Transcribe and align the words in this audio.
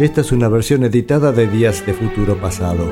Esta 0.00 0.22
es 0.22 0.32
una 0.32 0.48
versión 0.48 0.82
editada 0.82 1.30
de 1.30 1.46
Días 1.46 1.84
de 1.84 1.92
Futuro 1.92 2.40
Pasado. 2.40 2.90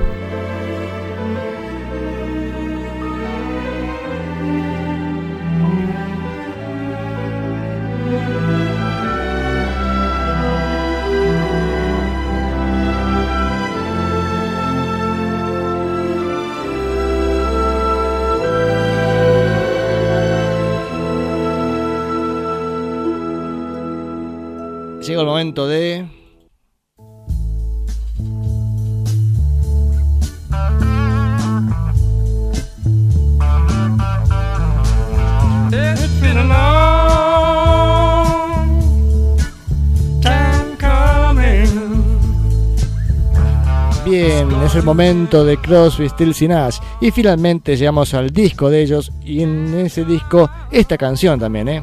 Momento 44.88 45.44
de 45.44 45.58
Crosby, 45.58 46.08
Stills 46.08 46.40
y 46.40 46.48
Nash. 46.48 46.78
Y 47.02 47.10
finalmente 47.10 47.76
llegamos 47.76 48.14
al 48.14 48.30
disco 48.30 48.70
de 48.70 48.80
ellos. 48.82 49.12
Y 49.22 49.42
en 49.42 49.78
ese 49.80 50.02
disco, 50.04 50.48
esta 50.70 50.96
canción 50.96 51.38
también, 51.38 51.68
¿eh? 51.68 51.82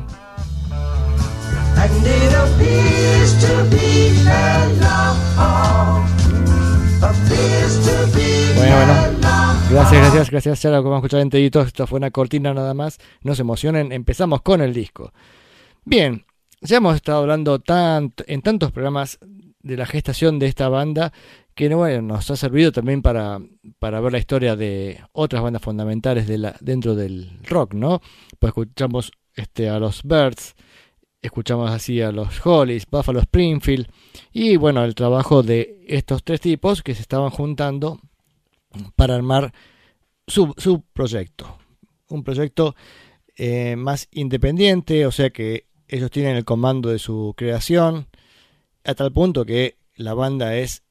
Bueno, 8.55 8.75
bueno. 8.75 8.93
Gracias, 9.69 10.01
gracias, 10.01 10.31
gracias. 10.31 10.61
Ya 10.63 10.69
lo 10.71 10.83
vamos 10.83 10.95
a 10.95 10.99
escuchar 10.99 11.19
enterito. 11.21 11.61
Esto 11.61 11.85
fue 11.87 11.97
una 11.97 12.11
cortina 12.11 12.53
nada 12.53 12.73
más. 12.73 12.97
No 13.21 13.35
se 13.35 13.41
emocionen. 13.41 13.91
Empezamos 13.91 14.41
con 14.41 14.61
el 14.61 14.73
disco. 14.73 15.11
Bien, 15.83 16.25
ya 16.61 16.77
hemos 16.77 16.95
estado 16.95 17.19
hablando 17.19 17.59
tant- 17.59 18.23
en 18.27 18.41
tantos 18.41 18.71
programas 18.71 19.19
de 19.65 19.77
la 19.77 19.87
gestación 19.87 20.37
de 20.37 20.45
esta 20.45 20.69
banda 20.69 21.11
que 21.55 21.73
bueno, 21.73 22.01
nos 22.01 22.29
ha 22.29 22.35
servido 22.35 22.71
también 22.71 23.01
para, 23.01 23.39
para 23.79 23.99
ver 23.99 24.11
la 24.11 24.19
historia 24.19 24.55
de 24.55 25.01
otras 25.11 25.41
bandas 25.41 25.61
fundamentales 25.61 26.27
de 26.27 26.37
la, 26.37 26.55
dentro 26.59 26.93
del 26.95 27.39
rock, 27.43 27.73
¿no? 27.73 27.99
Pues 28.37 28.49
escuchamos 28.49 29.11
este, 29.33 29.67
a 29.67 29.79
los 29.79 30.03
Birds, 30.03 30.53
escuchamos 31.19 31.71
así 31.71 31.99
a 31.99 32.11
los 32.11 32.45
Hollies, 32.45 32.85
Buffalo 32.89 33.19
Springfield 33.21 33.87
y 34.31 34.57
bueno, 34.57 34.83
el 34.83 34.93
trabajo 34.93 35.41
de 35.41 35.83
estos 35.87 36.23
tres 36.23 36.41
tipos 36.41 36.83
que 36.83 36.93
se 36.93 37.01
estaban 37.01 37.31
juntando 37.31 37.99
para 38.95 39.15
armar 39.15 39.51
su, 40.27 40.53
su 40.57 40.81
proyecto. 40.93 41.57
Un 42.09 42.23
proyecto 42.23 42.75
eh, 43.35 43.75
más 43.77 44.09
independiente, 44.11 45.07
o 45.07 45.11
sea 45.11 45.31
que 45.31 45.65
ellos 45.87 46.11
tienen 46.11 46.35
el 46.35 46.45
comando 46.45 46.89
de 46.89 46.99
su 46.99 47.33
creación, 47.35 48.07
a 48.85 48.95
tal 48.95 49.11
punto 49.11 49.45
que 49.45 49.77
la 49.95 50.13
banda 50.13 50.55
es, 50.55 50.83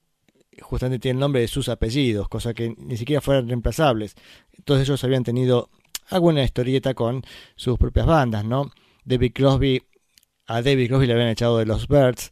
justamente 0.61 0.99
tiene 0.99 1.17
el 1.17 1.21
nombre 1.21 1.41
de 1.41 1.49
sus 1.49 1.69
apellidos, 1.69 2.29
cosa 2.29 2.55
que 2.55 2.75
ni 2.77 2.97
siquiera 2.97 3.21
fueran 3.21 3.49
reemplazables. 3.49 4.15
Entonces 4.53 4.89
ellos 4.89 5.03
habían 5.05 5.25
tenido 5.25 5.71
alguna 6.09 6.43
historieta 6.43 6.95
con 6.95 7.23
sus 7.57 7.79
propias 7.79 8.07
bandas, 8.07 8.45
¿no? 8.45 8.71
David 9.05 9.33
Crosby, 9.35 9.83
a 10.47 10.63
David 10.63 10.89
Crosby 10.89 11.07
le 11.07 11.13
habían 11.15 11.29
echado 11.29 11.59
de 11.59 11.67
los 11.67 11.89
Birds, 11.89 12.31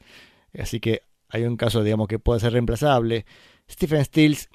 así 0.59 0.81
que 0.81 1.03
hay 1.29 1.45
un 1.45 1.57
caso, 1.57 1.83
digamos, 1.83 2.09
que 2.09 2.19
puede 2.19 2.41
ser 2.41 2.53
reemplazable. 2.53 3.25
Stephen 3.71 4.05
Stills 4.05 4.49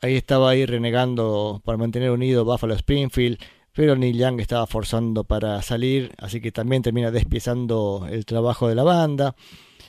ahí 0.00 0.16
estaba 0.16 0.50
ahí 0.50 0.66
renegando 0.66 1.60
para 1.64 1.78
mantener 1.78 2.10
unido 2.10 2.44
Buffalo 2.44 2.74
Springfield, 2.74 3.38
pero 3.72 3.96
Neil 3.96 4.16
Young 4.16 4.40
estaba 4.40 4.66
forzando 4.66 5.24
para 5.24 5.62
salir, 5.62 6.12
así 6.18 6.40
que 6.40 6.50
también 6.50 6.82
termina 6.82 7.10
despiezando 7.10 8.08
el 8.10 8.24
trabajo 8.24 8.68
de 8.68 8.74
la 8.74 8.82
banda. 8.82 9.36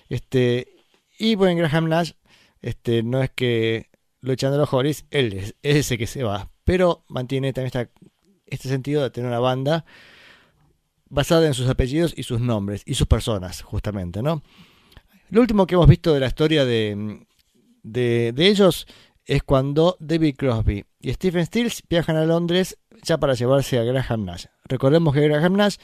Este, 0.09 0.67
y 1.17 1.35
bueno, 1.35 1.57
Graham 1.57 1.87
Nash, 1.87 2.11
este, 2.61 3.03
no 3.03 3.21
es 3.21 3.29
que 3.29 3.89
lo 4.21 4.33
echan 4.33 4.51
de 4.51 4.57
los 4.57 4.73
Hollies, 4.73 5.05
él 5.11 5.33
es, 5.33 5.55
es 5.61 5.77
ese 5.77 5.97
que 5.97 6.07
se 6.07 6.23
va, 6.23 6.51
pero 6.65 7.05
mantiene 7.07 7.53
también 7.53 7.89
este 8.47 8.67
sentido 8.67 9.03
de 9.03 9.11
tener 9.11 9.29
una 9.29 9.39
banda 9.39 9.85
basada 11.09 11.47
en 11.47 11.53
sus 11.53 11.69
apellidos 11.69 12.13
y 12.15 12.23
sus 12.23 12.41
nombres 12.41 12.83
y 12.85 12.95
sus 12.95 13.07
personas, 13.07 13.61
justamente, 13.61 14.21
¿no? 14.21 14.43
Lo 15.29 15.41
último 15.41 15.67
que 15.67 15.75
hemos 15.75 15.87
visto 15.87 16.13
de 16.13 16.19
la 16.19 16.27
historia 16.27 16.65
de, 16.65 17.25
de, 17.83 18.31
de 18.33 18.47
ellos 18.47 18.87
es 19.25 19.43
cuando 19.43 19.95
David 19.99 20.35
Crosby 20.37 20.85
y 20.99 21.13
Stephen 21.13 21.45
Stills 21.45 21.83
viajan 21.87 22.15
a 22.15 22.25
Londres 22.25 22.77
ya 23.03 23.19
para 23.19 23.35
llevarse 23.35 23.77
a 23.77 23.83
Graham 23.83 24.25
Nash. 24.25 24.45
Recordemos 24.65 25.13
que 25.13 25.27
Graham 25.27 25.55
Nash 25.55 25.75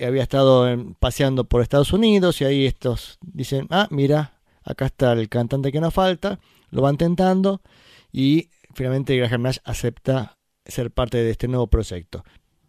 había 0.00 0.22
estado 0.22 0.94
paseando 0.98 1.44
por 1.44 1.62
Estados 1.62 1.92
Unidos 1.92 2.40
y 2.40 2.44
ahí 2.44 2.66
estos 2.66 3.18
dicen, 3.22 3.66
ah, 3.70 3.88
mira, 3.90 4.40
acá 4.64 4.86
está 4.86 5.12
el 5.12 5.28
cantante 5.28 5.72
que 5.72 5.80
nos 5.80 5.94
falta, 5.94 6.38
lo 6.70 6.82
van 6.82 6.96
tentando 6.96 7.62
y 8.12 8.50
finalmente 8.74 9.16
Graham 9.16 9.42
Nash 9.42 9.58
acepta 9.64 10.38
ser 10.64 10.90
parte 10.90 11.18
de 11.18 11.30
este 11.30 11.48
nuevo 11.48 11.66
proyecto. 11.66 12.24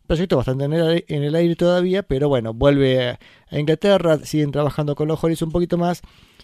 Proyecto 0.08 0.36
bastante 0.38 0.66
en 0.66 0.74
el, 0.74 1.36
aire- 1.36 1.56
todavía, 1.56 2.04
pero 2.04 2.28
bueno, 2.28 2.54
vuelve 2.54 3.10
a, 3.10 3.20
Inglaterra, 3.52 4.20
siguen 4.20 4.52
trabajando 4.52 4.96
con 4.96 5.08
los 5.08 5.24
Hollies 5.24 5.42
un 5.42 5.52
poquito 5.52 5.78
más 5.78 6.02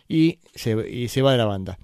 y 0.08 0.40
se, 0.56 0.90
y 0.90 1.10
se 1.10 1.22
va 1.22 1.34
de 1.34 1.38
la 1.38 1.46
banda 1.46 1.78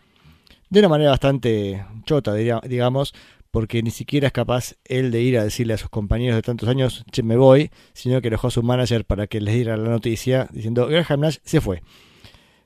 de 0.69 0.79
una 0.79 0.89
manera 0.89 1.11
bastante 1.11 1.85
chota, 2.05 2.33
digamos, 2.33 3.13
porque 3.55 3.81
ni 3.81 3.89
siquiera 3.89 4.27
es 4.27 4.33
capaz 4.33 4.75
él 4.83 5.11
de 5.11 5.21
ir 5.21 5.37
a 5.37 5.43
decirle 5.45 5.75
a 5.75 5.77
sus 5.77 5.87
compañeros 5.87 6.35
de 6.35 6.41
tantos 6.41 6.67
años, 6.67 7.05
che, 7.09 7.23
me 7.23 7.37
voy, 7.37 7.71
sino 7.93 8.21
que 8.21 8.29
dejó 8.29 8.47
a 8.47 8.51
su 8.51 8.61
manager 8.63 9.05
para 9.05 9.27
que 9.27 9.39
les 9.39 9.53
diera 9.53 9.77
la 9.77 9.89
noticia 9.89 10.49
diciendo, 10.51 10.87
Graham 10.87 11.21
Nash 11.21 11.37
se 11.41 11.61
fue. 11.61 11.81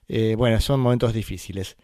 Eh, 0.08 0.34
bueno, 0.36 0.60
son 0.60 0.80
momentos 0.80 1.14
difíciles. 1.14 1.78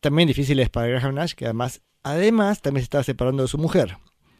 También 0.00 0.26
difíciles 0.26 0.70
para 0.70 0.86
Graham 0.86 1.16
Nash, 1.16 1.34
que 1.34 1.44
además, 1.44 1.82
además 2.02 2.62
también 2.62 2.80
se 2.80 2.84
estaba 2.84 3.04
separando 3.04 3.42
de 3.42 3.48
su 3.50 3.58
mujer. 3.58 3.98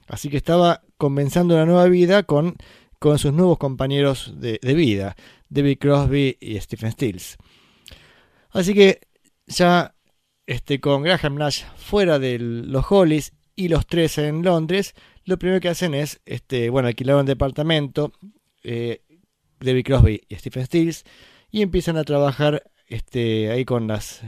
Así 0.08 0.30
que 0.30 0.38
estaba 0.38 0.80
comenzando 0.96 1.54
una 1.54 1.66
nueva 1.66 1.84
vida 1.84 2.22
con, 2.22 2.56
con 2.98 3.18
sus 3.18 3.34
nuevos 3.34 3.58
compañeros 3.58 4.32
de, 4.34 4.60
de 4.62 4.72
vida, 4.72 5.14
David 5.50 5.76
Crosby 5.78 6.38
y 6.40 6.58
Stephen 6.58 6.92
Stills. 6.92 7.36
Así 8.48 8.72
que 8.72 9.02
ya 9.46 9.94
este, 10.46 10.80
con 10.80 11.02
Graham 11.02 11.34
Nash 11.34 11.64
fuera 11.76 12.18
de 12.18 12.38
los 12.38 12.86
Hollies 12.90 13.34
y 13.56 13.68
los 13.68 13.86
tres 13.86 14.18
en 14.18 14.42
Londres, 14.42 14.94
lo 15.24 15.38
primero 15.38 15.60
que 15.60 15.68
hacen 15.68 15.94
es, 15.94 16.20
este, 16.24 16.70
bueno, 16.70 16.88
alquilar 16.88 17.16
un 17.16 17.26
departamento, 17.26 18.12
eh, 18.62 19.02
David 19.60 19.84
Crosby 19.84 20.22
y 20.28 20.34
Stephen 20.36 20.66
Stills, 20.66 21.04
y 21.50 21.62
empiezan 21.62 21.96
a 21.96 22.04
trabajar 22.04 22.70
este, 22.86 23.50
ahí 23.50 23.64
con 23.64 23.86
las, 23.86 24.22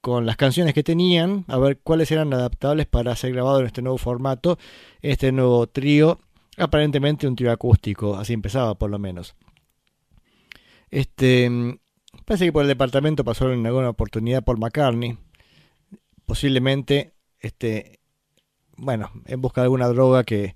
con 0.00 0.26
las 0.26 0.36
canciones 0.36 0.74
que 0.74 0.82
tenían, 0.82 1.44
a 1.48 1.58
ver 1.58 1.78
cuáles 1.80 2.10
eran 2.10 2.32
adaptables 2.32 2.86
para 2.86 3.16
ser 3.16 3.32
grabado 3.32 3.60
en 3.60 3.66
este 3.66 3.82
nuevo 3.82 3.98
formato, 3.98 4.58
este 5.02 5.32
nuevo 5.32 5.66
trío, 5.66 6.20
aparentemente 6.56 7.26
un 7.26 7.36
trío 7.36 7.52
acústico, 7.52 8.16
así 8.16 8.32
empezaba 8.32 8.76
por 8.76 8.90
lo 8.90 8.98
menos. 8.98 9.34
Este, 10.90 11.50
parece 12.24 12.46
que 12.46 12.52
por 12.52 12.62
el 12.62 12.68
departamento 12.68 13.24
pasó 13.24 13.52
en 13.52 13.66
alguna 13.66 13.90
oportunidad 13.90 14.44
por 14.44 14.58
McCartney, 14.58 15.18
posiblemente 16.24 17.12
este 17.40 18.00
bueno 18.76 19.10
en 19.26 19.40
busca 19.40 19.60
de 19.60 19.66
alguna 19.66 19.88
droga 19.88 20.24
que 20.24 20.54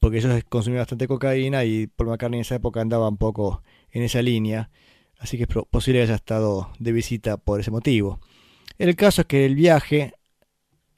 porque 0.00 0.18
ellos 0.18 0.42
consumían 0.48 0.82
bastante 0.82 1.08
cocaína 1.08 1.64
y 1.64 1.86
Paul 1.88 2.10
McCartney 2.10 2.38
en 2.38 2.42
esa 2.42 2.54
época 2.56 2.80
andaba 2.80 3.08
un 3.08 3.16
poco 3.18 3.62
en 3.90 4.02
esa 4.02 4.22
línea 4.22 4.70
así 5.18 5.36
que 5.36 5.44
es 5.44 5.48
posible 5.70 6.00
que 6.00 6.04
haya 6.04 6.14
estado 6.16 6.72
de 6.78 6.92
visita 6.92 7.36
por 7.36 7.60
ese 7.60 7.70
motivo. 7.70 8.20
El 8.78 8.96
caso 8.96 9.20
es 9.22 9.26
que 9.28 9.46
el 9.46 9.54
viaje 9.54 10.14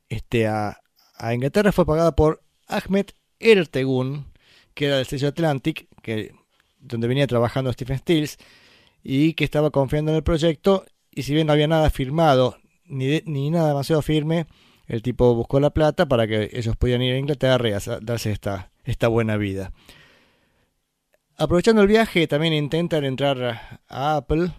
este 0.09 0.47
a, 0.47 0.79
a 1.17 1.35
Inglaterra 1.35 1.73
fue 1.73 1.87
pagado 1.87 2.15
por 2.15 2.43
Ahmed 2.67 3.07
Ertegun 3.41 4.27
que 4.75 4.87
era 4.87 4.97
del 4.97 5.07
sello 5.07 5.29
Atlantic 5.29 5.89
que 6.03 6.33
donde 6.79 7.09
venía 7.09 7.27
trabajando 7.27 7.73
Stephen 7.73 7.99
Stills 7.99 8.39
y 9.03 9.35
que 9.35 9.45
estaba 9.45 9.71
confiando 9.71 10.11
en 10.11 10.17
el 10.19 10.23
proyecto 10.23 10.85
y 11.11 11.23
si 11.23 11.35
bien 11.35 11.47
no 11.47 11.53
había 11.53 11.69
nada 11.69 11.91
firmado 11.91 12.57
ni, 12.87 13.07
de- 13.07 13.23
ni 13.27 13.51
nada 13.51 13.69
demasiado 13.69 14.03
firme, 14.03 14.47
el 14.87 15.03
tipo 15.03 15.35
buscó 15.35 15.61
la 15.61 15.71
plata 15.71 16.07
para 16.07 16.27
que 16.27 16.51
ellos 16.53 16.77
pudieran 16.77 17.03
ir 17.03 17.15
a 17.15 17.19
Inglaterra 17.19 17.69
y 17.69 17.73
darse 18.03 18.33
esta, 18.33 19.09
buena 19.09 19.37
vida. 19.37 19.73
Aprovechando 21.37 21.83
el 21.83 21.89
viaje, 21.89 22.27
también 22.27 22.53
intentan 22.53 23.05
entrar 23.05 23.81
a, 23.89 24.17
Apple. 24.17 24.53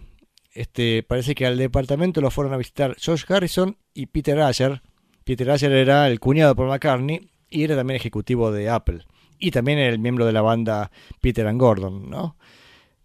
Este, 0.52 1.02
parece 1.02 1.34
que 1.34 1.46
al 1.46 1.58
departamento 1.58 2.20
lo 2.20 2.30
fueron 2.30 2.54
a 2.54 2.58
visitar 2.58 2.96
George 2.98 3.32
Harrison 3.32 3.76
y 3.94 4.06
Peter 4.06 4.40
Asher. 4.40 4.82
Peter 5.24 5.50
Asher 5.50 5.72
era 5.72 6.08
el 6.08 6.20
cuñado 6.20 6.50
de 6.50 6.56
Paul 6.56 6.68
McCartney 6.68 7.30
y 7.48 7.64
era 7.64 7.76
también 7.76 7.96
ejecutivo 7.96 8.52
de 8.52 8.68
Apple. 8.68 9.04
Y 9.38 9.50
también 9.50 9.78
era 9.78 9.92
el 9.92 9.98
miembro 9.98 10.26
de 10.26 10.32
la 10.32 10.42
banda 10.42 10.90
Peter 11.20 11.46
and 11.46 11.60
Gordon, 11.60 12.08
¿no? 12.08 12.36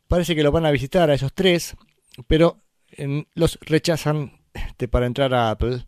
Parece 0.08 0.36
que 0.36 0.44
lo 0.44 0.52
van 0.52 0.66
a 0.66 0.72
visitar 0.72 1.10
a 1.10 1.14
esos 1.14 1.34
tres, 1.34 1.76
pero 2.28 2.58
en- 2.90 3.28
los 3.34 3.58
rechazan 3.62 4.40
este, 4.54 4.88
para 4.88 5.06
entrar 5.06 5.34
a 5.34 5.52
Apple. 5.52 5.86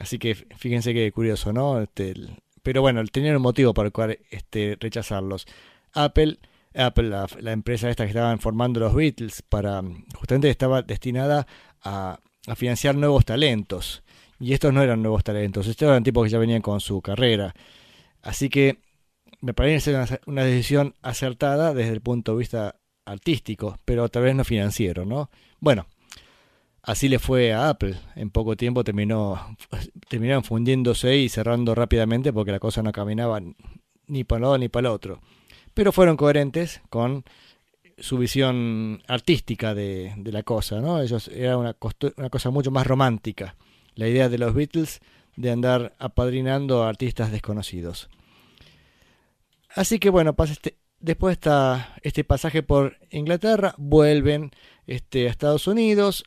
Así 0.00 0.18
que 0.18 0.34
fíjense 0.34 0.94
qué 0.94 1.10
curioso, 1.12 1.52
¿no? 1.52 1.80
Este, 1.80 2.14
pero 2.62 2.80
bueno, 2.80 3.04
tenían 3.06 3.36
un 3.36 3.42
motivo 3.42 3.74
para 3.74 3.86
el 3.86 3.92
cual 3.92 4.18
este, 4.30 4.76
rechazarlos. 4.80 5.46
Apple, 5.92 6.38
Apple 6.74 7.08
la, 7.08 7.26
la 7.40 7.52
empresa 7.52 7.90
esta 7.90 8.04
que 8.04 8.10
estaban 8.10 8.38
formando 8.38 8.80
los 8.80 8.94
Beatles, 8.94 9.42
para 9.42 9.82
justamente 10.14 10.48
estaba 10.48 10.82
destinada 10.82 11.46
a, 11.82 12.18
a 12.46 12.56
financiar 12.56 12.94
nuevos 12.94 13.24
talentos. 13.24 14.02
Y 14.40 14.54
estos 14.54 14.72
no 14.72 14.82
eran 14.82 15.02
nuevos 15.02 15.22
talentos, 15.22 15.66
estos 15.68 15.88
eran 15.88 16.02
tipos 16.02 16.24
que 16.24 16.30
ya 16.30 16.38
venían 16.38 16.62
con 16.62 16.80
su 16.80 17.00
carrera. 17.00 17.54
Así 18.22 18.48
que 18.48 18.78
me 19.40 19.54
parece 19.54 19.94
una, 19.94 20.06
una 20.26 20.44
decisión 20.44 20.94
acertada 21.02 21.74
desde 21.74 21.92
el 21.92 22.00
punto 22.00 22.32
de 22.32 22.38
vista 22.38 22.76
artístico, 23.04 23.78
pero 23.84 24.08
tal 24.08 24.22
vez 24.22 24.34
no 24.34 24.44
financiero, 24.44 25.04
¿no? 25.04 25.30
Bueno, 25.60 25.86
así 26.82 27.08
le 27.08 27.18
fue 27.18 27.52
a 27.52 27.68
Apple. 27.68 27.96
En 28.16 28.30
poco 28.30 28.56
tiempo 28.56 28.84
terminó 28.84 29.56
terminaron 30.08 30.44
fundiéndose 30.44 31.16
y 31.16 31.28
cerrando 31.28 31.74
rápidamente 31.74 32.32
porque 32.32 32.52
la 32.52 32.58
cosa 32.58 32.82
no 32.82 32.92
caminaba 32.92 33.40
ni 34.06 34.24
para 34.24 34.38
un 34.38 34.42
lado 34.42 34.58
ni 34.58 34.68
para 34.68 34.88
el 34.88 34.94
otro. 34.94 35.20
Pero 35.74 35.92
fueron 35.92 36.16
coherentes 36.16 36.82
con 36.90 37.24
su 37.98 38.18
visión 38.18 39.02
artística 39.06 39.74
de, 39.74 40.14
la 40.24 40.42
cosa, 40.42 40.80
¿no? 40.80 41.00
Ellos 41.00 41.28
era 41.28 41.56
una, 41.56 41.76
una 42.16 42.30
cosa 42.30 42.50
mucho 42.50 42.70
más 42.70 42.86
romántica. 42.86 43.56
La 43.94 44.08
idea 44.08 44.28
de 44.28 44.38
los 44.38 44.54
Beatles 44.54 45.00
de 45.36 45.50
andar 45.50 45.94
apadrinando 45.98 46.82
a 46.82 46.88
artistas 46.88 47.30
desconocidos. 47.30 48.10
Así 49.74 49.98
que 49.98 50.10
bueno, 50.10 50.34
este, 50.44 50.76
después 50.98 51.32
está 51.32 51.94
este 52.02 52.24
pasaje 52.24 52.62
por 52.62 52.98
Inglaterra, 53.10 53.74
vuelven 53.78 54.50
este, 54.86 55.28
a 55.28 55.30
Estados 55.30 55.66
Unidos 55.66 56.24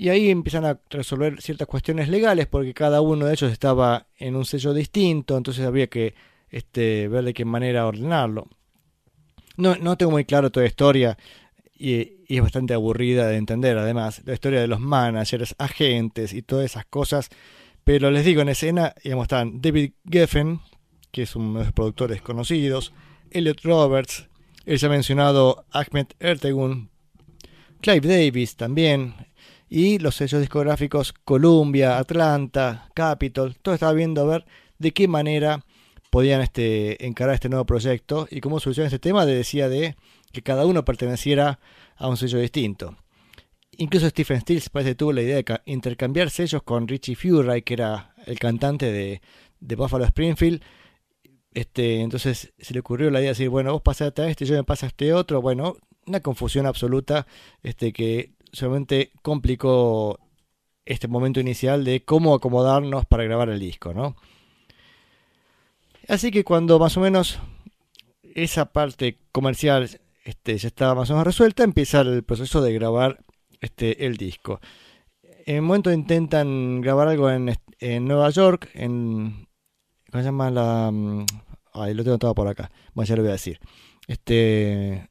y 0.00 0.08
ahí 0.08 0.30
empiezan 0.30 0.64
a 0.64 0.80
resolver 0.88 1.42
ciertas 1.42 1.68
cuestiones 1.68 2.08
legales 2.08 2.46
porque 2.46 2.72
cada 2.72 3.02
uno 3.02 3.26
de 3.26 3.34
ellos 3.34 3.52
estaba 3.52 4.06
en 4.16 4.34
un 4.34 4.46
sello 4.46 4.72
distinto, 4.72 5.36
entonces 5.36 5.66
había 5.66 5.88
que 5.88 6.14
este, 6.48 7.06
ver 7.08 7.22
de 7.22 7.34
qué 7.34 7.44
manera 7.44 7.86
ordenarlo. 7.86 8.48
No, 9.58 9.76
no 9.76 9.98
tengo 9.98 10.12
muy 10.12 10.24
claro 10.24 10.48
toda 10.48 10.64
la 10.64 10.68
historia 10.68 11.18
y, 11.74 12.16
es 12.34 12.40
bastante 12.40 12.72
aburrida 12.72 13.26
de 13.26 13.36
entender 13.36 13.76
además, 13.76 14.22
la 14.24 14.32
historia 14.32 14.62
de 14.62 14.68
los 14.68 14.80
managers, 14.80 15.54
agentes 15.58 16.32
y 16.32 16.40
todas 16.40 16.64
esas 16.64 16.86
cosas, 16.86 17.28
pero 17.84 18.10
les 18.10 18.24
digo, 18.24 18.40
en 18.40 18.48
escena 18.48 18.94
digamos, 19.04 19.24
están 19.24 19.60
David 19.60 19.92
Geffen, 20.10 20.60
que 21.10 21.24
es 21.24 21.36
uno 21.36 21.58
de 21.58 21.64
los 21.66 21.74
productores 21.74 22.22
conocidos, 22.22 22.94
Elliot 23.32 23.60
Roberts, 23.64 24.28
el 24.64 24.78
ya 24.78 24.88
mencionado 24.88 25.66
Ahmed 25.72 26.06
Ertegun, 26.20 26.88
Clive 27.82 28.08
Davis 28.08 28.56
también, 28.56 29.14
y 29.70 29.98
los 29.98 30.16
sellos 30.16 30.40
discográficos 30.40 31.14
Columbia, 31.24 31.96
Atlanta, 31.98 32.90
Capitol, 32.92 33.56
todo 33.62 33.72
estaba 33.74 33.92
viendo 33.92 34.20
a 34.20 34.24
ver 34.24 34.44
de 34.78 34.90
qué 34.90 35.06
manera 35.08 35.64
podían 36.10 36.40
este, 36.40 37.06
encarar 37.06 37.34
este 37.34 37.48
nuevo 37.48 37.64
proyecto 37.64 38.26
y 38.30 38.40
cómo 38.40 38.58
solucionar 38.58 38.86
este 38.88 38.98
tema 38.98 39.24
de 39.24 39.36
decía 39.36 39.68
de 39.68 39.94
que 40.32 40.42
cada 40.42 40.66
uno 40.66 40.84
perteneciera 40.84 41.60
a 41.96 42.08
un 42.08 42.16
sello 42.16 42.40
distinto. 42.40 42.96
Incluso 43.76 44.08
Stephen 44.10 44.40
Stills 44.40 44.68
parece 44.70 44.90
que 44.90 44.94
tuvo 44.96 45.12
la 45.12 45.22
idea 45.22 45.36
de 45.36 45.44
ca- 45.44 45.62
intercambiar 45.66 46.30
sellos 46.30 46.62
con 46.64 46.88
Richie 46.88 47.14
Furay, 47.14 47.62
que 47.62 47.74
era 47.74 48.14
el 48.26 48.38
cantante 48.38 48.90
de, 48.90 49.22
de 49.60 49.76
Buffalo 49.76 50.04
Springfield. 50.04 50.60
Este, 51.54 52.00
entonces 52.00 52.52
se 52.58 52.74
le 52.74 52.80
ocurrió 52.80 53.10
la 53.10 53.20
idea 53.20 53.28
de 53.28 53.34
decir, 53.34 53.48
bueno, 53.48 53.72
vos 53.72 53.82
pasaste 53.82 54.22
a 54.22 54.28
este, 54.28 54.44
yo 54.44 54.54
me 54.56 54.64
paso 54.64 54.86
a 54.86 54.88
este 54.88 55.12
otro. 55.14 55.40
Bueno, 55.40 55.76
una 56.06 56.20
confusión 56.20 56.66
absoluta 56.66 57.26
este, 57.62 57.92
que 57.92 58.32
solamente 58.52 59.12
complicó 59.22 60.18
este 60.84 61.08
momento 61.08 61.40
inicial 61.40 61.84
de 61.84 62.04
cómo 62.04 62.34
acomodarnos 62.34 63.06
para 63.06 63.24
grabar 63.24 63.48
el 63.50 63.60
disco, 63.60 63.94
¿no? 63.94 64.16
Así 66.08 66.30
que 66.30 66.44
cuando 66.44 66.78
más 66.78 66.96
o 66.96 67.00
menos 67.00 67.38
esa 68.34 68.72
parte 68.72 69.18
comercial 69.32 69.88
este, 70.24 70.58
ya 70.58 70.68
estaba 70.68 70.94
más 70.94 71.10
o 71.10 71.14
menos 71.14 71.26
resuelta, 71.26 71.62
empieza 71.62 72.00
el 72.00 72.24
proceso 72.24 72.60
de 72.62 72.72
grabar 72.72 73.22
este, 73.60 74.06
el 74.06 74.16
disco. 74.16 74.60
En 75.46 75.56
el 75.56 75.62
momento 75.62 75.92
intentan 75.92 76.80
grabar 76.80 77.08
algo 77.08 77.30
en, 77.30 77.54
en 77.78 78.04
Nueva 78.06 78.30
York, 78.30 78.70
en... 78.74 79.48
¿Cómo 80.10 80.22
se 80.22 80.28
llama 80.28 80.50
la...? 80.50 80.90
mm, 80.90 81.26
Ay, 81.72 81.94
lo 81.94 82.02
tengo 82.02 82.18
todo 82.18 82.34
por 82.34 82.48
acá. 82.48 82.70
Bueno, 82.94 83.06
ya 83.06 83.16
lo 83.16 83.22
voy 83.22 83.30
a 83.30 83.32
decir. 83.32 83.60
Este... 84.06 85.08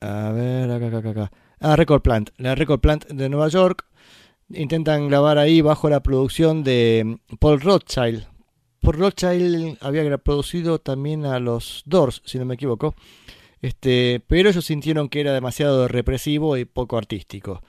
A 0.00 0.30
ver, 0.32 0.70
acá, 0.70 0.86
acá, 0.98 1.10
acá, 1.10 1.32
Ah, 1.66 1.76
Record 1.76 2.02
Plant. 2.02 2.28
La 2.36 2.54
Record 2.54 2.80
Plant 2.80 3.06
de 3.06 3.30
Nueva 3.30 3.48
York. 3.48 3.86
Intentan 4.50 5.08
grabar 5.08 5.38
ahí 5.38 5.62
bajo 5.62 5.88
la 5.88 6.02
producción 6.02 6.62
de 6.62 7.16
Paul 7.40 7.58
Rothschild. 7.62 8.26
Paul 8.82 8.98
Rothschild 8.98 9.78
había 9.80 10.18
producido 10.18 10.78
también 10.78 11.24
a 11.24 11.38
los 11.38 11.82
Doors, 11.86 12.20
si 12.26 12.38
no 12.38 12.44
me 12.44 12.56
equivoco. 12.56 12.94
Este, 13.62 14.22
pero 14.26 14.50
ellos 14.50 14.66
sintieron 14.66 15.08
que 15.08 15.22
era 15.22 15.32
demasiado 15.32 15.88
represivo 15.88 16.58
y 16.58 16.66
poco 16.66 16.98
artístico. 16.98 17.62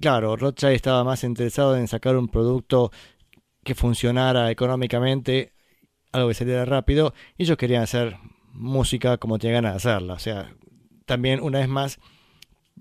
Claro, 0.00 0.36
Rothschild 0.36 0.72
estaba 0.72 1.04
más 1.04 1.24
interesado 1.24 1.76
en 1.76 1.88
sacar 1.88 2.16
un 2.16 2.28
producto 2.28 2.90
que 3.64 3.74
funcionara 3.74 4.50
económicamente, 4.50 5.52
algo 6.10 6.28
que 6.28 6.34
saliera 6.34 6.64
rápido, 6.64 7.12
y 7.36 7.42
ellos 7.42 7.58
querían 7.58 7.82
hacer 7.82 8.16
música 8.54 9.18
como 9.18 9.38
tenían 9.38 9.62
ganas 9.62 9.72
de 9.74 9.90
hacerla. 9.90 10.14
O 10.14 10.18
sea, 10.18 10.54
también 11.04 11.40
una 11.42 11.58
vez 11.58 11.68
más 11.68 12.00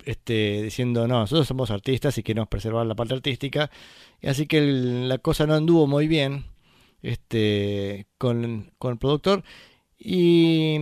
este, 0.06 0.62
diciendo, 0.64 1.08
no, 1.08 1.20
nosotros 1.20 1.48
somos 1.48 1.72
artistas 1.72 2.18
y 2.18 2.24
queremos 2.24 2.50
preservar 2.50 2.86
la 2.86 2.96
parte 2.96 3.14
artística. 3.14 3.70
Y 4.22 4.28
así 4.28 4.48
que 4.48 4.62
la 4.62 5.18
cosa 5.18 5.46
no 5.48 5.54
anduvo 5.54 5.88
muy 5.88 6.08
bien 6.08 6.46
este, 7.02 8.08
con, 8.18 8.72
con 8.78 8.94
el 8.94 8.98
productor. 8.98 9.44
Y, 10.00 10.78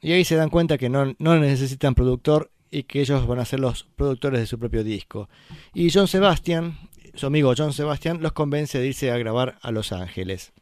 y 0.00 0.12
ahí 0.12 0.24
se 0.24 0.36
dan 0.36 0.50
cuenta 0.50 0.78
que 0.78 0.88
no, 0.88 1.14
no 1.18 1.38
necesitan 1.38 1.94
productor 1.94 2.50
y 2.70 2.84
que 2.84 3.00
ellos 3.00 3.26
van 3.26 3.38
a 3.38 3.44
ser 3.44 3.60
los 3.60 3.84
productores 3.96 4.40
de 4.40 4.46
su 4.46 4.58
propio 4.58 4.84
disco. 4.84 5.28
Y 5.74 5.90
John 5.90 6.08
Sebastian, 6.08 6.78
su 7.14 7.26
amigo 7.26 7.54
John 7.56 7.72
Sebastian, 7.72 8.22
los 8.22 8.32
convence 8.32 8.78
de 8.78 8.88
irse 8.88 9.10
a 9.10 9.18
grabar 9.18 9.58
a 9.62 9.70
Los 9.70 9.92
Ángeles. 9.92 10.52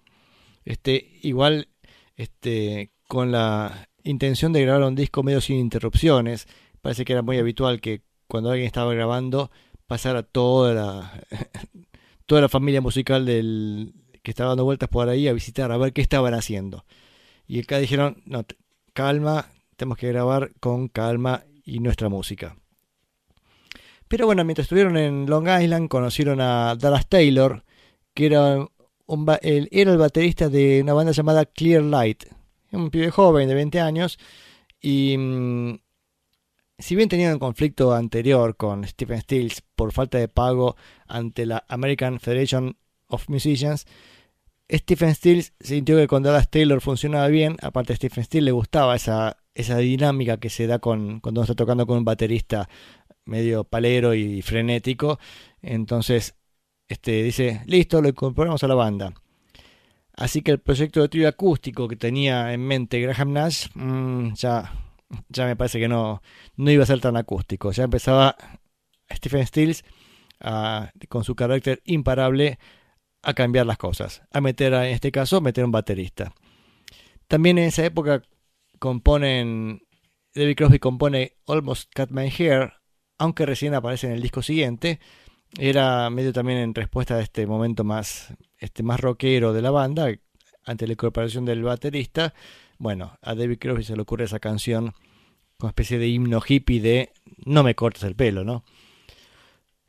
Este, 0.65 1.19
igual 1.23 1.69
este, 2.17 2.91
con 3.09 3.33
la 3.33 3.89
intención 4.05 4.53
de 4.53 4.63
grabar 4.63 4.83
un 4.83 4.95
disco 4.95 5.23
medio 5.23 5.41
sin 5.41 5.57
interrupciones. 5.57 6.47
Parece 6.87 7.05
que 7.05 7.15
era 7.15 7.23
muy 7.23 7.37
habitual 7.37 7.81
que 7.81 8.03
cuando 8.29 8.49
alguien 8.49 8.69
estaba 8.69 8.95
grabando 8.95 9.51
pasara 9.89 10.23
toda 10.23 10.73
la, 10.73 11.27
toda 12.27 12.43
la 12.43 12.49
familia 12.49 12.81
musical 12.81 13.27
del 13.27 13.93
que 14.23 14.31
estaba 14.31 14.51
dando 14.51 14.63
vueltas 14.63 14.89
por 14.89 15.09
ahí 15.09 15.27
a 15.27 15.33
visitar, 15.33 15.73
a 15.73 15.79
ver 15.79 15.93
qué 15.93 16.01
estaban 16.01 16.33
haciendo. 16.33 16.85
Y 17.49 17.59
acá 17.59 17.79
dijeron, 17.79 18.23
no, 18.25 18.45
calma, 18.93 19.51
tenemos 19.75 19.99
que 19.99 20.07
grabar 20.07 20.53
con 20.61 20.87
calma 20.87 21.43
y 21.65 21.81
nuestra 21.81 22.09
música. 22.09 22.57
Pero 24.07 24.27
bueno, 24.27 24.45
mientras 24.45 24.67
estuvieron 24.67 24.97
en 24.97 25.27
Long 25.27 25.49
Island 25.61 25.89
conocieron 25.89 26.41
a 26.41 26.77
Dallas 26.77 27.09
Taylor, 27.09 27.65
que 28.15 28.27
era, 28.27 28.65
el, 29.43 29.69
era 29.73 29.91
el 29.91 29.99
baterista 29.99 30.49
de 30.49 30.83
una 30.83 30.93
banda 30.93 31.11
llamada 31.11 31.47
Clear 31.47 31.83
Light. 31.83 32.27
Un 32.71 32.91
pibe 32.91 33.11
joven 33.11 33.49
de 33.49 33.55
20 33.57 33.81
años 33.81 34.21
y 34.81 35.19
mm, 35.19 35.79
si 36.79 36.95
bien 36.97 37.09
tenían 37.09 37.35
un 37.35 37.39
conflicto 37.39 37.95
anterior 37.95 38.57
con 38.57 38.87
Stephen 38.87 39.21
Stills 39.21 39.63
por 39.75 39.93
falta 39.93 40.19
de 40.19 40.29
pago 40.29 40.77
ante 41.07 41.47
la 41.47 41.65
American 41.69 42.21
Federation 42.21 42.77
of 43.09 43.29
Musicians, 43.29 43.87
Stephen 44.71 45.15
Stills 45.15 45.53
sintió 45.61 45.97
que 45.97 46.09
con 46.09 46.23
Dallas 46.23 46.51
Taylor 46.51 46.81
funcionaba 46.81 47.29
bien. 47.29 47.57
Aparte, 47.63 47.93
a 47.93 47.97
Stephen 47.97 48.25
Stills 48.25 48.45
le 48.45 48.53
gustaba 48.53 48.97
esa, 48.97 49.39
esa 49.55 49.79
dinámica 49.79 50.39
que 50.39 50.51
se 50.51 50.67
da 50.67 50.79
con, 50.81 51.21
cuando 51.21 51.41
uno 51.41 51.45
está 51.45 51.55
tocando 51.55 51.87
con 51.87 51.99
un 51.99 52.05
baterista 52.05 52.69
medio 53.25 53.65
palero 53.65 54.15
y 54.15 54.43
frenético. 54.43 55.19
Entonces, 55.63 56.35
este, 56.89 57.23
dice: 57.23 57.63
Listo, 57.67 58.03
lo 58.03 58.09
incorporamos 58.09 58.63
a 58.65 58.69
la 58.69 58.75
banda. 58.75 59.15
Así 60.15 60.43
que 60.43 60.51
el 60.53 60.61
proyecto 60.61 61.03
de 61.03 61.09
trío 61.09 61.29
acústico 61.29 61.89
que 61.89 61.97
tenía 61.97 62.53
en 62.53 62.63
mente 62.67 63.01
Graham 63.01 63.33
Nash, 63.35 63.69
mm, 63.75 64.33
ya, 64.35 64.73
ya 65.29 65.47
me 65.47 65.57
parece 65.57 65.79
que 65.79 65.89
no, 65.89 66.23
no 66.57 66.71
iba 66.71 66.83
a 66.83 66.87
ser 66.87 67.01
tan 67.01 67.17
acústico. 67.17 67.71
Ya 67.73 67.85
empezaba 67.85 68.37
Stephen 69.13 69.47
Stills 69.47 69.85
a- 70.41 70.91
con 71.09 71.25
su 71.25 71.35
carácter 71.35 71.83
imparable 71.85 72.59
a 73.23 73.35
cambiar 73.35 73.67
las 73.67 73.79
cosas, 73.79 74.23
a 74.33 74.41
meter, 74.41 74.75
a- 74.75 74.89
en 74.89 74.95
este 74.95 75.13
caso, 75.13 75.41
meter 75.41 75.65
un 75.65 75.73
baterista. 75.73 76.35
También 77.29 77.59
en 77.59 77.65
esa 77.65 77.85
época 77.85 78.23
componen, 78.79 79.83
David 80.35 80.57
Crosby 80.57 80.79
compone 80.79 81.37
Almost 81.47 81.91
Cut 81.95 82.11
My 82.11 82.31
Hair, 82.31 82.75
aunque 83.19 83.47
recién 83.47 83.75
aparece 83.75 84.07
en 84.07 84.13
el 84.13 84.23
disco 84.23 84.43
siguiente. 84.43 85.01
Era 85.59 86.11
medio 86.11 86.33
también 86.33 86.59
en 86.59 86.75
respuesta 86.75 87.15
a 87.15 87.21
este 87.21 87.47
momento 87.47 87.83
más, 87.85 88.35
este, 88.59 88.83
más 88.83 89.01
rockero 89.01 89.53
de 89.53 89.63
la 89.63 89.71
banda, 89.71 90.09
ante 90.65 90.87
la 90.87 90.93
incorporación 90.93 91.45
del 91.45 91.63
baterista. 91.63 92.35
Bueno, 92.79 93.19
a 93.23 93.35
David 93.35 93.59
Crosby 93.59 93.85
se 93.85 93.97
le 93.97 94.03
ocurre 94.03 94.25
esa 94.25 94.39
canción 94.39 94.95
con 95.57 95.69
especie 95.69 95.99
de 95.99 96.09
himno 96.09 96.43
hippie 96.47 96.81
de 96.81 97.13
no 97.45 97.63
me 97.63 97.75
cortes 97.75 98.03
el 98.05 98.15
pelo, 98.15 98.45
¿no? 98.45 98.65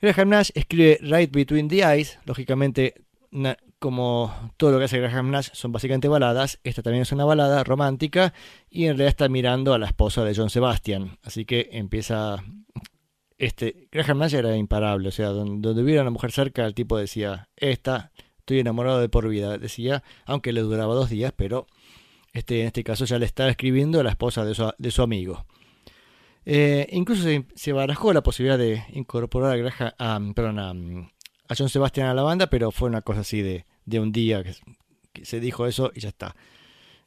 Graham 0.02 0.30
Nash 0.30 0.52
escribe 0.54 1.00
Right 1.02 1.32
Between 1.32 1.68
the 1.68 1.84
Eyes, 1.84 2.20
lógicamente 2.26 2.94
como 3.80 4.54
todo 4.58 4.72
lo 4.72 4.80
que 4.80 4.86
hace 4.86 5.00
Graham 5.00 5.32
Nash 5.32 5.50
son 5.54 5.72
básicamente 5.72 6.08
baladas, 6.08 6.60
esta 6.64 6.82
también 6.82 7.02
es 7.02 7.12
una 7.12 7.26
balada 7.26 7.64
romántica 7.64 8.34
y 8.70 8.84
en 8.84 8.92
realidad 8.92 9.10
está 9.10 9.30
mirando 9.30 9.74
a 9.74 9.80
la 9.80 9.88
esposa 9.88 10.24
de 10.24 10.34
John 10.36 10.50
Sebastian, 10.50 11.18
así 11.24 11.46
que 11.46 11.70
empieza 11.74 12.44
este 13.38 13.88
Graham 13.92 14.20
Nash 14.20 14.36
era 14.36 14.56
imparable, 14.56 15.10
o 15.10 15.12
sea, 15.12 15.30
donde, 15.30 15.68
donde 15.68 15.84
hubiera 15.84 16.02
una 16.02 16.12
mujer 16.12 16.32
cerca 16.32 16.66
el 16.66 16.74
tipo 16.74 16.98
decía, 16.98 17.50
esta 17.56 18.12
estoy 18.40 18.60
enamorado 18.60 19.02
de 19.02 19.10
por 19.10 19.28
vida, 19.28 19.58
decía, 19.58 20.04
aunque 20.26 20.54
le 20.54 20.62
duraba 20.62 20.96
dos 20.96 21.10
días, 21.10 21.34
pero 21.36 21.68
este 22.34 22.62
en 22.62 22.68
este 22.68 22.84
caso 22.84 23.06
ya 23.06 23.20
le 23.20 23.26
estaba 23.26 23.50
escribiendo 23.50 24.00
a 24.00 24.04
la 24.04 24.12
esposa 24.12 24.46
de 24.46 24.92
su, 24.92 25.02
amigo. 25.02 25.46
Eh, 26.46 26.88
incluso 26.92 27.28
se, 27.56 27.72
barajó 27.74 28.14
la 28.14 28.24
posibilidad 28.24 28.58
de 28.58 28.84
incorporar 28.94 29.52
a, 29.52 29.58
Graham, 29.58 29.94
a, 29.98 30.34
perdón, 30.34 30.60
a, 30.60 31.56
John 31.58 31.70
Sebastian 31.70 32.08
a 32.08 32.14
la 32.14 32.24
banda, 32.24 32.48
pero 32.48 32.72
fue 32.72 32.90
una 32.90 33.02
cosa 33.02 33.22
así 33.22 33.42
de, 33.42 33.66
de 33.86 34.00
un 34.00 34.12
día 34.12 34.44
que, 34.44 35.26
se 35.26 35.40
dijo 35.40 35.66
eso 35.66 35.92
y 35.96 36.02
ya 36.02 36.10
está. 36.10 36.36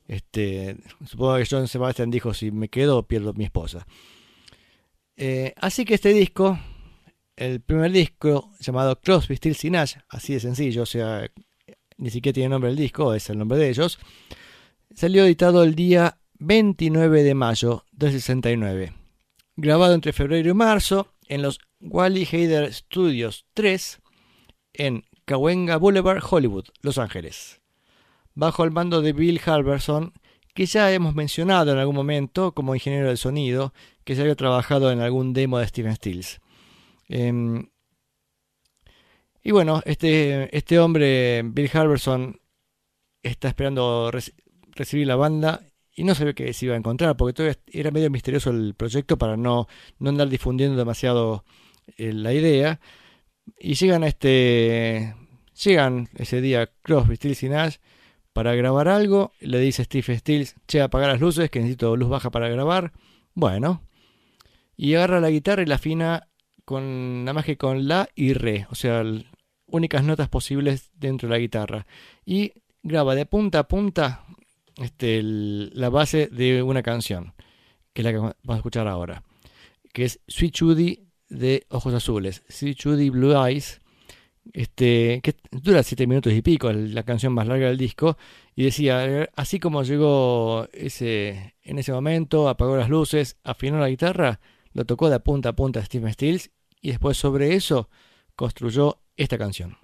Este, 0.08 0.76
supongo 1.06 1.36
que 1.36 1.46
John 1.48 1.68
Sebastian 1.68 2.10
dijo, 2.10 2.34
si 2.34 2.50
me 2.50 2.68
quedo 2.68 3.06
pierdo 3.06 3.32
mi 3.34 3.44
esposa. 3.44 3.86
Eh, 5.16 5.54
así 5.56 5.84
que 5.84 5.94
este 5.94 6.12
disco, 6.12 6.58
el 7.36 7.60
primer 7.60 7.92
disco 7.92 8.50
llamado 8.58 9.00
Crosby, 9.00 9.36
Stills 9.36 9.64
y 9.64 9.72
así 10.08 10.32
de 10.32 10.40
sencillo, 10.40 10.82
o 10.82 10.86
sea, 10.86 11.30
ni 11.98 12.10
siquiera 12.10 12.34
tiene 12.34 12.48
nombre 12.48 12.70
el 12.70 12.76
disco, 12.76 13.14
es 13.14 13.28
el 13.30 13.38
nombre 13.38 13.58
de 13.58 13.68
ellos, 13.68 13.98
salió 14.94 15.24
editado 15.24 15.62
el 15.62 15.74
día 15.74 16.18
29 16.38 17.22
de 17.22 17.34
mayo 17.34 17.84
del 17.92 18.12
69 18.12 18.94
grabado 19.60 19.94
entre 19.94 20.12
febrero 20.12 20.50
y 20.50 20.54
marzo 20.54 21.12
en 21.28 21.42
los 21.42 21.60
Wally 21.80 22.26
Heider 22.30 22.72
Studios 22.72 23.46
3 23.54 24.00
en 24.72 25.04
Cahuenga 25.24 25.76
Boulevard, 25.76 26.22
Hollywood, 26.28 26.66
Los 26.80 26.98
Ángeles, 26.98 27.60
bajo 28.34 28.64
el 28.64 28.70
mando 28.70 29.02
de 29.02 29.12
Bill 29.12 29.40
Halverson, 29.44 30.12
que 30.54 30.66
ya 30.66 30.92
hemos 30.92 31.14
mencionado 31.14 31.72
en 31.72 31.78
algún 31.78 31.94
momento 31.94 32.52
como 32.52 32.74
ingeniero 32.74 33.08
del 33.08 33.18
sonido, 33.18 33.72
que 34.04 34.16
se 34.16 34.22
había 34.22 34.34
trabajado 34.34 34.90
en 34.90 35.00
algún 35.00 35.32
demo 35.32 35.58
de 35.58 35.68
Steven 35.68 35.94
Stills. 35.94 36.40
Em, 37.08 37.68
y 39.42 39.52
bueno, 39.52 39.82
este, 39.84 40.56
este 40.56 40.78
hombre, 40.78 41.42
Bill 41.44 41.70
Halverson, 41.72 42.40
está 43.22 43.48
esperando 43.48 44.10
reci- 44.80 44.84
recibir 44.84 45.06
la 45.06 45.16
banda 45.16 45.62
y 45.94 46.04
no 46.04 46.14
sabía 46.14 46.32
que 46.32 46.52
se 46.52 46.66
iba 46.66 46.74
a 46.74 46.78
encontrar, 46.78 47.16
porque 47.16 47.34
todavía 47.34 47.58
era 47.66 47.90
medio 47.90 48.10
misterioso 48.10 48.50
el 48.50 48.74
proyecto 48.74 49.18
para 49.18 49.36
no, 49.36 49.68
no 49.98 50.10
andar 50.10 50.28
difundiendo 50.28 50.76
demasiado 50.76 51.44
eh, 51.96 52.12
la 52.12 52.32
idea. 52.32 52.80
Y 53.58 53.74
llegan 53.74 54.04
este. 54.04 55.14
Llegan 55.62 56.08
ese 56.16 56.40
día 56.40 56.70
Crosby, 56.82 57.16
Stills 57.16 57.42
y 57.42 57.48
Nash 57.48 57.76
para 58.32 58.54
grabar 58.54 58.88
algo. 58.88 59.32
Le 59.40 59.58
dice 59.58 59.84
Steve 59.84 60.16
Stills, 60.18 60.56
che, 60.66 60.80
apaga 60.80 61.08
las 61.08 61.20
luces, 61.20 61.50
que 61.50 61.58
necesito 61.58 61.96
luz 61.96 62.08
baja 62.08 62.30
para 62.30 62.48
grabar. 62.48 62.92
Bueno. 63.34 63.82
Y 64.76 64.94
agarra 64.94 65.20
la 65.20 65.28
guitarra 65.28 65.62
y 65.62 65.66
la 65.66 65.74
afina 65.74 66.28
con 66.64 67.24
nada 67.24 67.34
más 67.34 67.44
que 67.44 67.58
con 67.58 67.88
la 67.88 68.08
y 68.14 68.32
re. 68.32 68.66
O 68.70 68.74
sea, 68.74 69.02
únicas 69.66 70.04
notas 70.04 70.30
posibles 70.30 70.90
dentro 70.94 71.28
de 71.28 71.34
la 71.34 71.40
guitarra. 71.40 71.86
Y 72.24 72.52
graba 72.82 73.14
de 73.14 73.26
punta 73.26 73.58
a 73.58 73.68
punta 73.68 74.24
este, 74.80 75.22
la 75.22 75.90
base 75.90 76.28
de 76.28 76.62
una 76.62 76.82
canción, 76.82 77.34
que 77.92 78.02
es 78.02 78.04
la 78.04 78.12
que 78.12 78.18
vamos 78.18 78.36
a 78.48 78.56
escuchar 78.56 78.88
ahora, 78.88 79.22
que 79.92 80.04
es 80.04 80.20
Sweet 80.26 80.58
Judy 80.58 81.06
de 81.28 81.66
Ojos 81.68 81.94
Azules, 81.94 82.42
Sweet 82.48 82.78
Judy 82.82 83.10
Blue 83.10 83.32
Eyes, 83.32 83.80
este, 84.52 85.20
que 85.22 85.36
dura 85.50 85.82
siete 85.82 86.06
minutos 86.06 86.32
y 86.32 86.42
pico, 86.42 86.72
la 86.72 87.02
canción 87.02 87.32
más 87.32 87.46
larga 87.46 87.68
del 87.68 87.76
disco, 87.76 88.16
y 88.56 88.64
decía, 88.64 89.28
así 89.36 89.60
como 89.60 89.82
llegó 89.82 90.66
ese, 90.72 91.54
en 91.62 91.78
ese 91.78 91.92
momento, 91.92 92.48
apagó 92.48 92.76
las 92.76 92.88
luces, 92.88 93.36
afinó 93.44 93.78
la 93.78 93.88
guitarra, 93.88 94.40
lo 94.72 94.84
tocó 94.84 95.10
de 95.10 95.20
punta 95.20 95.50
a 95.50 95.56
punta 95.56 95.84
Stephen 95.84 96.12
Stills, 96.12 96.50
y 96.80 96.88
después 96.88 97.16
sobre 97.16 97.54
eso 97.54 97.90
construyó 98.34 99.02
esta 99.16 99.36
canción. 99.36 99.76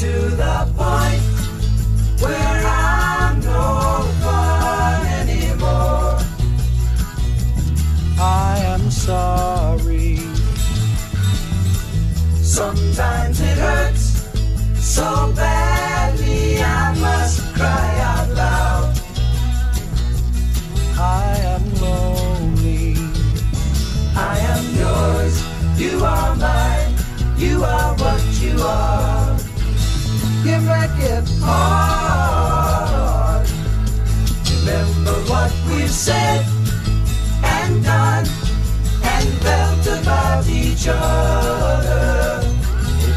To 0.00 0.06
the 0.06 0.72
point 0.78 1.20
where 2.22 2.62
I'm 2.64 3.38
no 3.40 4.00
fun 4.22 5.06
anymore. 5.20 6.16
I 8.18 8.62
am 8.64 8.90
sorry. 8.90 10.16
Sometimes 12.40 13.42
it 13.42 13.58
hurts 13.58 14.24
so 14.80 15.34
badly 15.36 16.62
I 16.62 16.94
must 16.98 17.54
cry 17.54 17.90
out 18.10 18.28
loud. 18.30 19.00
I 20.98 21.36
am 21.54 21.64
lonely. 21.74 22.94
I 24.16 24.38
am 24.54 24.64
yours. 24.80 25.34
You 25.78 26.02
are 26.02 26.34
mine. 26.36 26.94
You 27.36 27.64
are 27.64 27.94
what 27.96 28.22
you 28.40 28.56
are. 28.62 28.99
You 30.60 30.66
make 30.66 30.98
it 30.98 31.24
hard. 31.40 33.48
Remember 34.60 35.14
what 35.30 35.50
we've 35.68 35.90
said 35.90 36.44
and 37.42 37.82
done 37.82 38.26
and 39.02 39.28
felt 39.40 39.86
about 40.00 40.46
each 40.48 40.86
other. 40.86 42.42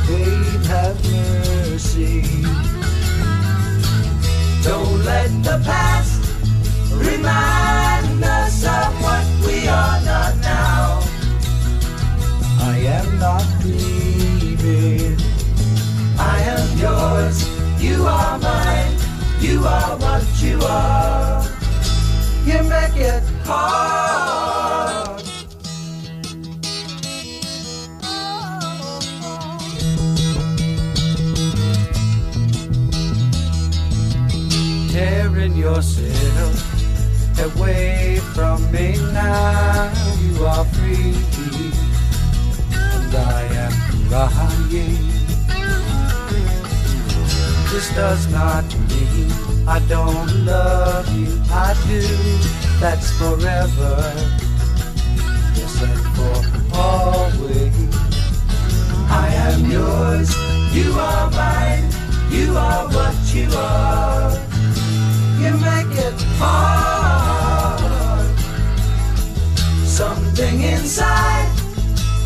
Babe, 0.07 0.63
have 0.71 0.97
mercy. 1.11 2.21
Don't 4.63 5.03
let 5.03 5.29
the 5.43 5.59
past 5.65 6.21
remind 6.93 7.52
You 20.43 20.59
are. 20.59 21.41
You 22.43 22.63
make 22.63 22.97
it 22.97 23.23
hard. 23.45 25.23
Tearing 34.91 35.55
yourself 35.55 36.55
away 37.55 38.19
from 38.33 38.69
me 38.69 38.97
now. 39.13 39.93
You 40.19 40.45
are 40.45 40.65
free 40.65 41.15
and 42.73 43.15
I 43.15 43.43
am 43.63 43.71
crying. 44.09 45.13
This 47.71 47.95
does 47.95 48.27
not 48.27 48.65
mean 48.89 49.52
I 49.65 49.79
don't 49.87 50.45
love 50.45 51.07
you. 51.17 51.41
I 51.49 51.73
do. 51.87 52.01
That's 52.81 53.11
forever. 53.17 54.13
Yes, 55.55 55.81
and 55.81 56.01
for 56.15 56.35
always. 56.77 57.95
I 59.09 59.27
am 59.47 59.71
yours. 59.71 60.35
You 60.75 60.91
are 60.99 61.31
mine. 61.31 61.89
You 62.29 62.57
are 62.57 62.87
what 62.89 63.15
you 63.33 63.47
are. 63.55 64.31
You 65.39 65.53
make 65.57 65.97
it 65.97 66.21
hard. 66.39 67.83
Something 69.85 70.61
inside 70.61 71.49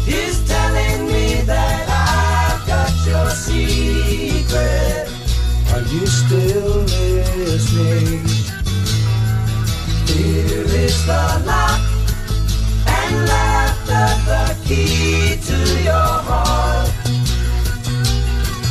is 0.08 0.48
telling 0.48 1.06
me 1.06 1.42
that 1.42 1.88
I've 1.88 2.66
got 2.66 2.94
your 3.06 3.30
secret. 3.30 5.08
Are 5.74 5.82
you 5.94 6.08
Here 7.78 8.26
is 10.84 11.06
the 11.06 11.44
lock 11.46 11.80
and 12.88 13.14
laughter, 13.30 14.10
the 14.26 14.44
key 14.66 15.38
to 15.48 15.58
your 15.84 16.14
heart. 16.28 16.90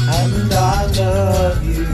And 0.09 0.53
I 0.53 0.87
love 0.99 1.63
you. 1.65 1.87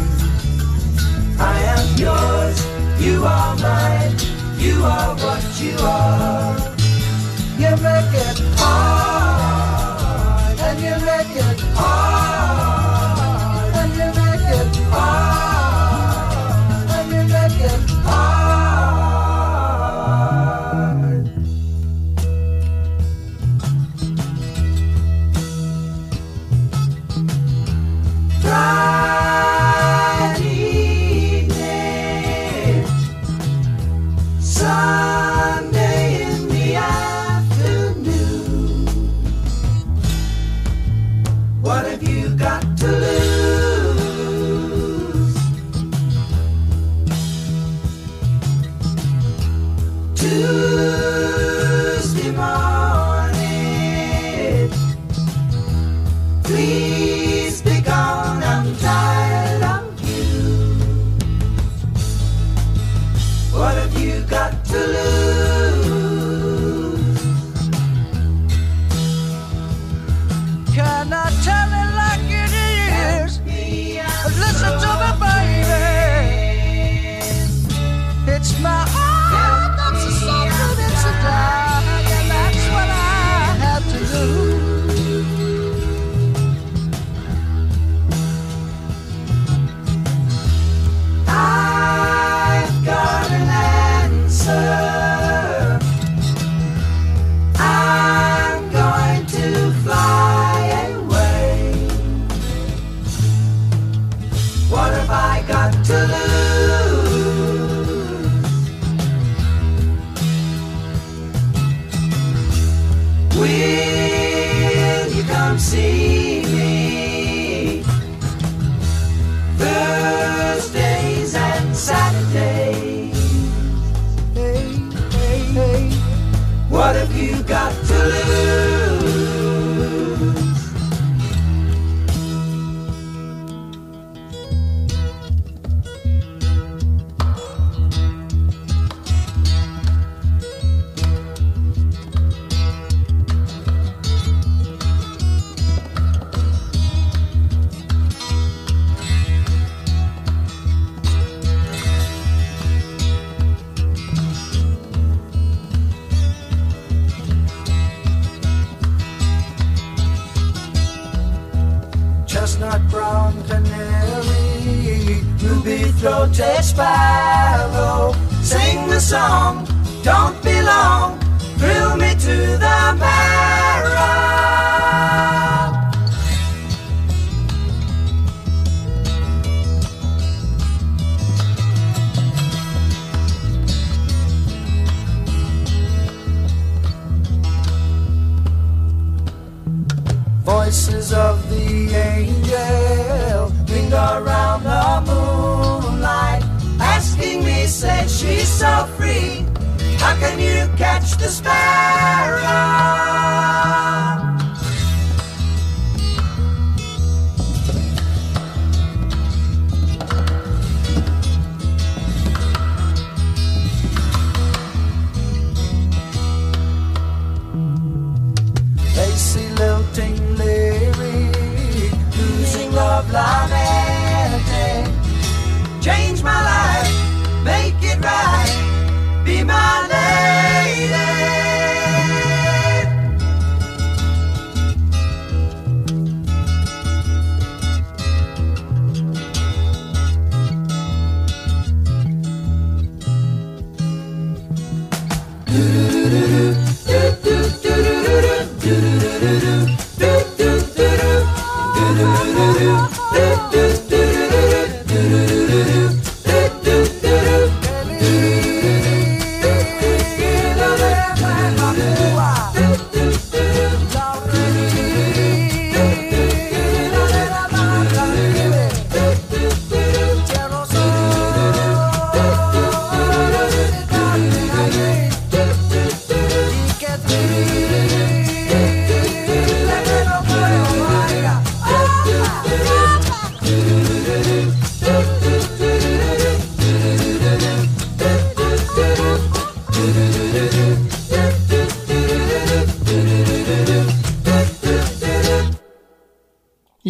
I 1.39 1.61
am 1.77 1.87
yours. 1.99 2.59
You 2.99 3.25
are 3.27 3.57
mine. 3.57 4.17
You 4.59 4.83
are 4.83 5.15
what 5.17 5.45
you 5.61 5.77
are. 5.81 6.57
You 7.59 7.77
make 7.83 8.15
it 8.27 8.39
hard, 8.57 9.02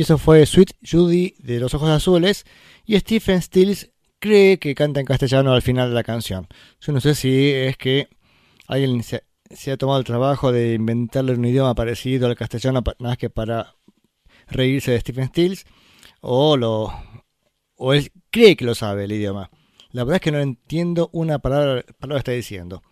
Eso 0.02 0.18
fue 0.18 0.44
Sweet 0.46 0.72
Judy 0.82 1.36
de 1.38 1.60
los 1.60 1.74
Ojos 1.74 1.88
Azules. 1.88 2.44
Y 2.84 2.98
Stephen 2.98 3.40
Stills 3.40 3.92
cree 4.18 4.58
que 4.58 4.74
canta 4.74 4.98
en 4.98 5.06
castellano 5.06 5.52
al 5.52 5.62
final 5.62 5.90
de 5.90 5.94
la 5.94 6.02
canción. 6.02 6.48
Yo 6.80 6.92
no 6.92 7.00
sé 7.00 7.14
si 7.14 7.52
es 7.52 7.76
que 7.76 8.08
alguien 8.66 9.04
se, 9.04 9.22
ha 9.70 9.76
tomado 9.76 10.00
el 10.00 10.04
trabajo 10.04 10.50
de 10.50 10.74
inventarle 10.74 11.34
un 11.34 11.44
idioma 11.44 11.76
parecido 11.76 12.26
al 12.26 12.34
castellano 12.34 12.82
nada 12.84 12.96
más 12.98 13.16
que 13.16 13.30
para 13.30 13.76
reírse 14.48 14.90
de 14.90 14.98
Stephen 14.98 15.28
Stills. 15.28 15.66
O, 16.20 16.56
lo, 16.56 16.92
o 17.76 17.94
él 17.94 18.10
cree 18.32 18.56
que 18.56 18.64
lo 18.64 18.74
sabe 18.74 19.04
el 19.04 19.12
idioma. 19.12 19.52
La 19.92 20.02
verdad 20.02 20.16
es 20.16 20.22
que 20.22 20.32
no 20.32 20.40
entiendo 20.40 21.10
una 21.12 21.38
palabra, 21.38 21.84
palabra 22.00 22.16
que 22.16 22.18
está 22.18 22.32
diciendo. 22.32 22.82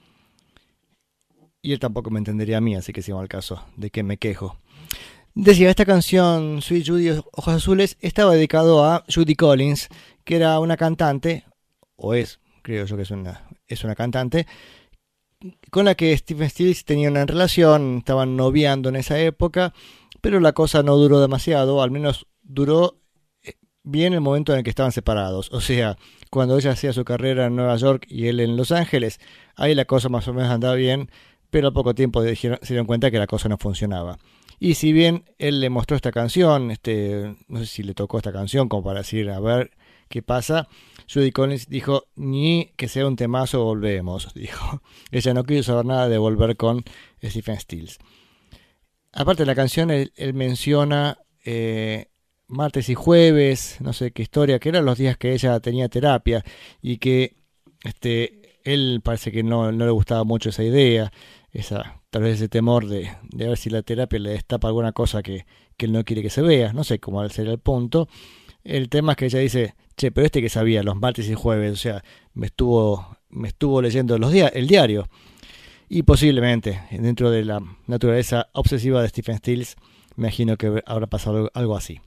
Y 1.60 1.72
él 1.72 1.80
tampoco 1.80 2.10
me 2.10 2.20
entendería 2.20 2.58
a 2.58 2.60
mí, 2.60 2.76
así 2.76 2.92
que 2.92 3.02
si 3.02 3.10
va 3.10 3.20
al 3.20 3.26
caso 3.26 3.64
de 3.76 3.90
que 3.90 4.04
me 4.04 4.16
quejo. 4.16 4.60
Decía, 5.34 5.70
esta 5.70 5.86
canción, 5.86 6.60
Sweet 6.60 6.86
Judy 6.88 7.10
Ojos 7.10 7.54
Azules, 7.54 7.96
estaba 8.00 8.34
dedicado 8.34 8.84
a 8.84 9.04
Judy 9.12 9.36
Collins, 9.36 9.88
que 10.24 10.36
era 10.36 10.58
una 10.58 10.76
cantante, 10.76 11.44
o 11.96 12.14
es, 12.14 12.40
creo 12.62 12.84
yo 12.84 12.96
que 12.96 13.02
es 13.02 13.10
una, 13.12 13.48
es 13.68 13.84
una 13.84 13.94
cantante, 13.94 14.46
con 15.70 15.84
la 15.84 15.94
que 15.94 16.16
Stephen 16.16 16.50
Stills 16.50 16.84
tenía 16.84 17.10
una 17.10 17.26
relación, 17.26 17.98
estaban 17.98 18.36
noviando 18.36 18.88
en 18.88 18.96
esa 18.96 19.20
época, 19.20 19.72
pero 20.20 20.40
la 20.40 20.52
cosa 20.52 20.82
no 20.82 20.96
duró 20.96 21.20
demasiado, 21.20 21.80
al 21.80 21.92
menos 21.92 22.26
duró 22.42 23.00
eh, 23.42 23.54
bien 23.84 24.12
el 24.12 24.20
momento 24.20 24.52
en 24.52 24.58
el 24.58 24.64
que 24.64 24.70
estaban 24.70 24.92
separados. 24.92 25.50
O 25.52 25.60
sea, 25.60 25.96
cuando 26.30 26.58
ella 26.58 26.72
hacía 26.72 26.92
su 26.92 27.04
carrera 27.04 27.46
en 27.46 27.56
Nueva 27.56 27.76
York 27.76 28.04
y 28.08 28.26
él 28.26 28.40
en 28.40 28.56
Los 28.56 28.72
Ángeles, 28.72 29.20
ahí 29.54 29.74
la 29.74 29.84
cosa 29.84 30.08
más 30.08 30.26
o 30.28 30.34
menos 30.34 30.50
andaba 30.50 30.74
bien, 30.74 31.10
pero 31.50 31.68
a 31.68 31.72
poco 31.72 31.94
tiempo 31.94 32.22
se 32.22 32.58
dieron 32.68 32.86
cuenta 32.86 33.10
que 33.10 33.18
la 33.18 33.26
cosa 33.26 33.48
no 33.48 33.58
funcionaba. 33.58 34.18
Y 34.62 34.74
si 34.74 34.92
bien 34.92 35.24
él 35.38 35.60
le 35.60 35.70
mostró 35.70 35.96
esta 35.96 36.12
canción, 36.12 36.70
este, 36.70 37.34
no 37.48 37.60
sé 37.60 37.66
si 37.66 37.82
le 37.82 37.94
tocó 37.94 38.18
esta 38.18 38.30
canción 38.30 38.68
como 38.68 38.84
para 38.84 39.00
decir, 39.00 39.30
a 39.30 39.40
ver 39.40 39.70
qué 40.10 40.20
pasa, 40.20 40.68
Judy 41.12 41.32
Collins 41.32 41.66
dijo, 41.70 42.08
ni 42.14 42.74
que 42.76 42.86
sea 42.86 43.06
un 43.06 43.16
temazo, 43.16 43.64
volvemos, 43.64 44.28
dijo. 44.34 44.82
Ella 45.10 45.32
no 45.32 45.44
quiso 45.44 45.62
saber 45.62 45.86
nada 45.86 46.10
de 46.10 46.18
volver 46.18 46.58
con 46.58 46.84
Stephen 47.24 47.58
Stills. 47.58 47.98
Aparte 49.12 49.44
de 49.44 49.46
la 49.46 49.54
canción, 49.54 49.90
él, 49.90 50.12
menciona 50.34 51.16
eh, 51.42 52.10
martes 52.46 52.90
y 52.90 52.94
jueves, 52.94 53.78
no 53.80 53.94
sé 53.94 54.12
qué 54.12 54.20
historia, 54.20 54.58
que 54.58 54.68
eran 54.68 54.84
los 54.84 54.98
días 54.98 55.16
que 55.16 55.32
ella 55.32 55.58
tenía 55.60 55.88
terapia 55.88 56.44
y 56.82 56.98
que 56.98 57.34
este, 57.82 58.60
él 58.62 59.00
parece 59.02 59.32
que 59.32 59.42
no, 59.42 59.72
no 59.72 59.86
le 59.86 59.90
gustaba 59.90 60.24
mucho 60.24 60.50
esa 60.50 60.62
idea, 60.62 61.10
esa, 61.50 61.99
tal 62.10 62.22
vez 62.22 62.36
ese 62.36 62.48
temor 62.48 62.86
de, 62.86 63.10
de 63.30 63.48
ver 63.48 63.56
si 63.56 63.70
la 63.70 63.82
terapia 63.82 64.18
le 64.18 64.30
destapa 64.30 64.68
alguna 64.68 64.92
cosa 64.92 65.22
que, 65.22 65.46
que 65.76 65.86
él 65.86 65.92
no 65.92 66.04
quiere 66.04 66.22
que 66.22 66.30
se 66.30 66.42
vea, 66.42 66.72
no 66.72 66.84
sé 66.84 66.98
cómo 66.98 67.26
sería 67.28 67.52
el 67.52 67.58
punto. 67.58 68.08
El 68.64 68.88
tema 68.88 69.12
es 69.12 69.18
que 69.18 69.26
ella 69.26 69.38
dice, 69.38 69.74
che, 69.96 70.12
pero 70.12 70.26
este 70.26 70.42
que 70.42 70.48
sabía, 70.48 70.82
los 70.82 70.96
martes 70.96 71.28
y 71.28 71.34
jueves, 71.34 71.72
o 71.72 71.76
sea, 71.76 72.04
me 72.34 72.46
estuvo, 72.46 73.16
me 73.30 73.48
estuvo 73.48 73.80
leyendo 73.80 74.18
los 74.18 74.34
el 74.34 74.66
diario. 74.66 75.08
Y 75.88 76.02
posiblemente, 76.02 76.82
dentro 76.90 77.30
de 77.30 77.44
la 77.44 77.60
naturaleza 77.86 78.48
obsesiva 78.52 79.02
de 79.02 79.08
Stephen 79.08 79.38
Stills, 79.38 79.76
me 80.16 80.26
imagino 80.26 80.56
que 80.56 80.82
habrá 80.86 81.06
pasado 81.06 81.50
algo 81.54 81.76
así. 81.76 82.00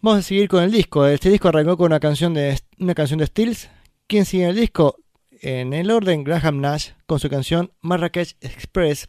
Vamos 0.00 0.20
a 0.20 0.22
seguir 0.22 0.48
con 0.48 0.62
el 0.62 0.70
disco. 0.70 1.06
Este 1.06 1.30
disco 1.30 1.48
arrancó 1.48 1.76
con 1.76 1.86
una 1.86 1.98
canción 1.98 2.34
de, 2.34 2.56
una 2.78 2.94
canción 2.94 3.18
de 3.18 3.26
Stills. 3.26 3.68
¿Quién 4.06 4.24
sigue 4.24 4.44
en 4.44 4.50
el 4.50 4.56
disco? 4.56 4.96
En 5.40 5.72
el 5.72 5.90
orden, 5.92 6.24
Graham 6.24 6.60
Nash 6.60 6.90
con 7.06 7.20
su 7.20 7.28
canción 7.28 7.70
Marrakech 7.80 8.36
Express. 8.40 9.06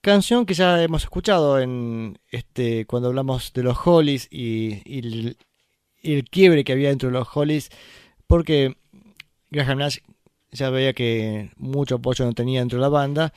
Canción 0.00 0.46
que 0.46 0.54
ya 0.54 0.82
hemos 0.82 1.02
escuchado 1.02 1.60
en 1.60 2.18
este 2.28 2.86
cuando 2.86 3.08
hablamos 3.08 3.52
de 3.52 3.62
los 3.62 3.76
Hollies 3.84 4.28
y, 4.30 4.82
el, 6.02 6.24
quiebre 6.30 6.64
que 6.64 6.72
había 6.72 6.88
dentro 6.88 7.10
de 7.10 7.18
los 7.18 7.28
Hollies. 7.34 7.68
Porque 8.26 8.78
Graham 9.50 9.78
Nash 9.78 9.98
ya 10.52 10.70
veía 10.70 10.94
que 10.94 11.50
mucho 11.56 11.96
apoyo 11.96 12.24
no 12.24 12.32
tenía 12.32 12.60
dentro 12.60 12.78
de 12.78 12.82
la 12.82 12.88
banda. 12.88 13.34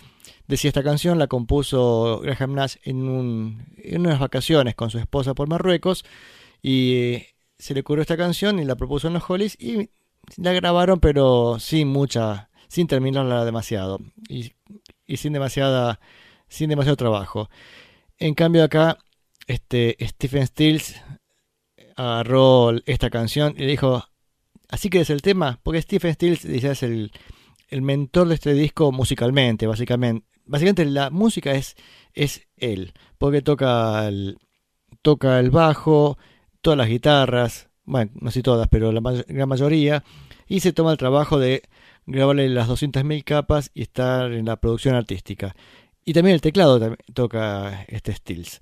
Decía 0.48 0.70
esta 0.70 0.84
canción 0.84 1.20
la 1.20 1.28
compuso 1.28 2.22
Graham 2.24 2.54
Nash 2.54 2.76
en, 2.84 3.10
un, 3.10 3.66
en 3.78 4.02
unas 4.02 4.20
vacaciones 4.20 4.76
con 4.76 4.90
su 4.90 5.00
esposa 5.00 5.34
por 5.34 5.50
Marruecos 5.50 6.06
y 6.64 7.24
se 7.60 7.74
le 7.74 7.82
ocurrió 7.82 8.04
esta 8.04 8.16
canción 8.16 8.60
y 8.60 8.66
la 8.66 8.76
propuso 8.76 9.08
en 9.08 9.16
los 9.16 9.30
Hollies 9.30 9.58
y 9.60 9.90
la 10.38 10.54
grabaron, 10.54 11.00
pero 11.00 11.58
sin 11.60 11.88
mucha, 11.88 12.50
sin 12.68 12.88
terminarla 12.88 13.46
demasiado 13.46 14.00
y, 14.28 14.54
sin 15.16 15.34
demasiada, 15.34 16.00
sin 16.48 16.70
demasiado 16.70 16.98
trabajo. 16.98 17.50
En 18.18 18.34
cambio 18.34 18.64
acá, 18.64 18.98
este 19.48 19.98
Stephen 20.02 20.48
Stills 20.48 20.96
agarró 21.96 22.74
esta 22.86 23.10
canción 23.10 23.54
y 23.58 23.62
le 23.62 23.68
dijo, 23.68 24.04
así 24.70 24.90
que 24.90 25.02
es 25.02 25.10
el 25.10 25.22
tema, 25.22 25.60
porque 25.64 25.82
Stephen 25.82 26.14
Stills 26.14 26.46
es 26.46 26.84
el, 26.84 27.12
el 27.70 27.82
mentor 27.82 28.28
de 28.28 28.36
este 28.36 28.54
disco 28.54 28.92
musicalmente, 28.92 29.68
básicamente. 29.68 30.26
Básicamente 30.48 30.86
la 30.86 31.10
música 31.10 31.54
es, 31.54 31.76
es 32.14 32.48
él, 32.58 32.94
porque 33.18 33.42
toca 33.42 34.08
el, 34.08 34.38
toca 35.02 35.40
el 35.40 35.50
bajo, 35.50 36.18
todas 36.62 36.78
las 36.78 36.88
guitarras, 36.88 37.70
bueno, 37.86 38.12
no 38.20 38.32
sé 38.32 38.42
todas, 38.42 38.68
pero 38.68 38.92
la 38.92 39.02
gran 39.28 39.50
mayoría, 39.50 40.04
y 40.48 40.60
se 40.60 40.74
toma 40.74 40.92
el 40.92 40.98
trabajo 40.98 41.40
de 41.40 41.64
grabarle 42.06 42.50
las 42.50 42.68
200.000 42.70 43.24
capas 43.24 43.72
y 43.74 43.82
estar 43.82 44.32
en 44.32 44.46
la 44.46 44.58
producción 44.58 44.96
artística. 44.96 45.56
Y 46.04 46.14
también 46.14 46.36
el 46.36 46.42
teclado 46.42 46.96
toca 47.14 47.84
este 47.88 48.14
Stills. 48.14 48.60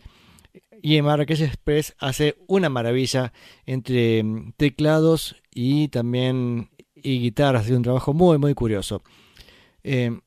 Y 0.81 0.97
en 0.97 1.05
Marrakech 1.05 1.41
Express 1.41 1.95
hace 1.97 2.35
una 2.47 2.69
maravilla 2.69 3.31
entre 3.65 4.23
mm, 4.23 4.53
teclados 4.57 5.35
y 5.53 5.87
también 5.89 6.69
y 6.95 7.19
guitarras. 7.19 7.63
Hace 7.63 7.75
un 7.75 7.83
trabajo 7.83 8.13
muy, 8.13 8.37
muy 8.37 8.53
curioso. 8.53 9.01
Eh, 9.83 10.19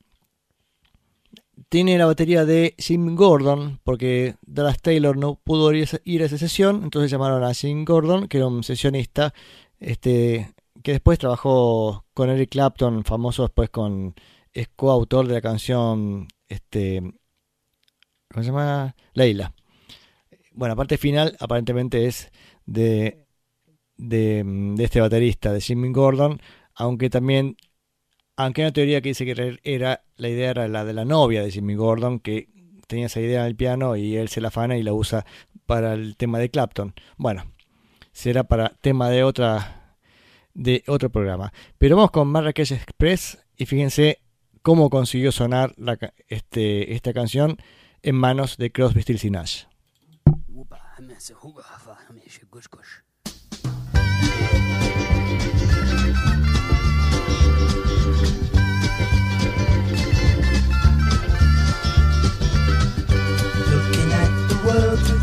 tiene 1.69 1.97
la 1.97 2.05
batería 2.05 2.45
de 2.45 2.75
Jim 2.77 3.15
Gordon, 3.15 3.79
porque 3.83 4.35
Dallas 4.41 4.81
Taylor 4.81 5.17
no 5.17 5.35
pudo 5.35 5.73
ir, 5.73 5.87
a 6.21 6.25
esa 6.25 6.37
sesión, 6.37 6.83
entonces 6.83 7.11
llamaron 7.11 7.43
a 7.43 7.53
Jim 7.53 7.83
Gordon, 7.85 8.27
que 8.27 8.37
era 8.37 8.47
un 8.47 8.63
sesionista, 8.63 9.33
este, 9.79 10.53
que 10.83 10.93
después 10.93 11.19
trabajó 11.19 12.05
con 12.13 12.29
Eric 12.29 12.51
Clapton, 12.51 13.03
famoso 13.03 13.43
después 13.43 13.69
con, 13.69 14.15
es 14.53 14.69
coautor 14.75 15.27
de 15.27 15.33
la 15.33 15.41
canción, 15.41 16.27
este, 16.47 17.01
¿cómo 18.31 18.43
se 18.43 18.49
llama? 18.49 18.95
Leila. 19.13 19.53
Bueno, 20.53 20.73
la 20.73 20.77
parte 20.77 20.97
final 20.97 21.35
aparentemente 21.39 22.07
es 22.07 22.31
de, 22.65 23.25
de, 23.97 24.75
este 24.79 25.01
baterista, 25.01 25.51
de 25.51 25.61
Jim 25.61 25.91
Gordon, 25.91 26.41
aunque 26.73 27.09
también 27.09 27.57
aunque 28.37 28.61
hay 28.61 28.65
una 28.67 28.73
teoría 28.73 29.01
que 29.01 29.09
dice 29.09 29.25
que 29.25 29.59
era, 29.63 30.03
la 30.17 30.29
idea 30.29 30.51
era 30.51 30.67
la 30.67 30.85
de 30.85 30.93
la 30.93 31.05
novia 31.05 31.41
de 31.41 31.51
Jimmy 31.51 31.75
Gordon, 31.75 32.19
que 32.19 32.49
tenía 32.87 33.07
esa 33.07 33.21
idea 33.21 33.41
en 33.41 33.47
el 33.47 33.55
piano 33.55 33.95
y 33.95 34.15
él 34.15 34.29
se 34.29 34.41
la 34.41 34.49
afana 34.49 34.77
y 34.77 34.83
la 34.83 34.93
usa 34.93 35.25
para 35.65 35.93
el 35.93 36.15
tema 36.15 36.39
de 36.39 36.49
Clapton. 36.49 36.93
Bueno, 37.17 37.45
será 38.11 38.43
para 38.45 38.69
tema 38.81 39.09
de 39.09 39.23
otra 39.23 39.95
de 40.53 40.83
otro 40.87 41.09
programa. 41.09 41.53
Pero 41.77 41.95
vamos 41.95 42.11
con 42.11 42.27
Marrakech 42.27 42.71
Express 42.71 43.37
y 43.55 43.65
fíjense 43.65 44.19
cómo 44.63 44.89
consiguió 44.89 45.31
sonar 45.31 45.75
este, 46.27 46.93
esta 46.93 47.13
canción 47.13 47.57
en 48.01 48.15
manos 48.15 48.57
de 48.57 48.71
Crosby, 48.71 49.01
Stills 49.03 49.23
y 49.23 49.29
Nash. 49.29 49.63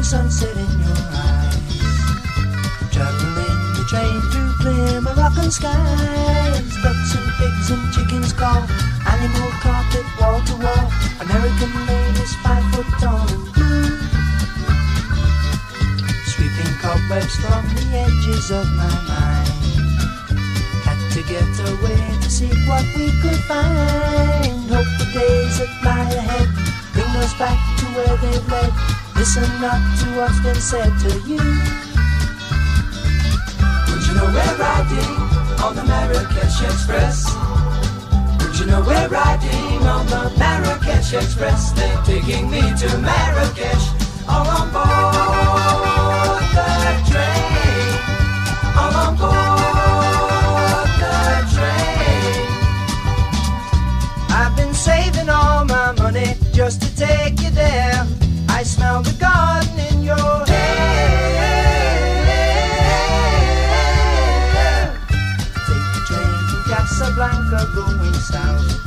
Sunset 0.05 0.55
in 0.57 0.81
your 0.81 1.01
eyes. 1.11 1.81
Traveling 2.93 3.61
the 3.75 3.85
train 3.89 4.21
through 4.31 4.53
clear 4.61 5.01
Moroccan 5.01 5.51
skies. 5.51 6.71
Ducks 6.83 7.15
and 7.17 7.31
pigs 7.41 7.71
and 7.71 7.83
chickens 7.93 8.33
call. 8.33 8.63
Animal 9.09 9.51
carpet 9.65 10.07
wall 10.21 10.41
to 10.45 10.55
wall. 10.61 10.87
American 11.25 11.73
ladies 11.89 12.35
five 12.45 12.65
foot 12.73 12.87
tall 13.01 13.27
and 13.27 13.47
blue. 13.57 13.97
Sweeping 16.31 16.75
cobwebs 16.85 17.35
from 17.43 17.65
the 17.75 17.85
edges 18.05 18.51
of 18.53 18.67
my 18.77 18.95
mind. 19.09 19.49
Had 20.87 21.01
to 21.17 21.23
get 21.27 21.53
away 21.73 22.03
to 22.23 22.31
see 22.31 22.53
what 22.69 22.85
we 22.95 23.11
could 23.21 23.41
find. 23.51 24.71
Hope 24.71 24.93
the 25.01 25.09
days 25.13 25.59
that 25.59 25.73
lie 25.83 26.13
ahead 26.13 26.49
bring 26.93 27.17
us 27.25 27.35
back 27.35 27.59
to 27.81 27.85
where 27.97 28.17
they've 28.19 28.49
led 28.49 29.04
Listen 29.17 29.49
not 29.61 29.81
to 29.99 30.07
what's 30.17 30.41
been 30.41 30.55
said 30.57 30.91
to 30.99 31.09
you. 31.29 31.39
Would 33.89 34.03
you 34.07 34.15
know 34.15 34.27
we're 34.27 34.57
riding 34.59 35.13
on 35.65 35.77
the 35.77 35.85
Marrakesh 35.85 36.63
Express? 36.63 37.33
Would 38.41 38.59
you 38.59 38.67
know 38.67 38.83
we're 38.87 39.09
riding 39.09 39.87
on 39.87 40.07
the 40.07 40.33
Marrakesh 40.37 41.15
Express? 41.15 41.73
They're 41.73 42.03
taking 42.05 42.51
me 42.51 42.61
to 42.61 42.99
Marrakesh, 42.99 43.87
all 44.29 44.47
on 44.47 44.71
board 44.73 46.45
the 46.59 46.71
train, 47.11 47.99
all 48.77 48.95
on 49.05 49.17
board 49.17 50.89
the 51.03 51.17
train. 51.55 52.47
I've 54.31 54.55
been 54.57 54.75
saving 54.75 55.29
all 55.29 55.65
my 55.65 55.93
money 55.93 56.37
just 56.53 56.83
to 56.83 56.97
take 56.97 57.41
you 57.41 57.51
there. 57.51 58.07
I 58.55 58.63
smell 58.63 59.03
the 59.03 59.11
garden 59.19 59.79
in 59.81 60.05
your 60.05 60.15
hair. 60.47 60.55
Take 65.67 65.89
the 65.91 66.03
train 66.07 66.39
from 66.49 66.63
Casablanca 66.71 67.67
going 67.75 68.15
south. 68.15 68.79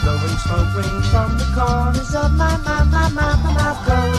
Blowing 0.00 0.38
smoke 0.48 0.72
rings 0.80 1.08
from 1.12 1.36
the 1.36 1.44
corners 1.52 2.14
of 2.16 2.32
my, 2.40 2.56
my, 2.64 2.84
my, 2.84 3.10
my, 3.10 3.36
mouth. 3.52 3.84
Gold 3.84 4.16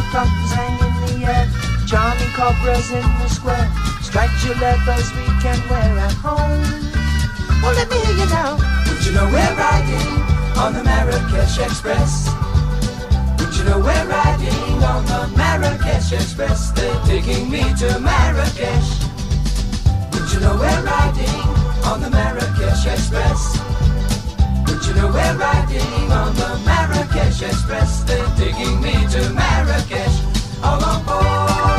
hang 0.53 0.77
in 0.77 0.93
the 1.09 1.25
air. 1.25 1.49
Charming 1.87 2.29
cobras 2.37 2.91
in 2.91 3.01
the 3.01 3.29
square. 3.29 3.67
We 5.17 5.25
can 5.41 5.57
wear 5.73 5.97
at 6.05 6.13
home. 6.21 6.61
Well, 7.63 7.73
let 7.73 7.89
me 7.89 7.97
hear 8.05 8.15
you 8.15 8.29
now. 8.29 8.61
Would 8.85 9.03
you 9.03 9.11
know 9.11 9.25
we're 9.25 9.55
riding 9.57 10.21
on 10.55 10.73
the 10.73 10.83
Express? 11.57 12.29
Know 13.69 13.79
we're 13.79 14.07
riding 14.07 14.83
on 14.83 15.05
the 15.05 15.37
Marrakesh 15.37 16.11
Express. 16.11 16.71
They're 16.71 17.01
taking 17.05 17.49
me 17.51 17.61
to 17.81 17.99
Marrakesh. 17.99 18.89
Would 20.11 20.33
you 20.33 20.39
know 20.39 20.55
we're 20.57 20.83
riding 20.83 21.41
on 21.85 22.01
the 22.01 22.09
Marrakesh 22.09 22.85
Express? 22.87 23.41
Would 24.65 24.83
you 24.85 24.93
know 24.95 25.07
we're 25.07 25.37
riding 25.37 26.11
on 26.11 26.33
the 26.35 26.49
Marrakesh 26.65 27.41
Express? 27.43 28.03
They're 28.03 28.33
taking 28.37 28.81
me 28.81 28.93
to 29.13 29.21
Marrakesh. 29.33 30.17
All 30.63 30.83
on 30.83 31.05
board 31.05 31.78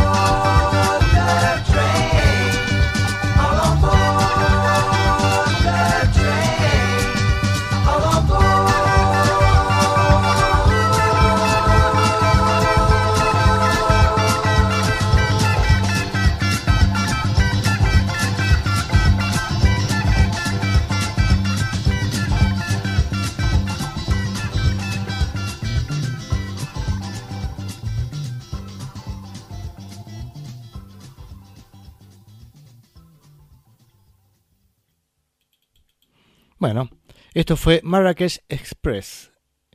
Bueno, 36.60 36.90
esto 37.32 37.56
fue 37.56 37.80
Marrakech 37.82 38.44
Express. 38.50 39.32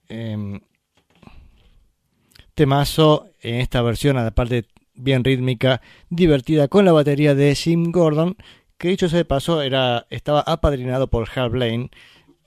Em, 0.08 0.62
temazo 2.54 3.32
en 3.42 3.56
esta 3.56 3.82
versión, 3.82 4.18
aparte 4.20 4.68
bien 4.94 5.24
rítmica, 5.24 5.82
divertida, 6.12 6.68
con 6.68 6.86
la 6.86 6.92
batería 6.92 7.34
de 7.34 7.56
Jim 7.56 7.92
Gordon, 7.92 8.38
que 8.78 8.90
dicho 8.90 9.10
sea 9.10 9.18
de 9.18 9.26
paso, 9.26 9.64
era, 9.64 10.06
estaba 10.12 10.42
apadrinado 10.42 11.08
por 11.08 11.28
Hal 11.36 11.50
Blaine, 11.50 11.90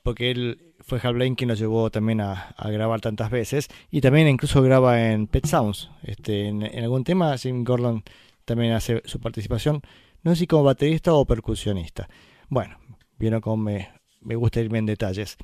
porque 0.05 0.31
él 0.31 0.73
fue 0.79 1.01
Hal 1.03 1.15
Blaine 1.15 1.35
quien 1.35 1.49
lo 1.49 1.55
llevó 1.55 1.91
también 1.91 2.21
a, 2.21 2.55
grabar 2.67 3.01
tantas 3.01 3.33
veces, 3.33 3.67
y 3.91 4.01
también 4.01 4.29
incluso 4.29 4.63
graba 4.63 5.11
en 5.11 5.27
Pet 5.27 5.47
Sounds. 5.47 5.91
Este, 6.05 6.47
en, 6.47 6.63
en 6.63 6.85
algún 6.85 7.03
tema, 7.03 7.37
Jim 7.39 7.65
Gordon 7.65 8.05
también 8.45 8.73
hace 8.73 9.03
su 9.05 9.19
participación, 9.19 9.83
no 10.23 10.31
sé 10.31 10.37
si 10.37 10.47
como 10.47 10.63
baterista 10.63 11.13
o 11.13 11.27
percusionista. 11.27 12.09
Bueno, 12.49 12.79
vieron 13.19 13.41
cómo 13.41 13.57
me, 13.57 13.98
me 14.29 14.37
gusta 14.37 14.61
irme 14.61 14.79
en 14.79 14.87
detalles. 14.87 15.39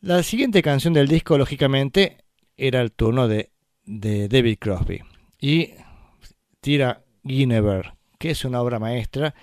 La 0.00 0.22
siguiente 0.22 0.62
canción 0.62 0.92
del 0.92 1.08
disco, 1.08 1.38
lógicamente, 1.38 2.18
era 2.58 2.82
el 2.82 2.92
turno 2.92 3.26
de, 3.26 3.50
David 3.84 4.58
Crosby. 4.60 5.00
Y 5.40 5.70
tira 6.60 7.02
Guinevere, 7.22 7.94
que 8.18 8.30
es 8.30 8.44
una 8.44 8.60
obra 8.60 8.78
maestra, 8.78 9.34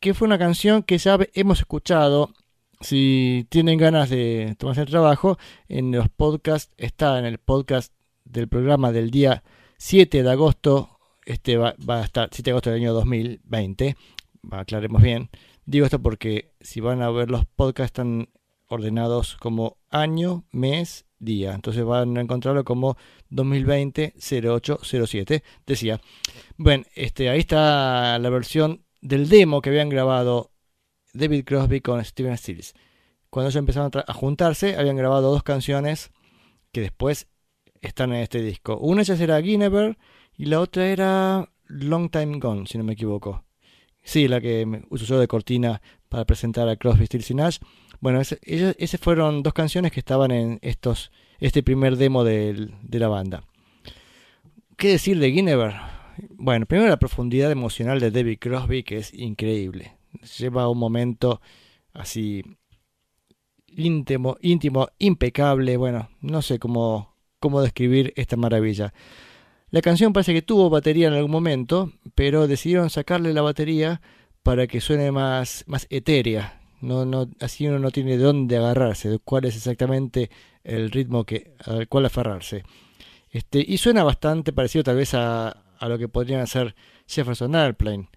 que 0.00 0.14
fue 0.14 0.26
una 0.26 0.38
canción 0.38 0.82
que 0.82 0.96
ya 0.96 1.18
hemos 1.34 1.60
escuchado. 1.60 2.32
Si 2.80 3.46
tienen 3.50 3.78
ganas 3.78 4.08
de 4.08 4.56
tomarse 4.58 4.80
el 4.80 4.88
trabajo, 4.88 5.36
en 5.68 5.92
los 5.92 6.08
podcasts, 6.08 6.72
está 6.78 7.18
en 7.18 7.26
el 7.26 7.38
podcast 7.38 7.92
del 8.24 8.48
programa 8.48 8.90
del 8.90 9.10
día 9.10 9.42
7 9.76 10.22
de 10.22 10.30
agosto, 10.30 10.98
este 11.26 11.58
va, 11.58 11.74
va 11.88 12.00
a 12.00 12.04
estar 12.04 12.30
7 12.32 12.42
de 12.42 12.52
agosto 12.52 12.70
del 12.70 12.80
año 12.80 12.94
2020, 12.94 13.96
aclaremos 14.50 15.02
bien, 15.02 15.28
Digo 15.68 15.84
esto 15.84 16.00
porque 16.00 16.50
si 16.62 16.80
van 16.80 17.02
a 17.02 17.10
ver 17.10 17.30
los 17.30 17.44
podcasts 17.44 17.90
están 17.90 18.30
ordenados 18.68 19.36
como 19.36 19.76
año, 19.90 20.46
mes, 20.50 21.04
día. 21.18 21.52
Entonces 21.52 21.84
van 21.84 22.16
a 22.16 22.22
encontrarlo 22.22 22.64
como 22.64 22.96
2020-0807. 23.30 25.42
Decía, 25.66 26.00
bueno, 26.56 26.84
este, 26.94 27.28
ahí 27.28 27.40
está 27.40 28.18
la 28.18 28.30
versión 28.30 28.82
del 29.02 29.28
demo 29.28 29.60
que 29.60 29.68
habían 29.68 29.90
grabado 29.90 30.52
David 31.12 31.44
Crosby 31.44 31.82
con 31.82 32.02
Steven 32.02 32.38
Stills. 32.38 32.72
Cuando 33.28 33.50
ellos 33.50 33.56
empezaron 33.56 33.90
a, 33.94 34.12
juntarse, 34.14 34.78
habían 34.78 34.96
grabado 34.96 35.30
dos 35.30 35.42
canciones 35.42 36.12
que 36.72 36.80
después 36.80 37.28
están 37.82 38.14
en 38.14 38.22
este 38.22 38.40
disco. 38.40 38.78
Una 38.78 39.02
de 39.02 39.04
ellas 39.12 39.20
era 39.20 39.36
Guinevere 39.36 39.98
y 40.34 40.46
la 40.46 40.60
otra 40.60 40.88
era 40.88 41.52
Long 41.66 42.10
Time 42.10 42.38
Gone, 42.38 42.66
si 42.66 42.78
no 42.78 42.84
me 42.84 42.94
equivoco. 42.94 43.44
Sí, 44.08 44.26
la 44.26 44.40
que 44.40 44.66
usó 44.88 45.18
de 45.18 45.28
cortina 45.28 45.82
para 46.08 46.24
presentar 46.24 46.66
a 46.66 46.76
Crosby, 46.76 47.04
Stills 47.04 47.30
y 47.30 47.34
Nash. 47.34 47.58
Bueno, 48.00 48.22
esas 48.22 49.00
fueron 49.02 49.42
dos 49.42 49.52
canciones 49.52 49.92
que 49.92 50.00
estaban 50.00 50.30
en 50.30 50.58
estos, 50.62 51.12
este 51.40 51.62
primer 51.62 51.98
demo 51.98 52.24
de, 52.24 52.70
de 52.80 52.98
la 52.98 53.08
banda. 53.08 53.44
¿Qué 54.78 54.88
decir 54.88 55.18
de 55.18 55.30
Guinevere? 55.30 55.76
Bueno, 56.38 56.64
primero 56.64 56.88
la 56.88 56.98
profundidad 56.98 57.50
emocional 57.50 58.00
de 58.00 58.10
David 58.10 58.38
Crosby, 58.40 58.82
que 58.82 58.96
es 58.96 59.12
increíble. 59.12 59.98
Lleva 60.38 60.70
un 60.70 60.78
momento 60.78 61.42
así 61.92 62.42
íntimo, 63.66 64.38
íntimo, 64.40 64.88
impecable. 64.98 65.76
Bueno, 65.76 66.08
no 66.22 66.40
sé 66.40 66.58
cómo, 66.58 67.14
cómo 67.40 67.60
describir 67.60 68.14
esta 68.16 68.38
maravilla. 68.38 68.94
La 69.70 69.82
canción 69.82 70.12
parece 70.12 70.32
que 70.32 70.42
tuvo 70.42 70.70
batería 70.70 71.08
en 71.08 71.14
algún 71.14 71.30
momento, 71.30 71.92
pero 72.14 72.46
decidieron 72.46 72.88
sacarle 72.88 73.34
la 73.34 73.42
batería 73.42 74.00
para 74.42 74.66
que 74.66 74.80
suene 74.80 75.12
más, 75.12 75.64
más 75.66 75.86
etérea. 75.90 76.62
No, 76.80 77.04
no, 77.04 77.28
así 77.40 77.66
uno 77.66 77.78
no 77.78 77.90
tiene 77.90 78.16
de 78.16 78.22
dónde 78.22 78.56
agarrarse, 78.56 79.10
de 79.10 79.18
cuál 79.18 79.44
es 79.44 79.56
exactamente 79.56 80.30
el 80.64 80.90
ritmo 80.90 81.24
que, 81.24 81.54
al 81.64 81.86
cual 81.88 82.06
aferrarse. 82.06 82.64
Este, 83.30 83.62
y 83.66 83.76
suena 83.78 84.04
bastante 84.04 84.52
parecido 84.54 84.84
tal 84.84 84.96
vez 84.96 85.12
a, 85.12 85.48
a 85.50 85.88
lo 85.88 85.98
que 85.98 86.08
podrían 86.08 86.40
hacer 86.40 86.74
Jefferson 87.06 87.54
Airplane. 87.54 88.08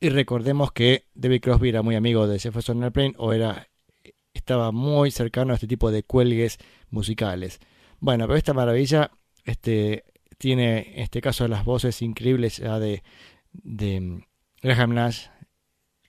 Y 0.00 0.08
recordemos 0.08 0.72
que 0.72 1.04
David 1.14 1.42
Crosby 1.42 1.68
era 1.68 1.82
muy 1.82 1.96
amigo 1.96 2.26
de 2.26 2.38
Jefferson 2.38 2.82
Airplane 2.82 3.14
o 3.18 3.32
era, 3.32 3.68
estaba 4.32 4.72
muy 4.72 5.10
cercano 5.10 5.52
a 5.52 5.56
este 5.56 5.66
tipo 5.66 5.90
de 5.90 6.02
cuelgues 6.02 6.58
musicales. 6.90 7.60
Bueno, 8.00 8.26
pero 8.26 8.36
esta 8.36 8.54
maravilla 8.54 9.10
este, 9.44 10.04
tiene 10.38 10.94
en 10.94 11.02
este 11.02 11.20
caso 11.20 11.48
las 11.48 11.64
voces 11.64 12.02
increíbles 12.02 12.60
de, 12.60 13.02
de 13.52 14.24
Graham 14.62 14.94
Nash 14.94 15.26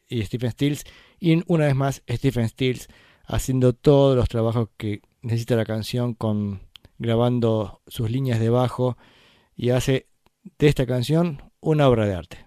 y 0.07 0.23
Stephen 0.23 0.51
Stills. 0.51 0.83
Y 1.19 1.43
una 1.47 1.65
vez 1.65 1.75
más 1.75 2.03
Stephen 2.09 2.47
Stills 2.47 2.87
haciendo 3.25 3.73
todos 3.73 4.15
los 4.15 4.29
trabajos 4.29 4.69
que 4.77 5.01
necesita 5.21 5.55
la 5.55 5.65
canción 5.65 6.13
con 6.13 6.61
grabando 6.97 7.81
sus 7.87 8.09
líneas 8.09 8.39
de 8.39 8.49
bajo 8.49 8.97
y 9.55 9.69
hace 9.71 10.07
de 10.57 10.67
esta 10.67 10.85
canción 10.85 11.51
una 11.59 11.87
obra 11.87 12.05
de 12.05 12.15
arte. 12.15 12.44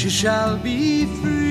She 0.00 0.08
shall 0.08 0.56
be 0.56 1.04
free. 1.04 1.50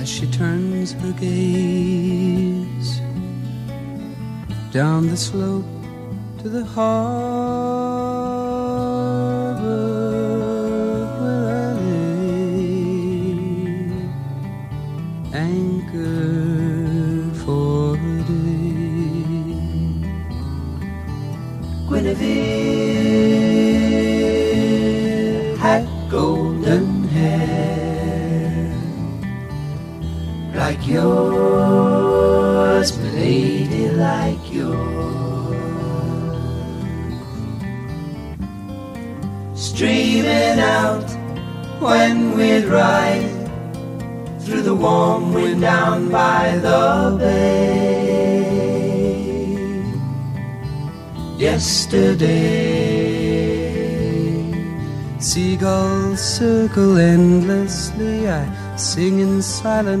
as 0.00 0.08
she 0.08 0.26
turns 0.32 0.90
her 0.94 1.12
gaze 1.12 3.00
down 4.72 5.06
the 5.06 5.16
slope 5.16 5.64
to 6.38 6.48
the 6.48 6.64
harbor 6.64 7.15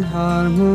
harmony. 0.02 0.65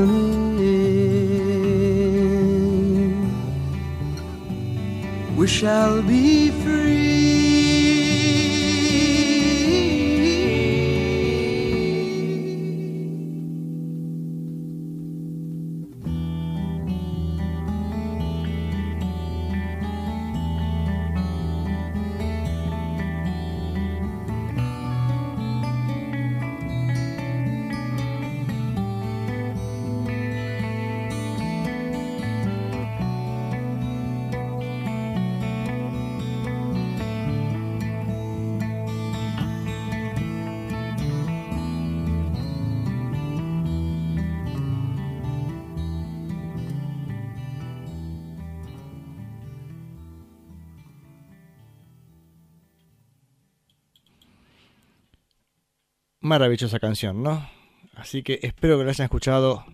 Maravillosa 56.31 56.79
canción, 56.79 57.23
¿no? 57.23 57.45
Así 57.93 58.23
que 58.23 58.39
espero 58.41 58.77
que 58.77 58.85
la 58.85 58.91
hayan 58.91 59.03
escuchado 59.03 59.65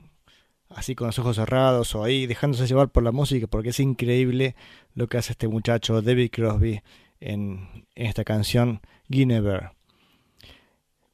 así 0.70 0.96
con 0.96 1.06
los 1.06 1.20
ojos 1.20 1.36
cerrados 1.36 1.94
o 1.94 2.04
ahí 2.04 2.26
dejándose 2.26 2.66
llevar 2.66 2.90
por 2.90 3.04
la 3.04 3.12
música 3.12 3.46
porque 3.46 3.70
es 3.70 3.80
increíble 3.80 4.56
lo 4.96 5.08
que 5.08 5.20
hace 5.20 5.34
este 5.34 5.48
muchacho 5.48 6.02
David 6.02 6.32
Crosby 6.32 6.82
en, 7.20 7.86
esta 7.94 8.24
canción 8.24 8.82
Guinevere. 9.08 9.70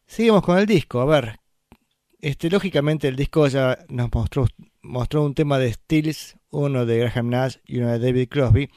Seguimos 0.06 0.43
con 0.43 0.58
el 0.60 0.65
disco, 0.65 1.01
a 1.01 1.06
ver. 1.08 1.41
Este, 2.21 2.49
lógicamente 2.49 3.10
el 3.10 3.17
disco 3.17 3.45
ya 3.49 3.80
nos 3.89 4.13
mostró, 4.13 4.47
mostró 4.82 5.26
un 5.26 5.36
tema 5.36 5.59
de 5.59 5.74
Stills, 5.74 6.38
uno 6.51 6.86
de 6.86 6.99
Graham 6.99 7.32
Nash 7.32 7.57
y 7.65 7.80
uno 7.80 7.91
de 7.91 7.99
David 7.99 8.30
Crosby. 8.30 8.70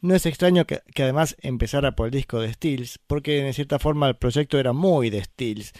No 0.00 0.14
es 0.14 0.26
extraño 0.26 0.66
que, 0.66 0.82
que, 0.94 1.02
además 1.02 1.34
empezara 1.40 1.96
por 1.96 2.08
el 2.08 2.12
disco 2.12 2.38
de 2.38 2.52
Stills, 2.52 3.00
porque 3.06 3.38
en 3.38 3.54
cierta 3.54 3.78
forma 3.78 4.06
el 4.06 4.16
proyecto 4.16 4.58
era 4.58 4.74
muy 4.74 5.08
de 5.08 5.24
Stills, 5.24 5.72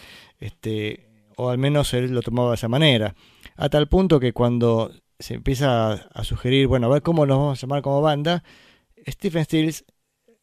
este, 0.45 1.09
o 1.37 1.49
al 1.49 1.57
menos 1.57 1.95
él 1.95 2.13
lo 2.13 2.21
tomaba 2.21 2.51
de 2.51 2.57
esa 2.57 2.69
manera, 2.69 3.15
a 3.57 3.71
tal 3.71 3.89
punto 3.89 4.21
que 4.21 4.35
cuando 4.35 4.93
se 5.19 5.35
empieza 5.35 5.93
a, 5.93 6.25
sugerir, 6.25 6.67
bueno, 6.67 6.87
a 6.87 6.91
ver 6.91 7.03
cómo 7.03 7.25
nos 7.25 7.39
vamos 7.39 7.59
a 7.59 7.67
llamar 7.67 7.81
como 7.81 8.03
banda, 8.03 8.45
Stephen 9.09 9.45
Stills 9.45 9.87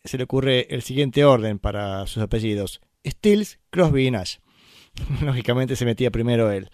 se 0.04 0.18
le 0.18 0.24
ocurre 0.24 0.74
el 0.74 0.82
siguiente 0.82 1.24
orden 1.24 1.60
para 1.60 2.08
sus 2.08 2.24
apellidos, 2.24 2.82
Stills, 3.06 3.60
Crosby 3.70 4.08
y 4.08 4.12
Nash. 4.12 4.38
Lógicamente 5.22 5.76
se 5.76 5.86
metía 5.86 6.10
primero 6.10 6.52
él, 6.52 6.70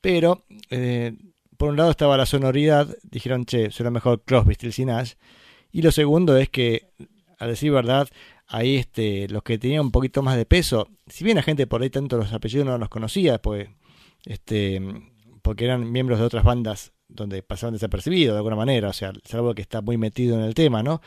pero 0.00 0.46
eh, 0.70 1.12
por 1.58 1.68
un 1.68 1.76
lado 1.76 1.90
estaba 1.90 2.16
la 2.16 2.24
sonoridad, 2.24 2.96
dijeron, 3.02 3.44
che, 3.44 3.70
suena 3.70 3.90
mejor 3.90 4.22
Crosby, 4.24 4.54
Stills 4.54 4.78
y 4.78 4.86
Nash, 4.86 5.12
y 5.70 5.82
lo 5.82 5.92
segundo 5.92 6.38
es 6.38 6.48
que, 6.48 6.88
a 7.38 7.46
decir 7.46 7.72
verdad, 7.72 8.08
ahí 8.50 8.76
este, 8.76 9.28
los 9.28 9.42
que 9.42 9.58
tenían 9.58 9.82
un 9.82 9.90
poquito 9.92 10.22
más 10.22 10.36
de 10.36 10.44
peso, 10.44 10.88
si 11.06 11.24
bien 11.24 11.36
la 11.36 11.42
gente 11.42 11.66
por 11.66 11.82
ahí 11.82 11.90
tanto 11.90 12.16
los 12.16 12.32
apellidos 12.32 12.66
no 12.66 12.76
los 12.78 12.88
conocía, 12.88 13.40
pues, 13.40 13.68
este, 14.26 14.82
porque 15.42 15.64
eran 15.64 15.90
miembros 15.90 16.18
de 16.18 16.26
otras 16.26 16.44
bandas 16.44 16.92
donde 17.08 17.42
pasaban 17.42 17.74
desapercibidos 17.74 18.34
de 18.34 18.38
alguna 18.38 18.56
manera, 18.56 18.88
o 18.88 18.92
sea, 18.92 19.12
es 19.24 19.34
algo 19.34 19.54
que 19.54 19.62
está 19.62 19.80
muy 19.80 19.96
metido 19.96 20.36
en 20.36 20.44
el 20.44 20.54
tema, 20.54 20.82
¿no? 20.82 21.00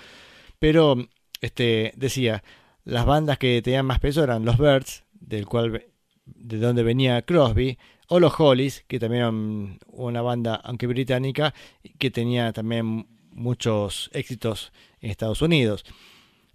Pero, 0.57 0.95
este, 1.41 1.93
decía, 1.97 2.43
las 2.85 3.05
bandas 3.05 3.37
que 3.37 3.61
tenían 3.61 3.85
más 3.85 3.99
peso 3.99 4.23
eran 4.23 4.45
los 4.45 4.57
Birds, 4.57 5.03
del 5.11 5.45
cual, 5.45 5.85
de 6.25 6.57
donde 6.57 6.83
venía 6.83 7.21
Crosby, 7.23 7.77
o 8.07 8.19
los 8.19 8.33
Hollies, 8.37 8.85
que 8.87 8.99
también 8.99 9.79
una 9.87 10.21
banda, 10.21 10.55
aunque 10.55 10.87
británica, 10.87 11.53
que 11.97 12.11
tenía 12.11 12.53
también 12.53 13.07
muchos 13.31 14.09
éxitos 14.13 14.71
en 15.01 15.11
Estados 15.11 15.41
Unidos. 15.41 15.83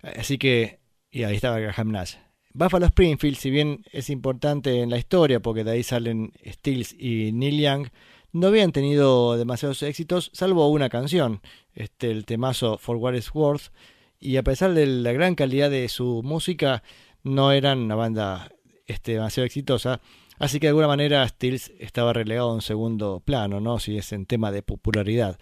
Así 0.03 0.39
que, 0.39 0.81
y 1.11 1.25
ahí 1.25 1.37
estaba 1.37 1.59
Graham 1.59 1.91
Nash. 1.93 2.15
Buffalo 2.55 2.87
Springfield, 2.87 3.37
si 3.37 3.51
bien 3.51 3.85
es 3.93 4.11
importante 4.11 4.81
en 4.81 4.91
la 4.91 4.99
historia, 4.99 5.41
porque 5.41 5.65
de 5.65 5.73
ahí 5.73 5.83
salen 5.83 6.33
Stills 6.45 6.95
y 6.99 7.33
Neil 7.33 7.61
Young, 7.61 7.89
no 8.33 8.49
habían 8.49 8.73
tenido 8.73 9.37
demasiados 9.37 9.83
éxitos, 9.83 10.31
salvo 10.33 10.69
una 10.69 10.89
canción, 10.89 11.41
este, 11.75 12.11
el 12.11 12.25
temazo 12.25 12.79
For 12.79 12.97
What 12.97 13.15
It's 13.15 13.35
Worth, 13.35 13.71
y 14.19 14.37
a 14.37 14.43
pesar 14.43 14.75
de 14.75 14.87
la 14.87 15.13
gran 15.13 15.35
calidad 15.35 15.71
de 15.71 15.89
su 15.89 16.23
música, 16.25 16.83
no 17.23 17.53
eran 17.53 17.79
una 17.79 17.95
banda 17.95 18.51
este, 18.87 19.13
demasiado 19.13 19.47
exitosa, 19.47 20.01
así 20.39 20.59
que 20.59 20.67
de 20.67 20.71
alguna 20.71 20.89
manera 20.89 21.27
Stills 21.29 21.73
estaba 21.79 22.13
relegado 22.13 22.51
a 22.51 22.55
un 22.55 22.63
segundo 22.63 23.21
plano, 23.21 23.61
¿no? 23.61 23.79
Si 23.79 23.97
es 23.97 24.13
en 24.13 24.27
tema 24.27 24.51
de 24.51 24.63
popularidad. 24.63 25.39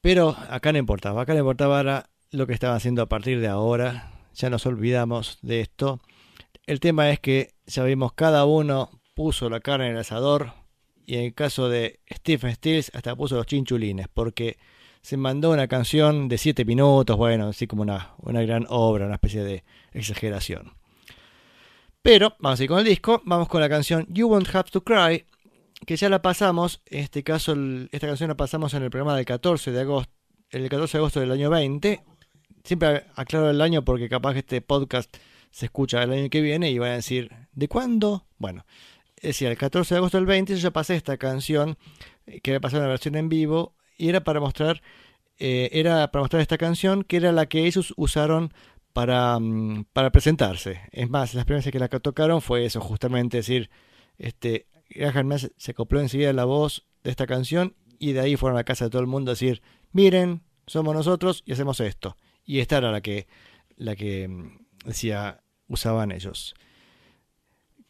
Pero 0.00 0.36
acá 0.48 0.72
no 0.72 0.78
importaba, 0.78 1.22
acá 1.22 1.34
no 1.34 1.40
importaba 1.40 2.08
lo 2.30 2.46
que 2.46 2.52
estaban 2.52 2.76
haciendo 2.76 3.02
a 3.02 3.08
partir 3.08 3.40
de 3.40 3.48
ahora. 3.48 4.12
Ya 4.34 4.50
nos 4.50 4.66
olvidamos 4.66 5.38
de 5.42 5.60
esto. 5.60 6.00
El 6.66 6.80
tema 6.80 7.10
es 7.10 7.20
que 7.20 7.54
ya 7.66 7.84
vimos 7.84 8.12
cada 8.12 8.44
uno 8.44 8.90
puso 9.14 9.50
la 9.50 9.60
carne 9.60 9.86
en 9.86 9.92
el 9.92 9.98
asador 9.98 10.52
y 11.06 11.16
en 11.16 11.24
el 11.24 11.34
caso 11.34 11.68
de 11.68 12.00
Stephen 12.12 12.54
Stills 12.54 12.90
hasta 12.94 13.16
puso 13.16 13.36
los 13.36 13.46
chinchulines 13.46 14.06
porque 14.12 14.58
se 15.02 15.16
mandó 15.16 15.50
una 15.50 15.66
canción 15.68 16.28
de 16.28 16.38
7 16.38 16.64
minutos, 16.64 17.16
bueno, 17.16 17.48
así 17.48 17.66
como 17.66 17.82
una, 17.82 18.12
una 18.18 18.42
gran 18.42 18.66
obra, 18.68 19.06
una 19.06 19.14
especie 19.14 19.42
de 19.42 19.64
exageración. 19.92 20.74
Pero 22.02 22.36
vamos 22.38 22.60
a 22.60 22.62
ir 22.62 22.68
con 22.68 22.78
el 22.78 22.84
disco, 22.84 23.22
vamos 23.24 23.48
con 23.48 23.60
la 23.60 23.68
canción 23.68 24.06
You 24.08 24.28
Won't 24.28 24.54
Have 24.54 24.70
to 24.70 24.84
Cry, 24.84 25.24
que 25.86 25.96
ya 25.96 26.08
la 26.08 26.20
pasamos, 26.20 26.82
en 26.86 27.00
este 27.00 27.22
caso 27.22 27.56
esta 27.90 28.06
canción 28.06 28.28
la 28.28 28.36
pasamos 28.36 28.74
en 28.74 28.82
el 28.82 28.90
programa 28.90 29.16
del 29.16 29.24
14 29.24 29.72
de 29.72 29.80
agosto, 29.80 30.12
el 30.50 30.68
14 30.68 30.98
de 30.98 31.00
agosto 31.00 31.20
del 31.20 31.32
año 31.32 31.50
20. 31.50 32.04
Siempre 32.64 33.04
aclaro 33.14 33.50
el 33.50 33.60
año 33.60 33.84
porque 33.84 34.08
capaz 34.08 34.34
que 34.34 34.38
este 34.40 34.60
podcast 34.60 35.14
se 35.50 35.66
escucha 35.66 36.02
el 36.02 36.12
año 36.12 36.30
que 36.30 36.40
viene 36.40 36.70
y 36.70 36.78
van 36.78 36.92
a 36.92 36.94
decir, 36.96 37.30
¿de 37.52 37.68
cuándo? 37.68 38.26
Bueno, 38.38 38.64
decía, 39.22 39.50
el 39.50 39.56
14 39.56 39.94
de 39.94 39.98
agosto 39.98 40.18
del 40.18 40.26
20 40.26 40.54
yo 40.54 40.60
ya 40.60 40.70
pasé 40.70 40.96
esta 40.96 41.16
canción, 41.16 41.76
eh, 42.26 42.40
que 42.40 42.50
había 42.50 42.60
pasado 42.60 42.82
una 42.82 42.90
versión 42.90 43.16
en 43.16 43.28
vivo, 43.28 43.74
y 43.96 44.08
era 44.08 44.22
para 44.22 44.40
mostrar, 44.40 44.82
eh, 45.38 45.70
era 45.72 46.10
para 46.10 46.22
mostrar 46.22 46.42
esta 46.42 46.58
canción, 46.58 47.02
que 47.02 47.16
era 47.16 47.32
la 47.32 47.46
que 47.46 47.66
ellos 47.66 47.94
usaron 47.96 48.52
para, 48.92 49.38
mm, 49.38 49.86
para 49.92 50.10
presentarse. 50.10 50.80
Es 50.92 51.08
más, 51.08 51.34
las 51.34 51.44
primeras 51.44 51.70
que 51.70 51.78
la 51.78 51.88
tocaron 51.88 52.42
fue 52.42 52.64
eso, 52.64 52.80
justamente 52.80 53.38
decir, 53.38 53.70
este, 54.18 54.66
Graham 54.90 55.32
se 55.38 55.70
acopló 55.70 56.00
enseguida 56.00 56.32
la 56.32 56.44
voz 56.44 56.86
de 57.04 57.10
esta 57.10 57.26
canción 57.26 57.74
y 57.98 58.12
de 58.12 58.20
ahí 58.20 58.36
fueron 58.36 58.56
a 58.56 58.60
la 58.60 58.64
casa 58.64 58.84
de 58.86 58.90
todo 58.90 59.02
el 59.02 59.06
mundo 59.06 59.30
a 59.30 59.34
decir, 59.34 59.62
miren, 59.92 60.42
somos 60.66 60.94
nosotros 60.94 61.42
y 61.46 61.52
hacemos 61.52 61.80
esto. 61.80 62.16
Y 62.48 62.60
esta 62.60 62.78
era 62.78 62.90
la 62.90 63.02
que, 63.02 63.26
la 63.76 63.94
que 63.94 64.26
mm, 64.26 64.86
decía, 64.86 65.42
usaban 65.68 66.10
ellos. 66.10 66.54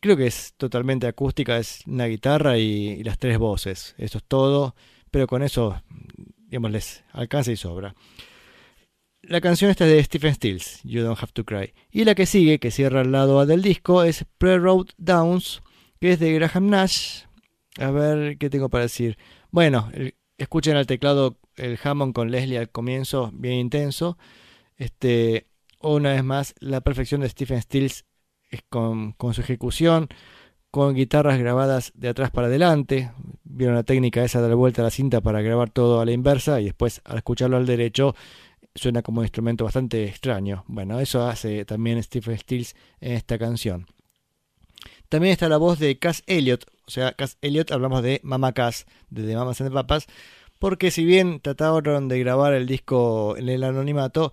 Creo 0.00 0.16
que 0.16 0.26
es 0.26 0.54
totalmente 0.56 1.06
acústica, 1.06 1.58
es 1.58 1.86
una 1.86 2.06
guitarra 2.06 2.58
y, 2.58 3.04
las 3.04 3.18
tres 3.18 3.38
voces. 3.38 3.94
Eso 3.98 4.18
es 4.18 4.24
todo, 4.24 4.74
pero 5.12 5.28
con 5.28 5.44
eso, 5.44 5.80
digamos, 6.48 6.72
les 6.72 7.04
alcanza 7.12 7.52
y 7.52 7.56
sobra. 7.56 7.94
La 9.22 9.40
canción 9.40 9.70
esta 9.70 9.86
es 9.86 9.92
de 9.92 10.02
Stephen 10.02 10.34
Stills, 10.34 10.80
You 10.82 11.02
Don't 11.02 11.22
Have 11.22 11.32
to 11.34 11.44
Cry. 11.44 11.72
Y 11.92 12.02
la 12.02 12.16
que 12.16 12.26
sigue, 12.26 12.58
que 12.58 12.72
cierra 12.72 13.02
al 13.02 13.12
lado 13.12 13.38
A 13.38 13.46
del 13.46 13.62
disco, 13.62 14.02
es 14.02 14.24
Pre-Road 14.38 14.88
Downs, 14.96 15.62
que 16.00 16.12
es 16.12 16.18
de 16.18 16.32
Graham 16.32 16.68
Nash. 16.68 17.22
A 17.78 17.92
ver 17.92 18.38
qué 18.38 18.50
tengo 18.50 18.70
para 18.70 18.82
decir. 18.82 19.18
Bueno, 19.52 19.88
escuchen 20.36 20.76
al 20.76 20.88
teclado 20.88 21.38
el 21.54 21.78
Hammond 21.80 22.12
con 22.12 22.32
Leslie 22.32 22.58
al 22.58 22.70
comienzo, 22.70 23.30
bien 23.34 23.54
intenso. 23.54 24.18
Este, 24.78 25.46
una 25.80 26.12
vez 26.12 26.24
más, 26.24 26.54
la 26.60 26.80
perfección 26.80 27.20
de 27.20 27.28
Stephen 27.28 27.60
Stills 27.60 28.04
con, 28.70 29.12
con 29.12 29.34
su 29.34 29.42
ejecución, 29.42 30.08
con 30.70 30.94
guitarras 30.94 31.38
grabadas 31.38 31.92
de 31.94 32.08
atrás 32.08 32.30
para 32.30 32.46
adelante. 32.46 33.12
Vieron 33.44 33.74
la 33.74 33.82
técnica 33.82 34.24
esa 34.24 34.40
de 34.40 34.48
dar 34.48 34.56
vuelta 34.56 34.82
a 34.82 34.84
la 34.84 34.90
cinta 34.90 35.20
para 35.20 35.42
grabar 35.42 35.70
todo 35.70 36.00
a 36.00 36.06
la 36.06 36.12
inversa 36.12 36.60
y 36.60 36.66
después 36.66 37.00
al 37.04 37.18
escucharlo 37.18 37.56
al 37.56 37.66
derecho 37.66 38.14
suena 38.74 39.02
como 39.02 39.20
un 39.20 39.24
instrumento 39.24 39.64
bastante 39.64 40.04
extraño. 40.04 40.64
Bueno, 40.68 41.00
eso 41.00 41.26
hace 41.26 41.64
también 41.64 42.02
Stephen 42.02 42.38
Stills 42.38 42.76
en 43.00 43.12
esta 43.12 43.38
canción. 43.38 43.86
También 45.08 45.32
está 45.32 45.48
la 45.48 45.56
voz 45.56 45.78
de 45.78 45.98
Cass 45.98 46.22
Elliot, 46.26 46.66
o 46.86 46.90
sea, 46.90 47.12
Cass 47.12 47.38
Elliot 47.40 47.72
hablamos 47.72 48.02
de 48.02 48.20
Mama 48.22 48.52
Cass, 48.52 48.86
de 49.10 49.34
Mamas 49.34 49.60
and 49.60 49.70
the 49.70 49.74
Papas, 49.74 50.06
porque 50.58 50.90
si 50.90 51.04
bien 51.04 51.40
trataron 51.40 52.08
de 52.08 52.18
grabar 52.18 52.52
el 52.52 52.66
disco 52.66 53.36
en 53.36 53.48
el 53.48 53.64
anonimato, 53.64 54.32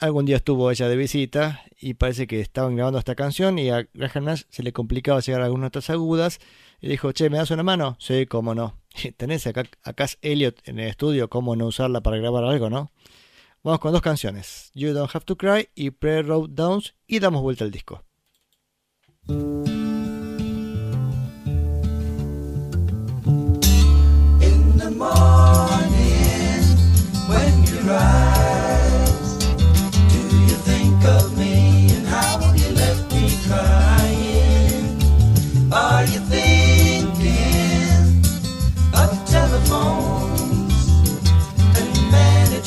algún 0.00 0.24
día 0.24 0.36
estuvo 0.36 0.70
ella 0.70 0.88
de 0.88 0.96
visita 0.96 1.62
y 1.78 1.94
parece 1.94 2.26
que 2.26 2.40
estaban 2.40 2.74
grabando 2.74 2.98
esta 2.98 3.14
canción 3.14 3.58
y 3.58 3.70
a 3.70 3.86
Graham 3.92 4.24
Nash 4.24 4.42
se 4.48 4.62
le 4.62 4.72
complicaba 4.72 5.20
llegar 5.20 5.42
a 5.42 5.44
algunas 5.44 5.66
notas 5.66 5.90
agudas 5.90 6.40
y 6.80 6.88
dijo, 6.88 7.12
che, 7.12 7.28
¿me 7.28 7.36
das 7.36 7.50
una 7.50 7.62
mano? 7.62 7.96
Sí, 8.00 8.26
cómo 8.26 8.54
no. 8.54 8.78
Tenés 9.16 9.46
acá 9.46 9.64
a 9.82 9.92
Cass 9.92 10.18
Elliot 10.22 10.66
en 10.66 10.78
el 10.78 10.88
estudio, 10.88 11.28
¿cómo 11.28 11.54
no 11.54 11.66
usarla 11.66 12.00
para 12.00 12.16
grabar 12.16 12.44
algo, 12.44 12.70
no? 12.70 12.90
Vamos 13.62 13.80
con 13.80 13.92
dos 13.92 14.00
canciones, 14.00 14.70
You 14.74 14.94
Don't 14.94 15.14
Have 15.14 15.26
to 15.26 15.36
Cry 15.36 15.68
y 15.74 15.90
Pre-Road 15.90 16.48
Downs 16.50 16.94
y 17.06 17.18
damos 17.18 17.42
vuelta 17.42 17.64
al 17.64 17.70
disco. 17.70 18.02
In 24.40 24.78
the 24.78 24.90
morning, 24.90 25.90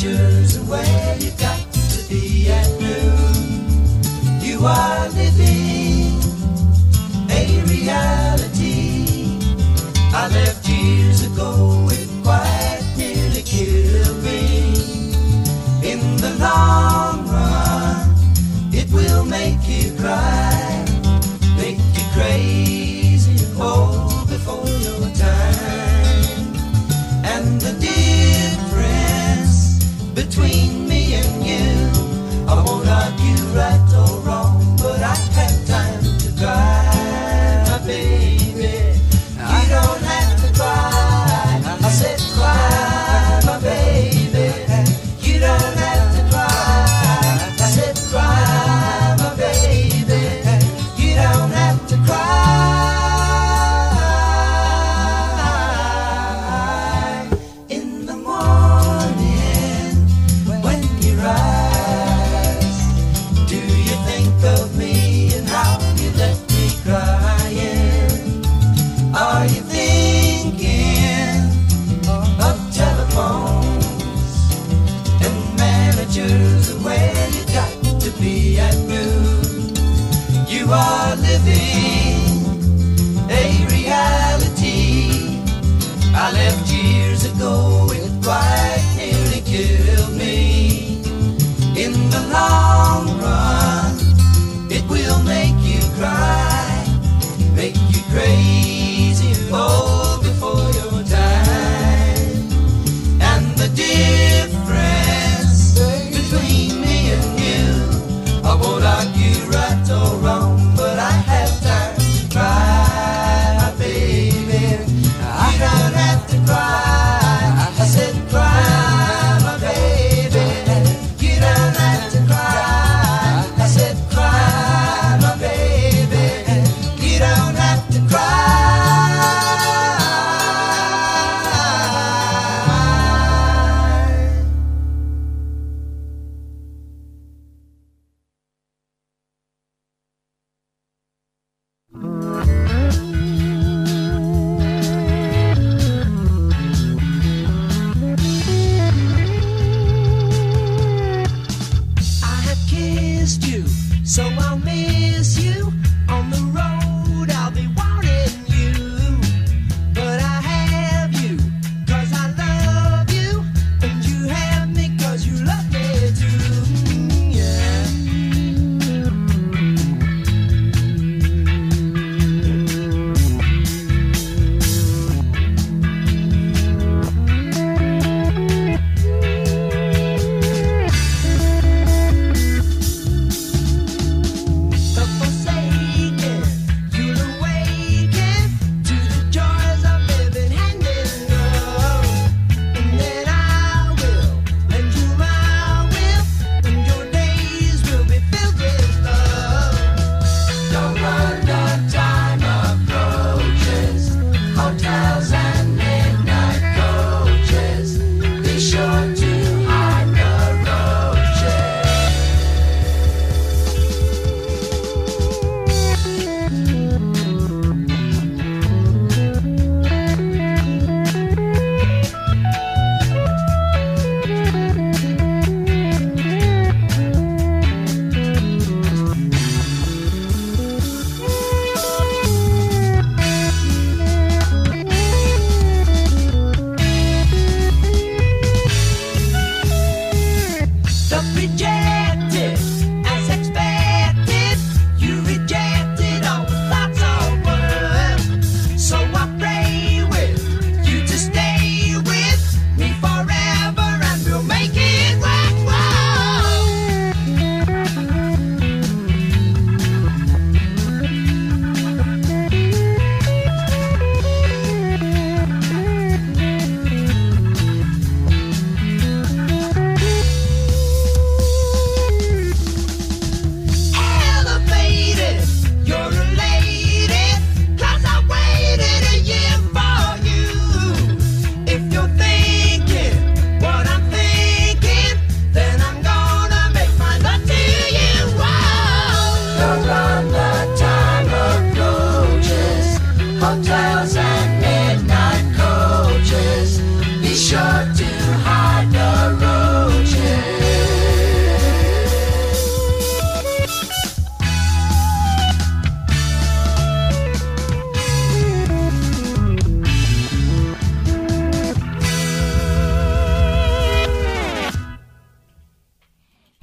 managers 0.04 0.56
and 0.56 0.68
where 0.68 1.18
you 1.18 1.32
got 1.32 1.60
to 1.74 2.10
be 2.10 2.50
at 2.50 2.70
noon? 2.80 4.42
You 4.42 4.66
are 4.66 5.10
living 5.10 6.20
a 7.30 7.64
reality. 7.68 9.40
I 10.16 10.28
left 10.30 10.68
years 10.68 11.26
ago, 11.26 11.90
it 11.92 12.10
quite 12.24 12.82
nearly 12.98 13.42
killed 13.44 14.24
me. 14.24 14.74
In 15.84 16.00
the 16.18 16.36
long 16.40 17.28
run, 17.28 18.16
it 18.74 18.92
will 18.92 19.26
make 19.26 19.60
you 19.68 19.96
cry, 19.98 20.53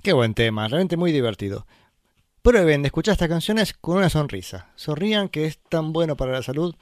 Qué 0.03 0.15
buen 0.15 0.33
tema, 0.33 0.67
realmente 0.67 0.97
muy 0.97 1.13
divertido. 1.13 1.67
Prueben 2.41 2.81
de 2.81 2.87
escuchar 2.87 3.13
estas 3.13 3.29
canciones 3.29 3.75
con 3.75 3.99
una 3.99 4.09
sonrisa. 4.09 4.71
Sonrían 4.75 5.29
que 5.29 5.45
es 5.45 5.59
tan 5.59 5.93
bueno 5.93 6.17
para 6.17 6.33
la 6.33 6.43
salud. 6.43 6.75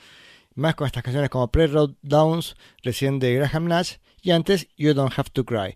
Más 0.54 0.76
con 0.76 0.86
estas 0.86 1.02
canciones 1.02 1.28
como 1.28 1.48
Pre-Road 1.48 1.94
Downs, 2.00 2.54
recién 2.84 3.18
de 3.18 3.34
Graham 3.34 3.66
Nash, 3.66 3.94
y 4.22 4.30
antes 4.30 4.68
You 4.76 4.94
Don't 4.94 5.12
Have 5.16 5.30
to 5.32 5.44
Cry. 5.44 5.74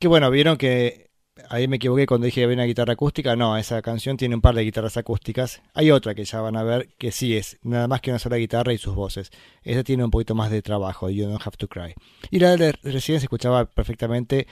Que 0.00 0.08
bueno, 0.08 0.28
vieron 0.32 0.56
que 0.56 1.10
ahí 1.48 1.68
me 1.68 1.76
equivoqué 1.76 2.06
cuando 2.06 2.24
dije 2.24 2.40
que 2.40 2.44
había 2.44 2.56
una 2.56 2.64
guitarra 2.64 2.94
acústica. 2.94 3.36
No, 3.36 3.56
esa 3.56 3.80
canción 3.80 4.16
tiene 4.16 4.34
un 4.34 4.40
par 4.40 4.56
de 4.56 4.64
guitarras 4.64 4.96
acústicas. 4.96 5.62
Hay 5.74 5.92
otra 5.92 6.16
que 6.16 6.24
ya 6.24 6.40
van 6.40 6.56
a 6.56 6.64
ver 6.64 6.88
que 6.98 7.12
sí 7.12 7.36
es 7.36 7.56
nada 7.62 7.86
más 7.86 8.00
que 8.00 8.10
una 8.10 8.18
sola 8.18 8.36
guitarra 8.36 8.72
y 8.72 8.78
sus 8.78 8.96
voces. 8.96 9.30
Esa 9.62 9.84
tiene 9.84 10.02
un 10.02 10.10
poquito 10.10 10.34
más 10.34 10.50
de 10.50 10.60
trabajo, 10.60 11.08
You 11.08 11.28
Don't 11.28 11.40
Have 11.46 11.56
to 11.56 11.68
Cry. 11.68 11.94
Y 12.32 12.40
la 12.40 12.56
de 12.56 12.72
recién 12.82 13.20
se 13.20 13.26
escuchaba 13.26 13.64
perfectamente 13.66 14.48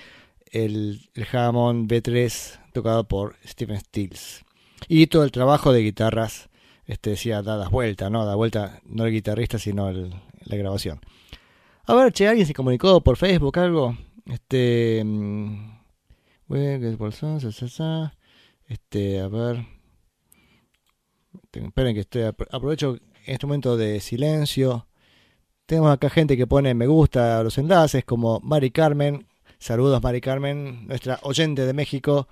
el, 0.52 1.10
el 1.14 1.26
Hammond 1.32 1.90
B3 1.90 2.60
tocado 2.72 3.04
por 3.08 3.36
Stephen 3.46 3.80
Stills. 3.80 4.44
Y 4.88 5.06
todo 5.08 5.24
el 5.24 5.32
trabajo 5.32 5.72
de 5.72 5.82
guitarras, 5.82 6.48
este 6.86 7.10
decía, 7.10 7.42
dadas 7.42 7.70
vuelta, 7.70 8.10
¿no? 8.10 8.24
Da 8.24 8.34
vuelta, 8.34 8.80
no 8.84 9.04
el 9.04 9.12
guitarrista, 9.12 9.58
sino 9.58 9.90
la 9.92 10.56
grabación. 10.56 11.00
A 11.86 11.94
ver, 11.94 12.12
che, 12.12 12.28
¿alguien 12.28 12.46
se 12.46 12.54
comunicó 12.54 13.00
por 13.00 13.16
Facebook 13.16 13.58
algo? 13.58 13.96
Este. 14.26 15.02
mm. 15.04 15.72
Este, 18.68 19.20
a 19.20 19.28
ver. 19.28 19.66
Esperen 21.52 21.94
que 21.94 22.00
estoy. 22.00 22.22
apro- 22.22 22.48
Aprovecho 22.50 22.98
este 23.26 23.46
momento 23.46 23.76
de 23.76 24.00
silencio. 24.00 24.86
Tenemos 25.66 25.90
acá 25.92 26.10
gente 26.10 26.36
que 26.36 26.46
pone 26.46 26.74
me 26.74 26.86
gusta 26.86 27.38
a 27.38 27.42
los 27.42 27.56
enlaces, 27.58 28.04
como 28.04 28.40
Mari 28.40 28.70
Carmen. 28.70 29.26
Saludos, 29.62 30.02
Mari 30.02 30.20
Carmen, 30.20 30.88
nuestra 30.88 31.20
oyente 31.22 31.64
de 31.64 31.72
México. 31.72 32.26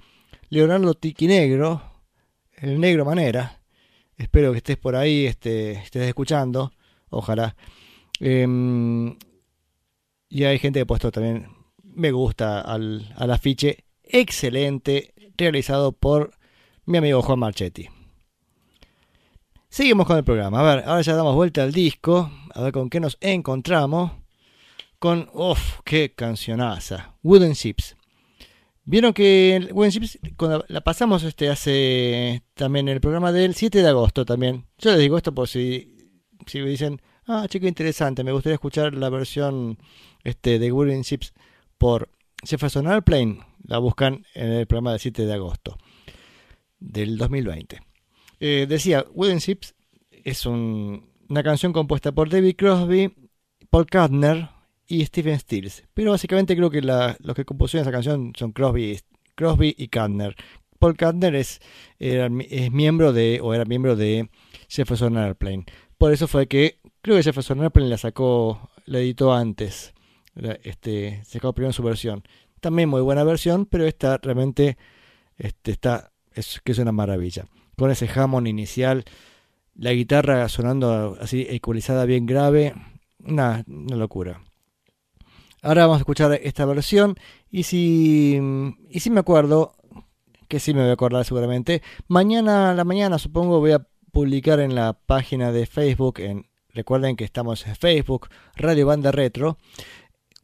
Leonardo 0.49 0.95
Tiquinegro, 0.95 1.81
el 2.57 2.81
negro 2.81 3.05
manera. 3.05 3.61
Espero 4.16 4.51
que 4.51 4.59
estés 4.59 4.76
por 4.76 4.97
ahí, 4.97 5.26
este, 5.26 5.74
estés 5.74 6.09
escuchando. 6.09 6.72
Ojalá. 7.09 7.55
Em, 8.18 9.16
y 10.28 10.43
hay 10.43 10.59
gente 10.59 10.81
que 10.81 10.83
ha 10.83 10.87
puesto 10.87 11.12
también 11.12 11.47
me 11.85 12.11
gusta 12.11 12.62
al, 12.62 13.14
al 13.16 13.31
afiche. 13.31 13.85
Excelente, 14.03 15.14
realizado 15.39 15.93
por 15.93 16.33
mi 16.85 16.99
amigo 16.99 17.22
Juan 17.22 17.39
Marchetti. 17.39 17.89
Seguimos 19.68 20.05
con 20.09 20.16
el 20.16 20.24
programa. 20.24 20.59
A 20.59 20.74
ver, 20.74 20.85
ahora 20.85 21.03
ya 21.03 21.14
damos 21.14 21.37
vuelta 21.37 21.62
al 21.62 21.70
disco. 21.70 22.28
A 22.53 22.61
ver 22.61 22.72
con 22.72 22.91
qué 22.91 22.99
nos 22.99 23.18
encontramos. 23.20 24.20
Con, 25.01 25.29
uff, 25.33 25.81
qué 25.85 26.13
cancionaza. 26.15 27.17
Wooden 27.23 27.53
Ships. 27.55 27.97
Vieron 28.85 29.13
que 29.13 29.69
Wooden 29.73 29.91
Ships, 29.91 30.19
cuando 30.37 30.65
la 30.69 30.83
pasamos 30.83 31.23
este 31.25 31.49
hace 31.49 32.43
también 32.55 32.89
el 32.89 33.01
programa 33.01 33.33
del 33.33 33.55
7 33.55 33.83
de 33.83 33.89
agosto 33.89 34.25
también. 34.25 34.67
Yo 34.79 34.91
les 34.91 35.01
digo 35.01 35.17
esto 35.17 35.35
por 35.35 35.49
si, 35.49 35.97
si 36.47 36.61
me 36.61 36.69
dicen, 36.71 37.01
ah, 37.27 37.47
chico, 37.49 37.67
interesante, 37.67 38.23
me 38.25 38.33
gustaría 38.33 38.55
escuchar 38.55 38.95
la 38.95 39.09
versión 39.11 39.79
este, 40.23 40.59
de 40.59 40.71
Wooden 40.71 41.01
Ships 41.03 41.33
por 41.79 42.11
Jefferson 42.45 42.87
Airplane. 42.87 43.41
La 43.67 43.79
buscan 43.79 44.27
en 44.35 44.53
el 44.53 44.67
programa 44.67 44.91
del 44.93 45.01
7 45.01 45.25
de 45.25 45.33
agosto 45.33 45.79
del 46.79 47.17
2020. 47.17 47.81
Eh, 48.41 48.67
decía, 48.69 49.07
Wooden 49.15 49.39
Ships 49.39 49.75
es 50.11 50.45
un- 50.45 51.09
una 51.29 51.43
canción 51.43 51.73
compuesta 51.73 52.13
por 52.13 52.29
David 52.29 52.57
Crosby, 52.57 53.15
Paul 53.71 53.87
Kantner 53.87 54.49
y 54.91 55.07
Stephen 55.07 55.38
Stills. 55.38 55.84
Pero 55.95 56.11
básicamente 56.11 56.57
creo 56.57 56.68
que 56.68 56.82
los 56.82 57.34
que 57.36 57.45
compusieron 57.45 57.82
esa 57.84 57.93
canción 57.93 58.32
son 58.36 58.51
Crosby, 58.51 58.99
Crosby 59.36 59.72
y 59.78 59.86
Kantner. 59.86 60.34
Paul 60.80 60.97
Kantner 60.97 61.36
es, 61.36 61.61
era 62.01 62.28
es 62.49 62.72
miembro 62.72 63.12
de, 63.12 63.38
o 63.41 63.55
era 63.55 63.64
miembro 63.64 63.95
de 63.95 64.28
Jefferson 64.68 65.16
Airplane. 65.16 65.64
Por 65.97 66.12
eso 66.12 66.26
fue 66.26 66.49
que 66.49 66.80
creo 67.03 67.16
que 67.16 67.22
Jefferson 67.22 67.61
Airplane 67.61 67.88
la 67.88 67.99
sacó, 67.99 68.70
la 68.84 68.99
editó 68.99 69.32
antes. 69.32 69.95
Este, 70.64 71.22
sacó 71.24 71.53
primero 71.53 71.72
su 71.72 71.84
versión. 71.84 72.24
También 72.61 72.88
muy 72.88 73.01
buena 73.01 73.22
versión, 73.22 73.66
pero 73.66 73.86
esta 73.86 74.18
realmente 74.18 74.76
este, 75.38 75.70
está 75.70 76.11
es, 76.32 76.61
que 76.64 76.72
es 76.72 76.78
una 76.78 76.93
maravilla. 76.93 77.47
Con 77.76 77.93
ese 77.93 78.09
Hammond 78.12 78.49
inicial, 78.49 79.05
la 79.76 79.93
guitarra 79.93 80.49
sonando 80.49 81.16
así 81.20 81.47
ecualizada 81.49 82.07
bien 82.07 82.26
grave, 82.26 82.74
una, 83.20 83.64
una 83.68 83.97
locura. 83.97 84.43
Ahora 85.63 85.83
vamos 85.83 85.99
a 85.99 86.01
escuchar 86.01 86.33
esta 86.43 86.65
versión 86.65 87.17
y 87.51 87.65
si, 87.65 88.41
y 88.89 89.01
si 89.01 89.11
me 89.11 89.21
acuerdo, 89.21 89.73
que 90.49 90.59
sí 90.59 90.73
me 90.73 90.81
voy 90.81 90.91
a 90.91 90.95
acordar 90.95 91.25
seguramente, 91.25 91.83
mañana 92.09 92.71
a 92.71 92.75
la 92.75 92.85
mañana 92.85 93.19
supongo 93.19 93.61
voy 93.61 93.73
a 93.73 93.87
publicar 94.11 94.59
en 94.61 94.75
la 94.75 94.95
página 94.95 95.53
de 95.53 95.67
Facebook, 95.67 96.19
en, 96.21 96.47
recuerden 96.71 97.15
que 97.15 97.25
estamos 97.25 97.67
en 97.67 97.77
Facebook, 97.77 98.29
Radio 98.57 98.87
Banda 98.87 99.13
Retro, 99.13 99.59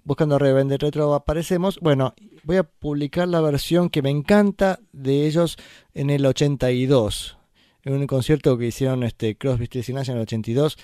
buscando 0.04 0.38
Radio 0.38 0.56
Banda 0.56 0.76
Retro 0.76 1.14
aparecemos, 1.14 1.80
bueno, 1.80 2.14
voy 2.44 2.58
a 2.58 2.64
publicar 2.64 3.26
la 3.26 3.40
versión 3.40 3.88
que 3.88 4.02
me 4.02 4.10
encanta 4.10 4.80
de 4.92 5.26
ellos 5.26 5.56
en 5.94 6.10
el 6.10 6.26
82, 6.26 7.38
en 7.84 7.94
un 7.94 8.06
concierto 8.06 8.58
que 8.58 8.66
hicieron 8.66 9.02
este 9.02 9.36
Crosby, 9.38 9.66
Stills 9.66 9.88
Nash 9.90 10.10
en 10.10 10.16
el 10.16 10.22
82 10.22 10.76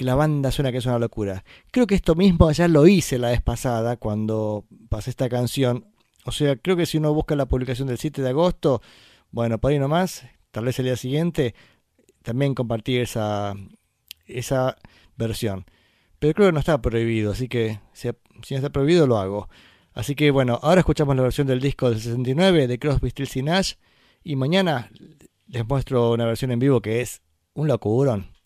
que 0.00 0.06
la 0.06 0.14
banda 0.14 0.50
suena 0.50 0.72
que 0.72 0.78
es 0.78 0.86
una 0.86 0.98
locura. 0.98 1.44
Creo 1.70 1.86
que 1.86 1.94
esto 1.94 2.14
mismo 2.14 2.50
ya 2.52 2.68
lo 2.68 2.86
hice 2.86 3.18
la 3.18 3.28
vez 3.28 3.42
pasada 3.42 3.98
cuando 3.98 4.64
pasé 4.88 5.10
esta 5.10 5.28
canción. 5.28 5.88
O 6.24 6.32
sea, 6.32 6.56
creo 6.56 6.74
que 6.74 6.86
si 6.86 6.96
uno 6.96 7.12
busca 7.12 7.36
la 7.36 7.44
publicación 7.44 7.86
del 7.86 7.98
7 7.98 8.22
de 8.22 8.30
agosto, 8.30 8.80
bueno, 9.30 9.58
por 9.60 9.72
ahí 9.72 9.78
nomás, 9.78 10.24
tal 10.52 10.64
vez 10.64 10.78
el 10.78 10.86
día 10.86 10.96
siguiente, 10.96 11.54
también 12.22 12.54
compartí 12.54 12.96
esa, 12.96 13.52
esa 14.24 14.78
versión. 15.16 15.66
Pero 16.18 16.32
creo 16.32 16.48
que 16.48 16.52
no 16.54 16.60
está 16.60 16.80
prohibido, 16.80 17.32
así 17.32 17.46
que 17.46 17.80
si, 17.92 18.08
no 18.08 18.56
está 18.56 18.70
prohibido 18.70 19.06
lo 19.06 19.18
hago. 19.18 19.50
Así 19.92 20.14
que 20.14 20.30
bueno, 20.30 20.58
ahora 20.62 20.80
escuchamos 20.80 21.14
la 21.14 21.24
versión 21.24 21.46
del 21.46 21.60
disco 21.60 21.90
del 21.90 22.00
69 22.00 22.68
de 22.68 22.78
Crosby, 22.78 23.10
Stills 23.10 23.36
y 23.36 23.42
Nash. 23.42 23.74
Y 24.24 24.36
mañana 24.36 24.90
les 25.46 25.68
muestro 25.68 26.12
una 26.12 26.24
versión 26.24 26.52
en 26.52 26.58
vivo 26.58 26.80
que 26.80 27.02
es 27.02 27.20
un 27.52 27.68
locurón. 27.68 28.39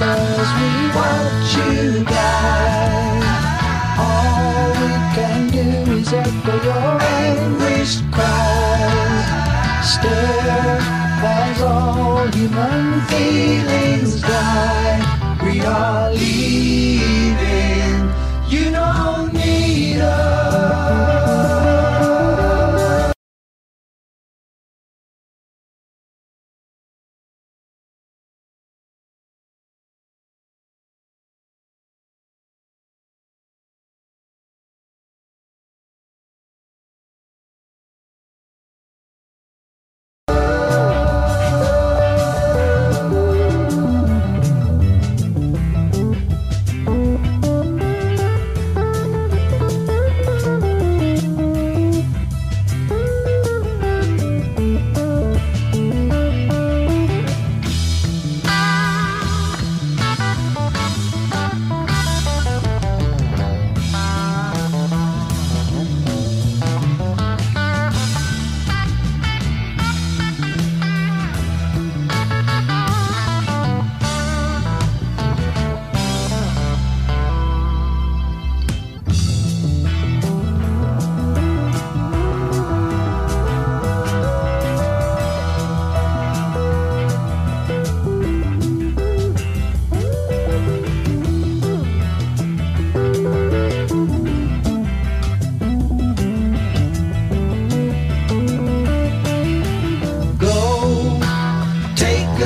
as 0.00 0.50
we 0.60 0.95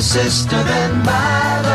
sister 0.00 0.62
then 0.64 1.04
by 1.04 1.60
the 1.62 1.69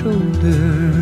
shoulder. 0.00 0.92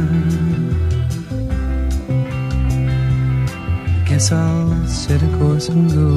Guess 4.06 4.32
I'll 4.32 4.86
set 4.86 5.22
a 5.22 5.28
course 5.38 5.68
and 5.68 5.90
go. 5.92 6.08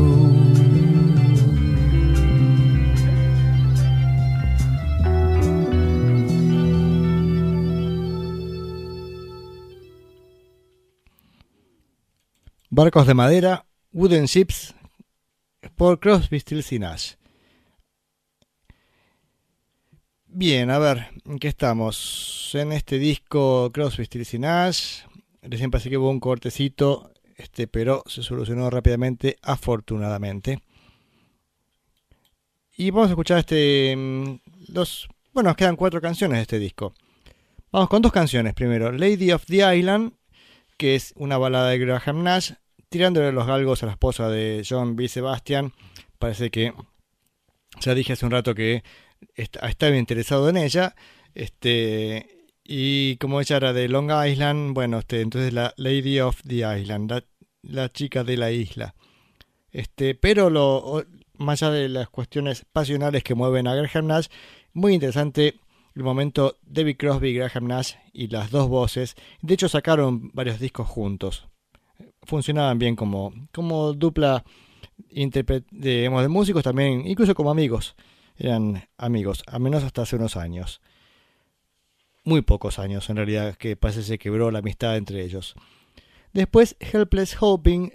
Barcos 12.69 13.05
de 13.05 13.13
madera, 13.13 13.65
Wooden 13.91 14.27
Ships, 14.27 14.73
por 15.75 15.99
Crosby, 15.99 16.39
Stills 16.39 16.71
y 16.71 16.79
Nash. 16.79 17.20
Bien, 20.33 20.69
a 20.69 20.79
ver, 20.79 21.09
¿en 21.25 21.39
qué 21.39 21.49
estamos? 21.49 22.51
En 22.53 22.71
este 22.71 22.97
disco 22.99 23.69
Crosby, 23.73 24.05
Stills 24.05 24.33
y 24.33 24.39
Nash. 24.39 25.01
Recién 25.41 25.69
parece 25.69 25.89
que 25.89 25.97
hubo 25.97 26.09
un 26.09 26.21
cortecito, 26.21 27.11
este, 27.35 27.67
pero 27.67 28.01
se 28.05 28.23
solucionó 28.23 28.69
rápidamente, 28.69 29.37
afortunadamente. 29.41 30.61
Y 32.77 32.91
vamos 32.91 33.07
a 33.07 33.11
escuchar 33.11 33.39
este 33.39 34.39
dos, 34.69 35.09
bueno, 35.33 35.49
nos 35.49 35.57
quedan 35.57 35.75
cuatro 35.75 35.99
canciones 35.99 36.37
de 36.37 36.41
este 36.43 36.59
disco. 36.59 36.93
Vamos 37.69 37.89
con 37.89 38.01
dos 38.01 38.13
canciones 38.13 38.53
primero, 38.53 38.89
Lady 38.93 39.33
of 39.33 39.45
the 39.47 39.77
Island, 39.77 40.13
que 40.77 40.95
es 40.95 41.13
una 41.17 41.37
balada 41.37 41.71
de 41.71 41.77
Graham 41.77 42.23
Nash, 42.23 42.53
tirándole 42.87 43.33
los 43.33 43.47
galgos 43.47 43.83
a 43.83 43.87
la 43.87 43.91
esposa 43.91 44.29
de 44.29 44.65
John 44.67 44.95
B. 44.95 45.09
Sebastian. 45.09 45.73
Parece 46.19 46.49
que 46.51 46.73
ya 47.81 47.93
dije 47.93 48.13
hace 48.13 48.25
un 48.25 48.31
rato 48.31 48.55
que 48.55 48.81
estaba 49.35 49.95
interesado 49.95 50.49
en 50.49 50.57
ella. 50.57 50.95
Este, 51.33 52.45
y 52.63 53.17
como 53.17 53.41
ella 53.41 53.57
era 53.57 53.73
de 53.73 53.87
Long 53.87 54.11
Island, 54.25 54.73
bueno, 54.73 54.99
este, 54.99 55.21
entonces 55.21 55.53
la 55.53 55.73
Lady 55.77 56.19
of 56.19 56.41
the 56.43 56.57
Island, 56.79 57.23
la, 57.63 57.89
chica 57.89 58.23
de 58.23 58.37
la 58.37 58.51
isla. 58.51 58.95
Este, 59.71 60.15
pero 60.15 60.49
lo, 60.49 61.05
más 61.37 61.63
allá 61.63 61.73
de 61.73 61.89
las 61.89 62.09
cuestiones 62.09 62.65
pasionales 62.71 63.23
que 63.23 63.35
mueven 63.35 63.67
a 63.67 63.75
Graham 63.75 64.07
Nash, 64.07 64.27
muy 64.73 64.93
interesante 64.93 65.55
el 65.95 66.03
momento 66.03 66.57
David 66.63 66.97
Crosby 66.97 67.33
Graham 67.33 67.67
Nash 67.67 67.93
y 68.13 68.27
las 68.27 68.51
dos 68.51 68.67
voces. 68.67 69.15
De 69.41 69.53
hecho 69.53 69.69
sacaron 69.69 70.31
varios 70.33 70.59
discos 70.59 70.87
juntos 70.87 71.47
funcionaban 72.23 72.79
bien 72.79 72.95
como, 72.95 73.33
como 73.51 73.93
dupla 73.93 74.43
de, 75.09 75.63
de 75.71 76.09
músicos 76.29 76.63
también, 76.63 77.05
incluso 77.07 77.35
como 77.35 77.51
amigos. 77.51 77.95
Eran 78.43 78.89
amigos, 78.97 79.43
a 79.45 79.59
menos 79.59 79.83
hasta 79.83 80.01
hace 80.01 80.15
unos 80.15 80.35
años. 80.35 80.81
Muy 82.23 82.41
pocos 82.41 82.79
años 82.79 83.07
en 83.11 83.17
realidad, 83.17 83.55
que 83.55 83.75
parece 83.75 84.01
se 84.01 84.17
quebró 84.17 84.49
la 84.49 84.59
amistad 84.59 84.97
entre 84.97 85.23
ellos. 85.23 85.53
Después 86.33 86.75
Helpless 86.79 87.37
Hoping, 87.39 87.91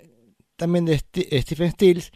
también 0.55 0.85
de 0.85 1.03
eh, 1.15 1.43
Stephen 1.43 1.73
Stills. 1.73 2.13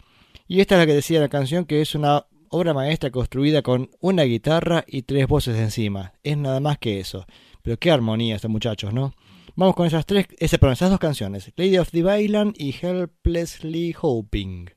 Y 0.47 0.61
esta 0.61 0.75
es 0.75 0.79
la 0.79 0.85
que 0.85 0.93
decía 0.93 1.19
la 1.19 1.27
canción 1.27 1.65
que 1.65 1.81
es 1.81 1.93
una 1.93 2.25
obra 2.47 2.73
maestra 2.73 3.11
construida 3.11 3.61
con 3.63 3.89
una 3.99 4.23
guitarra 4.23 4.85
y 4.87 5.01
tres 5.01 5.27
voces 5.27 5.57
encima. 5.57 6.13
Es 6.23 6.37
nada 6.37 6.61
más 6.61 6.77
que 6.77 7.01
eso. 7.01 7.25
Pero 7.61 7.77
qué 7.77 7.91
armonía 7.91 8.37
estos 8.37 8.49
muchachos, 8.49 8.93
¿no? 8.93 9.13
Vamos 9.55 9.75
con 9.75 9.85
esas 9.87 10.05
tres, 10.05 10.27
perdón, 10.27 10.71
esas 10.71 10.89
dos 10.89 10.99
canciones, 10.99 11.51
Lady 11.57 11.77
of 11.77 11.91
the 11.91 12.23
Island 12.23 12.55
y 12.57 12.73
Helplessly 12.81 13.93
Hoping. 13.99 14.69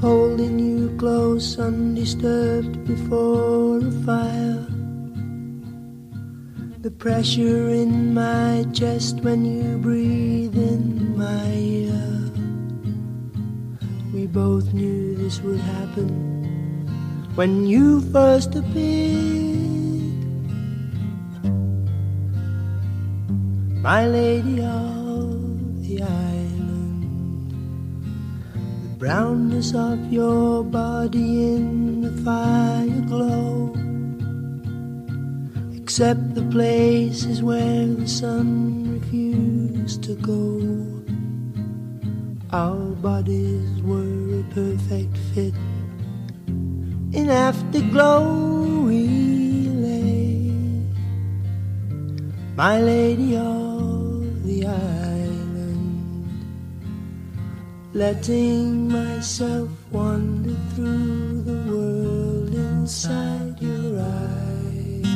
Holding 0.00 0.58
you 0.58 0.96
close, 0.98 1.58
undisturbed 1.58 2.84
before 2.84 3.78
a 3.78 3.90
fire. 4.04 4.66
The 6.80 6.90
pressure 6.90 7.68
in 7.70 8.14
my 8.14 8.64
chest 8.72 9.20
when 9.22 9.44
you 9.44 9.78
breathe 9.78 10.56
in 10.56 11.16
my 11.16 11.50
ear. 11.52 12.30
We 14.12 14.26
both 14.26 14.72
knew 14.72 15.16
this 15.16 15.40
would 15.40 15.60
happen 15.60 16.12
when 17.34 17.66
you 17.66 18.00
first 18.12 18.54
appeared. 18.54 19.36
my 23.86 24.04
lady 24.04 24.64
of 24.64 25.80
the 25.86 26.02
island. 26.02 26.35
Brownness 28.98 29.74
of 29.74 30.10
your 30.10 30.64
body 30.64 31.52
in 31.54 32.00
the 32.00 32.12
fire 32.24 33.00
glow, 33.02 33.74
except 35.76 36.34
the 36.34 36.40
places 36.50 37.42
where 37.42 37.86
the 37.88 38.08
sun 38.08 38.94
refused 38.94 40.02
to 40.04 40.14
go. 40.14 40.62
Our 42.52 42.94
bodies 43.04 43.82
were 43.82 44.40
a 44.40 44.44
perfect 44.54 45.18
fit. 45.34 45.54
In 47.12 47.28
afterglow 47.28 48.80
we 48.80 49.08
lay, 49.76 50.52
my 52.56 52.80
lady 52.80 53.36
of 53.36 54.42
the 54.42 54.64
island, 54.66 55.15
letting 57.96 58.88
myself 58.88 59.70
wander 59.90 60.54
through 60.74 61.40
the 61.44 61.56
world 61.70 62.54
inside 62.54 63.56
your 63.58 63.98
eyes. 63.98 65.06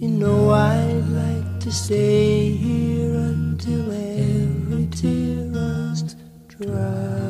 You 0.00 0.08
know 0.08 0.50
I'd 0.50 1.06
like 1.10 1.60
to 1.60 1.70
stay 1.70 2.50
here 2.50 3.14
until 3.14 3.92
every 3.92 4.86
tear 4.86 5.46
runs 5.54 6.16
dry. 6.48 7.22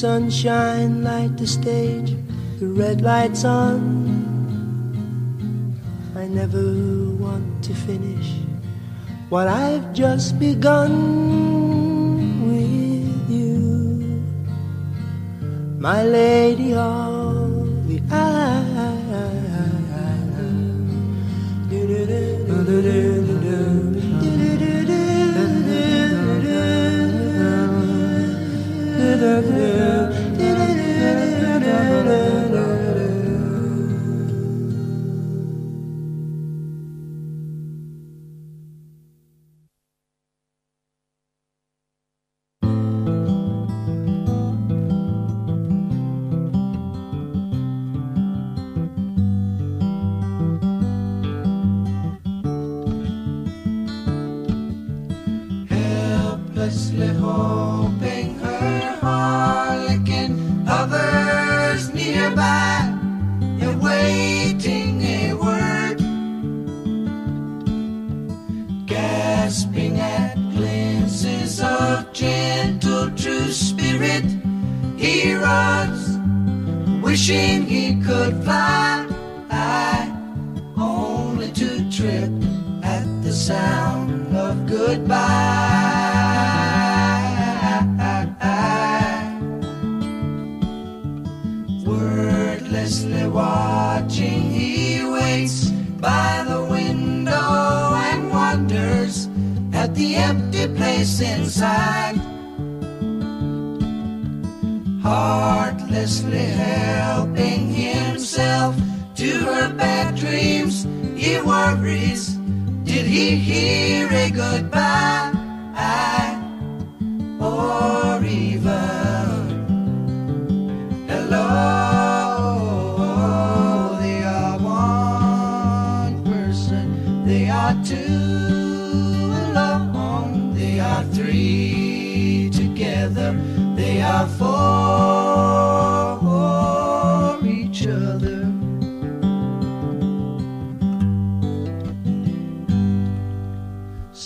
Sunshine 0.00 1.02
light 1.02 1.36
the 1.36 1.46
stage, 1.46 2.16
the 2.58 2.66
red 2.66 3.00
lights 3.00 3.44
on. 3.44 3.78
I 6.16 6.26
never 6.26 6.64
want 7.20 7.64
to 7.64 7.74
finish 7.74 8.32
what 9.28 9.46
I've 9.46 9.92
just 9.92 10.38
begun 10.38 10.92
with 12.48 13.30
you, 13.30 14.24
my 15.78 16.02
lady 16.02 16.74
of 16.74 17.88
the 17.88 18.00
island. 18.10 18.69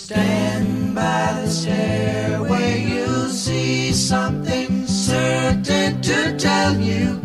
Stand 0.05 0.93
by 0.93 1.33
the 1.41 1.49
stairway, 1.49 2.85
you'll 2.87 3.29
see 3.29 3.91
something 3.91 4.85
certain 4.85 5.99
to 6.03 6.37
tell 6.37 6.79
you. 6.79 7.19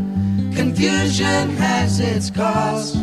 Confusion 0.56 1.50
has 1.56 2.00
its 2.00 2.30
cost. 2.30 2.96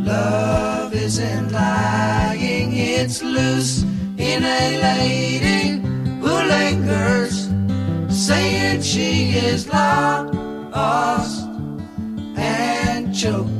Love 0.00 0.94
isn't 0.94 1.52
lying, 1.52 2.72
it's 2.72 3.22
loose 3.22 3.82
in 4.16 4.42
a 4.42 4.80
lady 4.80 5.82
who 6.22 6.32
lingers, 6.56 7.50
saying 8.08 8.80
she 8.80 9.32
is 9.32 9.68
lost 9.68 10.32
and 12.38 13.14
choking 13.14 13.53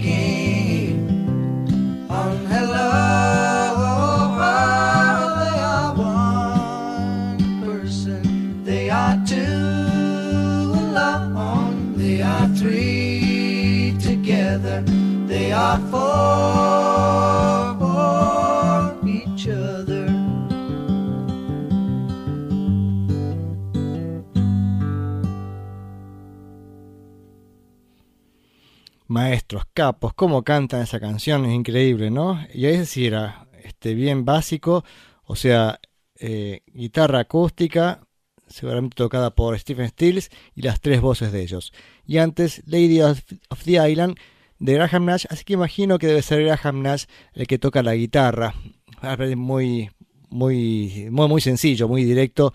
Maestros, 29.06 29.62
capos, 29.72 30.12
cómo 30.14 30.42
cantan 30.42 30.82
esa 30.82 30.98
canción, 30.98 31.44
es 31.44 31.52
increíble, 31.54 32.10
¿no? 32.10 32.44
Y 32.52 32.66
ahí 32.66 32.84
sí 32.84 33.06
era 33.06 33.46
este, 33.62 33.94
bien 33.94 34.24
básico, 34.24 34.84
o 35.22 35.36
sea, 35.36 35.78
eh, 36.18 36.62
guitarra 36.66 37.20
acústica, 37.20 38.08
seguramente 38.48 38.96
tocada 38.96 39.30
por 39.30 39.56
Stephen 39.56 39.88
Stills 39.88 40.30
y 40.56 40.62
las 40.62 40.80
tres 40.80 41.00
voces 41.00 41.30
de 41.30 41.42
ellos. 41.42 41.72
Y 42.04 42.18
antes, 42.18 42.60
Lady 42.66 43.00
of, 43.02 43.20
of 43.50 43.62
the 43.62 43.88
Island 43.88 44.18
de 44.58 44.74
Graham 44.74 45.06
Nash, 45.06 45.26
así 45.30 45.44
que 45.44 45.54
imagino 45.54 45.98
que 45.98 46.06
debe 46.06 46.22
ser 46.22 46.44
Graham 46.44 46.82
Nash 46.82 47.04
el 47.32 47.46
que 47.46 47.58
toca 47.58 47.82
la 47.82 47.94
guitarra. 47.94 48.54
Muy, 49.36 49.90
muy, 50.30 51.08
muy, 51.10 51.28
muy 51.28 51.40
sencillo, 51.40 51.88
muy 51.88 52.04
directo, 52.04 52.52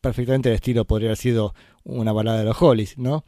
perfectamente 0.00 0.48
el 0.48 0.56
estilo 0.56 0.84
podría 0.84 1.08
haber 1.08 1.16
sido 1.16 1.54
una 1.84 2.12
balada 2.12 2.38
de 2.38 2.44
los 2.44 2.60
Hollies, 2.60 2.98
¿no? 2.98 3.24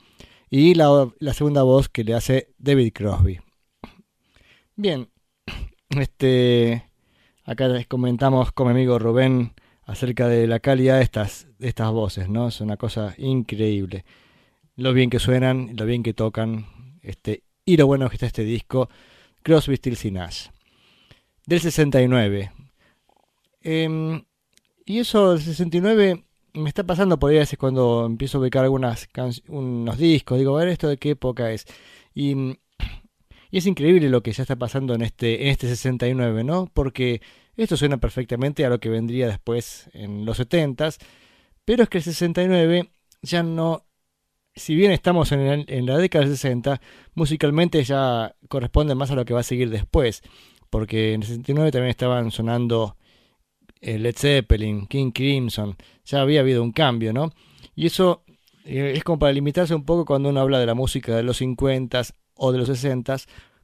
Y 0.51 0.75
la, 0.75 1.09
la 1.19 1.35
segunda 1.35 1.62
voz 1.62 1.89
que 1.89 2.05
le 2.05 2.14
hace 2.14 2.49
David 2.59 2.93
Crosby. 2.93 3.41
Bien, 4.75 5.09
este, 5.91 6.85
acá 7.45 7.69
les 7.69 7.87
comentamos 7.87 8.53
con 8.53 8.67
mi 8.67 8.73
amigo 8.73 8.99
Rubén 8.99 9.55
acerca 9.85 10.29
de 10.29 10.47
la 10.47 10.61
calidad 10.61 10.99
de 10.99 11.05
estas, 11.05 11.49
de 11.59 11.69
estas 11.69 11.91
voces, 11.93 12.29
¿no? 12.29 12.49
Es 12.49 12.61
una 12.61 12.77
cosa 12.77 13.14
increíble. 13.19 14.05
Lo 14.75 14.93
bien 14.93 15.09
que 15.09 15.19
suenan, 15.19 15.71
lo 15.77 15.87
bien 15.87 16.03
que 16.03 16.12
tocan, 16.12 16.67
este, 17.01 17.45
y 17.67 17.77
lo 17.77 17.87
bueno 17.87 18.09
que 18.09 18.14
está 18.17 18.27
este 18.27 18.45
disco, 18.45 18.89
Crosby, 19.43 19.77
Stills 19.77 20.05
y 20.07 20.11
Nash. 20.12 20.47
Del 21.45 21.61
69. 21.61 22.53
Eh, 23.62 24.23
y 24.87 24.99
eso 25.01 25.33
del 25.33 25.43
69 25.43 26.23
me 26.55 26.69
está 26.69 26.85
pasando 26.85 27.19
por 27.19 27.31
ahí 27.31 27.37
a 27.37 27.41
veces 27.41 27.59
cuando 27.59 28.07
empiezo 28.07 28.39
a 28.39 28.41
ubicar 28.41 28.64
algunas 28.64 29.09
unos 29.49 29.99
discos, 29.99 30.39
digo, 30.39 30.57
a 30.57 30.61
ver 30.61 30.69
esto 30.69 30.89
de 30.89 30.97
qué 30.97 31.11
época 31.11 31.51
es. 31.51 31.67
Y, 32.14 32.35
y, 33.51 33.59
es 33.59 33.67
increíble 33.67 34.09
lo 34.09 34.23
que 34.23 34.33
ya 34.33 34.43
está 34.43 34.57
pasando 34.57 34.95
en 34.95 35.03
este, 35.03 35.43
en 35.43 35.49
este 35.49 35.69
69, 35.69 36.45
¿no? 36.45 36.71
Porque 36.73 37.21
esto 37.57 37.77
suena 37.77 37.99
perfectamente 37.99 38.64
a 38.64 38.71
lo 38.71 38.81
que 38.81 38.89
vendría 38.89 39.27
después 39.27 39.91
en 39.93 40.25
los 40.25 40.39
70s, 40.39 40.99
pero 41.64 41.83
es 41.83 41.89
que 41.89 41.99
el 41.99 42.05
69 42.05 42.91
ya 43.23 43.43
no, 43.43 43.86
si 44.57 44.75
bien 44.75 44.91
estamos 44.91 45.31
en, 45.33 45.65
en 45.69 45.87
la 45.87 45.99
década 45.99 46.25
del 46.25 46.35
60, 46.35 46.81
musicalmente 47.15 47.85
ya 47.85 48.35
corresponde 48.49 48.95
más 48.95 49.11
a 49.11 49.15
lo 49.15 49.25
que 49.25 49.35
va 49.35 49.41
a 49.41 49.45
seguir 49.45 49.71
después, 49.71 50.23
porque 50.71 51.13
en 51.13 51.23
el 51.23 51.29
69 51.29 51.71
también 51.71 51.91
estaban 51.91 52.31
sonando 52.31 52.97
eh, 53.81 53.99
Led 53.99 54.17
Zeppelin, 54.17 54.87
King 54.87 55.13
Crimson, 55.13 55.77
ya 56.05 56.23
había 56.23 56.41
habido 56.41 56.63
un 56.63 56.73
cambio, 56.73 57.13
¿no? 57.13 57.33
Y 57.75 57.87
eso 57.87 58.25
eh, 58.65 58.95
es 58.97 59.05
como 59.05 59.19
para 59.19 59.33
limitarse 59.33 59.75
un 59.75 59.85
poco 59.85 60.05
cuando 60.05 60.31
uno 60.31 60.41
habla 60.41 60.59
de 60.59 60.67
la 60.67 60.75
música 60.75 61.15
de 61.15 61.23
los 61.23 61.37
50 61.37 62.03
o 62.35 62.53
de 62.53 62.59
los 62.59 62.69
60 62.69 63.17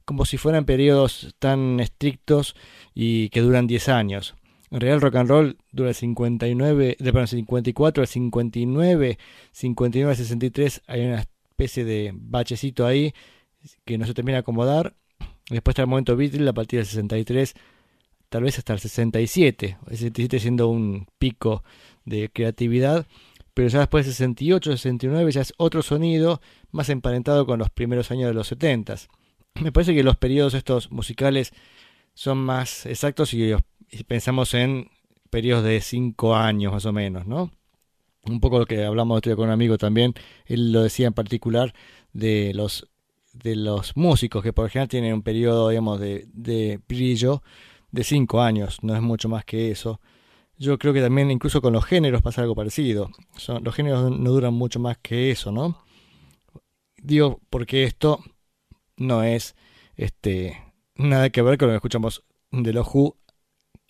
como 0.05 0.25
si 0.25 0.37
fueran 0.37 0.65
periodos 0.65 1.35
tan 1.39 1.79
estrictos 1.79 2.55
y 2.93 3.29
que 3.29 3.41
duran 3.41 3.67
10 3.67 3.89
años. 3.89 4.35
El 4.81 5.01
rock 5.01 5.15
and 5.15 5.29
roll 5.29 5.57
dura 5.71 5.89
el 5.89 5.95
59, 5.95 6.97
de, 6.99 7.13
perdón, 7.13 7.27
54 7.27 8.01
al 8.01 8.07
59, 8.07 9.19
59 9.51 10.11
al 10.11 10.17
63 10.17 10.81
hay 10.87 11.05
una 11.05 11.19
especie 11.19 11.85
de 11.85 12.11
bachecito 12.15 12.87
ahí 12.87 13.13
que 13.85 13.97
no 13.97 14.05
se 14.05 14.13
termina 14.13 14.37
de 14.37 14.39
acomodar. 14.39 14.95
Después 15.49 15.73
está 15.73 15.83
el 15.83 15.89
momento 15.89 16.15
Beatle 16.15 16.49
a 16.49 16.53
partir 16.53 16.79
del 16.79 16.87
63 16.87 17.53
tal 18.33 18.41
vez 18.41 18.57
hasta 18.57 18.73
el 18.73 18.79
67, 18.79 19.77
el 19.91 19.97
67 19.97 20.39
siendo 20.39 20.67
un 20.67 21.05
pico 21.19 21.63
de 22.03 22.31
creatividad, 22.33 23.05
pero 23.53 23.67
ya 23.67 23.77
después 23.77 24.07
del 24.07 24.15
68, 24.15 24.71
69 24.71 25.31
ya 25.31 25.41
es 25.41 25.53
otro 25.57 25.83
sonido 25.83 26.41
más 26.71 26.89
emparentado 26.89 27.45
con 27.45 27.59
los 27.59 27.69
primeros 27.69 28.09
años 28.09 28.29
de 28.29 28.33
los 28.33 28.47
70. 28.47 28.95
Me 29.61 29.71
parece 29.71 29.93
que 29.93 30.01
los 30.01 30.17
periodos 30.17 30.55
estos 30.55 30.91
musicales 30.91 31.53
son 32.15 32.39
más 32.39 32.87
exactos 32.87 33.29
si, 33.29 33.53
si 33.97 34.03
pensamos 34.03 34.53
en 34.53 34.89
periodos 35.29 35.63
de 35.63 35.81
5 35.81 36.35
años 36.35 36.73
más 36.73 36.85
o 36.85 36.93
menos, 36.93 37.25
¿no? 37.25 37.51
Un 38.25 38.39
poco 38.39 38.59
lo 38.59 38.65
que 38.65 38.83
hablamos 38.83 39.17
otro 39.17 39.35
con 39.35 39.45
un 39.45 39.51
amigo 39.51 39.77
también, 39.77 40.13
él 40.45 40.71
lo 40.71 40.83
decía 40.83 41.07
en 41.07 41.13
particular 41.13 41.73
de 42.13 42.53
los 42.53 42.89
de 43.33 43.55
los 43.55 43.97
músicos 43.97 44.43
que 44.43 44.53
por 44.53 44.67
ejemplo 44.67 44.89
tienen 44.89 45.13
un 45.13 45.23
periodo 45.23 45.69
digamos 45.69 45.99
de, 45.99 46.27
de 46.33 46.79
brillo 46.87 47.41
de 47.91 48.03
5 48.03 48.41
años, 48.41 48.79
no 48.83 48.95
es 48.95 49.01
mucho 49.01 49.29
más 49.29 49.45
que 49.45 49.71
eso. 49.71 49.99
Yo 50.57 50.77
creo 50.77 50.93
que 50.93 51.01
también 51.01 51.31
incluso 51.31 51.61
con 51.61 51.73
los 51.73 51.85
géneros 51.85 52.21
pasa 52.21 52.41
algo 52.41 52.55
parecido. 52.55 53.09
Son, 53.37 53.63
los 53.63 53.75
géneros 53.75 54.11
no 54.11 54.31
duran 54.31 54.53
mucho 54.53 54.79
más 54.79 54.97
que 54.99 55.31
eso, 55.31 55.51
¿no? 55.51 55.83
Digo, 56.97 57.41
porque 57.49 57.83
esto 57.83 58.19
no 58.97 59.23
es 59.23 59.55
este 59.95 60.57
nada 60.95 61.29
que 61.29 61.41
ver 61.41 61.57
con 61.57 61.67
lo 61.67 61.73
que 61.73 61.77
escuchamos 61.77 62.23
de 62.51 62.71
los 62.73 62.87
Who, 62.93 63.17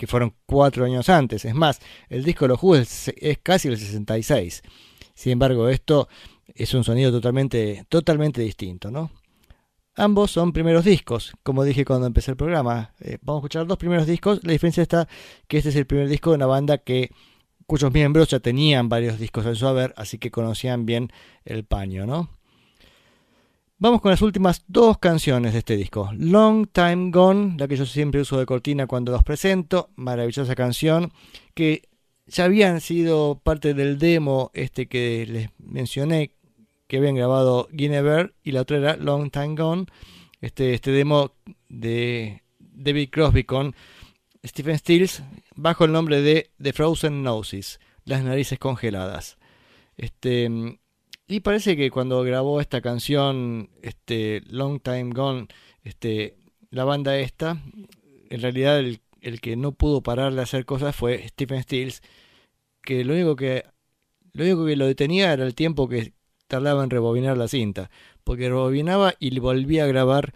que 0.03 0.07
fueron 0.07 0.35
cuatro 0.45 0.83
años 0.83 1.07
antes. 1.07 1.45
Es 1.45 1.55
más, 1.55 1.79
el 2.09 2.25
disco 2.25 2.43
de 2.43 2.49
los 2.49 2.61
Who 2.61 2.75
es, 2.75 3.13
casi 3.41 3.69
el 3.69 3.77
66. 3.77 4.61
Sin 5.15 5.31
embargo, 5.31 5.69
esto 5.69 6.09
es 6.53 6.73
un 6.73 6.83
sonido 6.83 7.09
totalmente, 7.09 7.85
totalmente 7.87 8.41
distinto, 8.41 8.91
¿no? 8.91 9.11
ambos 9.95 10.31
son 10.31 10.51
primeros 10.51 10.83
discos, 10.83 11.31
como 11.41 11.63
dije 11.63 11.85
cuando 11.85 12.05
empecé 12.05 12.31
el 12.31 12.37
programa. 12.37 12.93
Eh, 12.99 13.17
vamos 13.21 13.39
a 13.39 13.41
escuchar 13.43 13.65
dos 13.65 13.77
primeros 13.77 14.05
discos. 14.07 14.41
La 14.43 14.51
diferencia 14.51 14.83
está 14.83 15.07
que 15.47 15.57
este 15.59 15.69
es 15.69 15.75
el 15.77 15.85
primer 15.85 16.09
disco 16.09 16.31
de 16.31 16.35
una 16.35 16.47
banda 16.47 16.79
que 16.79 17.11
cuyos 17.65 17.93
miembros 17.93 18.27
ya 18.27 18.41
tenían 18.41 18.89
varios 18.89 19.19
discos 19.19 19.45
en 19.45 19.55
su 19.55 19.67
haber, 19.67 19.93
así 19.95 20.17
que 20.17 20.31
conocían 20.31 20.85
bien 20.85 21.13
el 21.45 21.63
paño, 21.63 22.05
¿no? 22.05 22.29
Vamos 23.83 23.99
con 23.99 24.11
las 24.11 24.21
últimas 24.21 24.63
dos 24.69 24.97
canciones 24.97 25.51
de 25.51 25.59
este 25.59 25.75
disco. 25.75 26.09
Long 26.13 26.67
Time 26.67 27.11
Gone, 27.11 27.57
la 27.57 27.67
que 27.67 27.75
yo 27.75 27.85
siempre 27.85 28.21
uso 28.21 28.39
de 28.39 28.45
cortina 28.45 28.87
cuando 28.87 29.11
los 29.11 29.25
presento. 29.25 29.89
Maravillosa 29.97 30.55
canción 30.55 31.11
que 31.53 31.89
ya 32.25 32.45
habían 32.45 32.79
sido 32.79 33.41
parte 33.43 33.73
del 33.73 33.99
demo 33.99 34.51
este 34.53 34.87
que 34.87 35.25
les 35.27 35.49
mencioné 35.57 36.31
que 36.87 36.95
habían 36.95 37.15
grabado 37.15 37.67
Guinevere 37.73 38.31
y 38.41 38.53
la 38.53 38.61
otra 38.61 38.77
era 38.77 38.95
Long 38.95 39.29
Time 39.29 39.55
Gone. 39.55 39.87
Este, 40.39 40.73
este 40.73 40.91
demo 40.91 41.33
de 41.67 42.41
David 42.59 43.09
Crosby 43.11 43.43
con 43.43 43.75
Stephen 44.45 44.77
Stills 44.77 45.23
bajo 45.57 45.83
el 45.83 45.91
nombre 45.91 46.21
de 46.21 46.51
The 46.61 46.71
Frozen 46.71 47.21
Noses, 47.21 47.81
las 48.05 48.23
narices 48.23 48.59
congeladas. 48.59 49.37
Este, 49.97 50.79
y 51.33 51.39
parece 51.39 51.75
que 51.75 51.89
cuando 51.89 52.21
grabó 52.21 52.61
esta 52.61 52.79
canción, 52.79 53.71
este, 53.81 54.43
Long 54.45 54.79
Time 54.79 55.09
Gone, 55.15 55.47
este, 55.83 56.37
la 56.69 56.83
banda 56.83 57.17
esta, 57.17 57.59
en 58.29 58.39
realidad 58.39 58.79
el, 58.79 59.01
que 59.41 59.55
no 59.55 59.71
pudo 59.71 60.03
parar 60.03 60.35
de 60.35 60.43
hacer 60.43 60.63
cosas 60.65 60.95
fue 60.95 61.27
Stephen 61.29 61.63
Stills, 61.63 62.03
que 62.83 63.03
lo 63.03 63.15
único 63.15 63.35
que 63.35 63.65
lo 64.33 64.43
único 64.43 64.63
que 64.67 64.75
lo 64.75 64.85
detenía 64.85 65.33
era 65.33 65.43
el 65.43 65.55
tiempo 65.55 65.89
que 65.89 66.13
tardaba 66.47 66.83
en 66.83 66.91
rebobinar 66.91 67.35
la 67.35 67.47
cinta, 67.47 67.89
porque 68.23 68.49
rebobinaba 68.49 69.15
y 69.17 69.39
volvía 69.39 69.85
a 69.85 69.87
grabar 69.87 70.33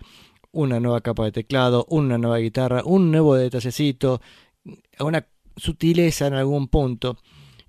una 0.51 0.79
nueva 0.79 1.01
capa 1.01 1.25
de 1.25 1.31
teclado, 1.31 1.85
una 1.89 2.17
nueva 2.17 2.39
guitarra, 2.39 2.81
un 2.83 3.11
nuevo 3.11 3.35
detallecito, 3.35 4.19
una 4.99 5.27
sutileza 5.57 6.25
en 6.25 6.33
algún 6.33 6.69
punto. 6.69 7.19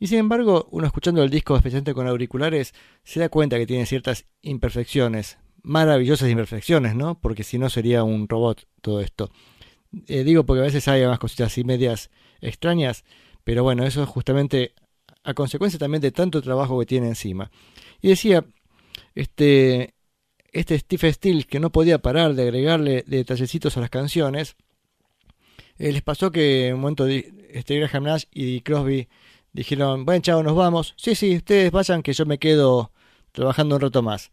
Y 0.01 0.07
sin 0.07 0.19
embargo, 0.19 0.69
uno 0.71 0.87
escuchando 0.87 1.23
el 1.23 1.31
disco, 1.31 1.57
especialmente 1.57 1.95
con 1.95 2.07
auriculares, 2.07 2.75
se 3.05 3.21
da 3.21 3.29
cuenta 3.29 3.59
que 3.59 3.67
tiene 3.67 3.87
ciertas 3.87 4.27
imperfecciones, 4.43 5.39
maravillosas 5.63 6.31
imperfecciones, 6.31 6.95
¿no? 6.95 7.21
Porque 7.21 7.43
si 7.43 7.59
no 7.59 7.69
sería 7.69 8.05
un 8.05 8.29
robot 8.29 8.67
todo 8.81 9.01
esto. 9.01 9.31
Eh, 10.07 10.23
digo 10.23 10.45
porque 10.45 10.61
a 10.61 10.65
veces 10.65 10.87
hay 10.89 11.05
más 11.07 11.19
cositas 11.19 11.49
así 11.49 11.65
medias 11.65 12.11
extrañas, 12.41 13.05
pero 13.45 13.63
bueno, 13.63 13.85
eso 13.85 14.03
es 14.03 14.09
justamente 14.09 14.75
a 15.25 15.35
consecuencia 15.35 15.79
también 15.79 16.01
de 16.01 16.13
tanto 16.13 16.43
trabajo 16.43 16.79
que 16.79 16.87
tiene 16.87 17.09
encima. 17.09 17.51
Y 18.01 18.09
decía, 18.09 18.45
este, 19.15 19.95
este 20.53 20.79
Steve 20.79 21.13
Steele 21.13 21.45
que 21.45 21.61
no 21.61 21.71
podía 21.71 21.99
parar 21.99 22.35
de 22.35 22.43
agregarle 22.43 23.05
detallecitos 23.07 23.77
a 23.77 23.81
las 23.81 23.91
canciones, 23.91 24.57
eh, 25.79 25.93
les 25.93 26.03
pasó 26.03 26.31
que 26.31 26.69
en 26.69 26.75
un 26.75 26.81
momento 26.81 27.07
este 27.07 27.79
Graham 27.79 28.05
Nash 28.05 28.25
y 28.33 28.61
Crosby 28.61 29.09
Dijeron, 29.53 30.05
bueno, 30.05 30.23
chao, 30.23 30.43
nos 30.43 30.55
vamos. 30.55 30.95
Sí, 30.97 31.15
sí, 31.15 31.37
ustedes 31.37 31.71
vayan 31.71 32.03
que 32.03 32.13
yo 32.13 32.27
me 32.27 32.39
quedo 32.39 32.93
trabajando 33.33 33.77
un 33.77 33.81
rato 33.81 34.03
más. 34.03 34.31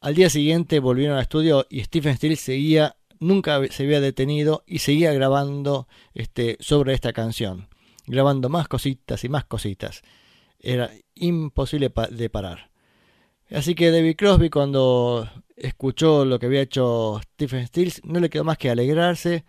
Al 0.00 0.14
día 0.14 0.28
siguiente 0.30 0.80
volvieron 0.80 1.16
al 1.16 1.22
estudio 1.22 1.66
y 1.70 1.82
Stephen 1.82 2.16
Steele 2.16 2.36
seguía, 2.36 2.96
nunca 3.20 3.60
se 3.70 3.84
había 3.84 4.00
detenido 4.00 4.62
y 4.66 4.80
seguía 4.80 5.12
grabando 5.12 5.88
este, 6.12 6.56
sobre 6.60 6.92
esta 6.94 7.12
canción. 7.12 7.68
Grabando 8.06 8.48
más 8.48 8.68
cositas 8.68 9.24
y 9.24 9.28
más 9.28 9.44
cositas. 9.44 10.02
Era 10.60 10.90
imposible 11.14 11.90
de 12.10 12.30
parar. 12.30 12.70
Así 13.50 13.74
que 13.74 13.90
David 13.90 14.16
Crosby 14.16 14.50
cuando 14.50 15.28
escuchó 15.56 16.24
lo 16.24 16.38
que 16.38 16.46
había 16.46 16.62
hecho 16.62 17.20
Stephen 17.34 17.66
Stills 17.66 18.02
no 18.04 18.20
le 18.20 18.30
quedó 18.30 18.44
más 18.44 18.58
que 18.58 18.70
alegrarse. 18.70 19.44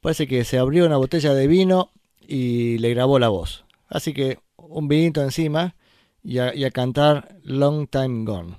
Parece 0.00 0.26
que 0.26 0.44
se 0.44 0.58
abrió 0.58 0.86
una 0.86 0.96
botella 0.96 1.34
de 1.34 1.46
vino 1.46 1.90
y 2.20 2.78
le 2.78 2.90
grabó 2.90 3.18
la 3.18 3.28
voz. 3.28 3.64
Así 3.88 4.12
que 4.12 4.38
un 4.56 4.88
vinito 4.88 5.22
encima 5.22 5.74
y 6.22 6.38
a, 6.38 6.70
cantar 6.70 7.38
Long 7.42 7.88
Time 7.88 8.24
Gone. 8.24 8.58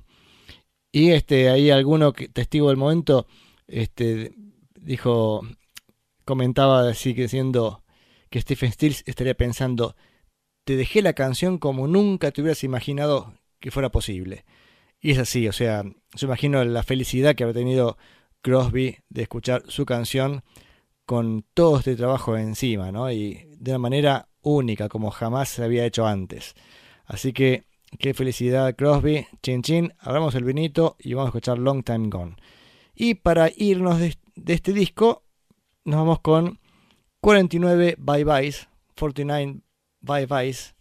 Y 0.92 1.12
este, 1.12 1.50
ahí 1.50 1.70
alguno 1.70 2.14
que, 2.14 2.28
testigo 2.30 2.70
del 2.70 2.78
momento 2.78 3.28
este, 3.68 4.34
dijo, 4.80 5.42
comentaba 6.26 6.90
así 6.90 7.14
que 7.14 7.24
diciendo 7.24 7.84
que 8.30 8.42
Stephen 8.42 8.72
Stills 8.72 9.04
estaría 9.06 9.36
pensando, 9.36 9.96
te 10.64 10.76
dejé 10.76 11.02
la 11.02 11.14
canción 11.14 11.58
como 11.58 11.88
nunca 11.88 12.32
te 12.32 12.42
hubieras 12.42 12.64
imaginado 12.64 13.34
que 13.60 13.72
fuera 13.72 13.90
posible. 13.90 14.46
Y 15.02 15.12
es 15.12 15.20
así, 15.20 15.48
o 15.48 15.54
sea, 15.54 15.84
yo 15.84 16.28
imagino 16.28 16.64
la 16.64 16.84
felicidad 16.84 17.36
que 17.36 17.44
había 17.44 17.54
tenido 17.54 17.98
Crosby 18.42 18.98
de 19.10 19.24
escuchar 19.24 19.64
su 19.68 19.86
canción 19.86 20.44
con 21.06 21.46
todo 21.54 21.80
este 21.80 21.96
trabajo 21.96 22.38
encima, 22.38 22.92
¿no? 22.92 23.12
Y 23.12 23.48
de 23.58 23.72
una 23.72 23.80
manera 23.80 24.29
única 24.42 24.90
como 24.90 25.12
jamás 25.12 25.50
se 25.50 25.64
había 25.64 25.86
hecho 25.86 26.06
antes. 26.08 26.56
Así 27.06 27.34
que 27.34 27.64
qué 27.98 28.14
felicidad 28.14 28.76
Crosby, 28.76 29.28
chin 29.42 29.62
chin, 29.62 29.94
abramos 30.00 30.36
el 30.36 30.44
vinito 30.44 30.96
y 31.00 31.14
vamos 31.14 31.28
a 31.28 31.30
escuchar 31.30 31.58
Long 31.58 31.84
Time 31.84 32.10
Gone. 32.10 32.36
Y 32.96 33.16
para 33.16 33.50
irnos 33.56 34.00
de, 34.00 34.16
este 34.48 34.74
disco, 34.74 35.24
nos 35.86 35.98
vamos 35.98 36.20
con 36.20 36.60
49 37.22 37.96
Bye 37.98 38.24
Byes, 38.24 38.68
49 38.98 39.62
Bye 40.02 40.26
Byes, 40.26 40.76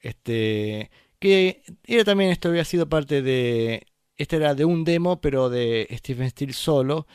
este, 0.00 0.90
que 1.18 1.62
era 1.84 2.04
también 2.04 2.30
esto 2.30 2.48
había 2.48 2.64
sido 2.64 2.88
parte 2.88 3.22
de, 3.22 3.86
este 4.16 4.36
era 4.36 4.54
de 4.54 4.64
un 4.64 4.84
demo, 4.84 5.20
pero 5.20 5.48
de 5.48 5.86
Stephen 5.92 6.28
Steele 6.30 6.52
solo, 6.52 7.06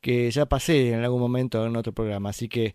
que 0.00 0.30
ya 0.30 0.46
pasé 0.46 0.92
en 0.92 1.02
algún 1.02 1.20
momento 1.20 1.64
en 1.66 1.76
otro 1.76 1.92
programa, 1.92 2.30
así 2.30 2.48
que 2.48 2.74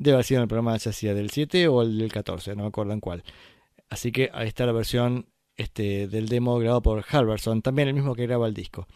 Debe 0.00 0.14
haber 0.14 0.24
sido 0.24 0.40
el 0.40 0.48
programa 0.48 0.78
ya 0.78 0.92
sea 0.92 1.12
del 1.12 1.28
7 1.28 1.68
o 1.68 1.82
el 1.82 1.98
del 1.98 2.10
14, 2.10 2.56
no 2.56 2.62
me 2.62 2.68
acuerdo 2.68 2.94
en 2.94 3.00
cuál. 3.00 3.22
Así 3.90 4.12
que 4.12 4.30
ahí 4.32 4.48
está 4.48 4.64
la 4.64 4.72
versión 4.72 5.26
este, 5.58 6.08
del 6.08 6.26
demo 6.26 6.58
grabado 6.58 6.80
por 6.80 7.04
Harberson, 7.06 7.60
también 7.60 7.88
el 7.88 7.92
mismo 7.92 8.14
que 8.14 8.26
graba 8.26 8.46
el 8.46 8.54
disco. 8.54 8.86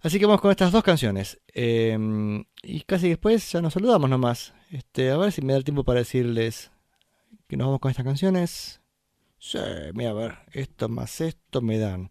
Así 0.00 0.18
que 0.18 0.26
vamos 0.26 0.42
con 0.42 0.50
estas 0.50 0.70
dos 0.70 0.84
canciones. 0.84 1.40
Em, 1.48 2.44
y 2.62 2.82
casi 2.82 3.08
después 3.08 3.50
ya 3.50 3.62
nos 3.62 3.72
saludamos 3.72 4.10
nomás. 4.10 4.52
Este, 4.70 5.10
a 5.10 5.16
ver 5.16 5.32
si 5.32 5.40
me 5.40 5.54
da 5.54 5.58
el 5.58 5.64
tiempo 5.64 5.82
para 5.82 6.00
decirles 6.00 6.70
que 7.48 7.56
nos 7.56 7.68
vamos 7.68 7.80
con 7.80 7.90
estas 7.90 8.04
canciones. 8.04 8.82
Sí, 9.38 9.58
mira, 9.94 10.10
a 10.10 10.14
ver, 10.14 10.34
esto 10.52 10.90
más 10.90 11.22
esto 11.22 11.62
me 11.62 11.78
dan 11.78 12.10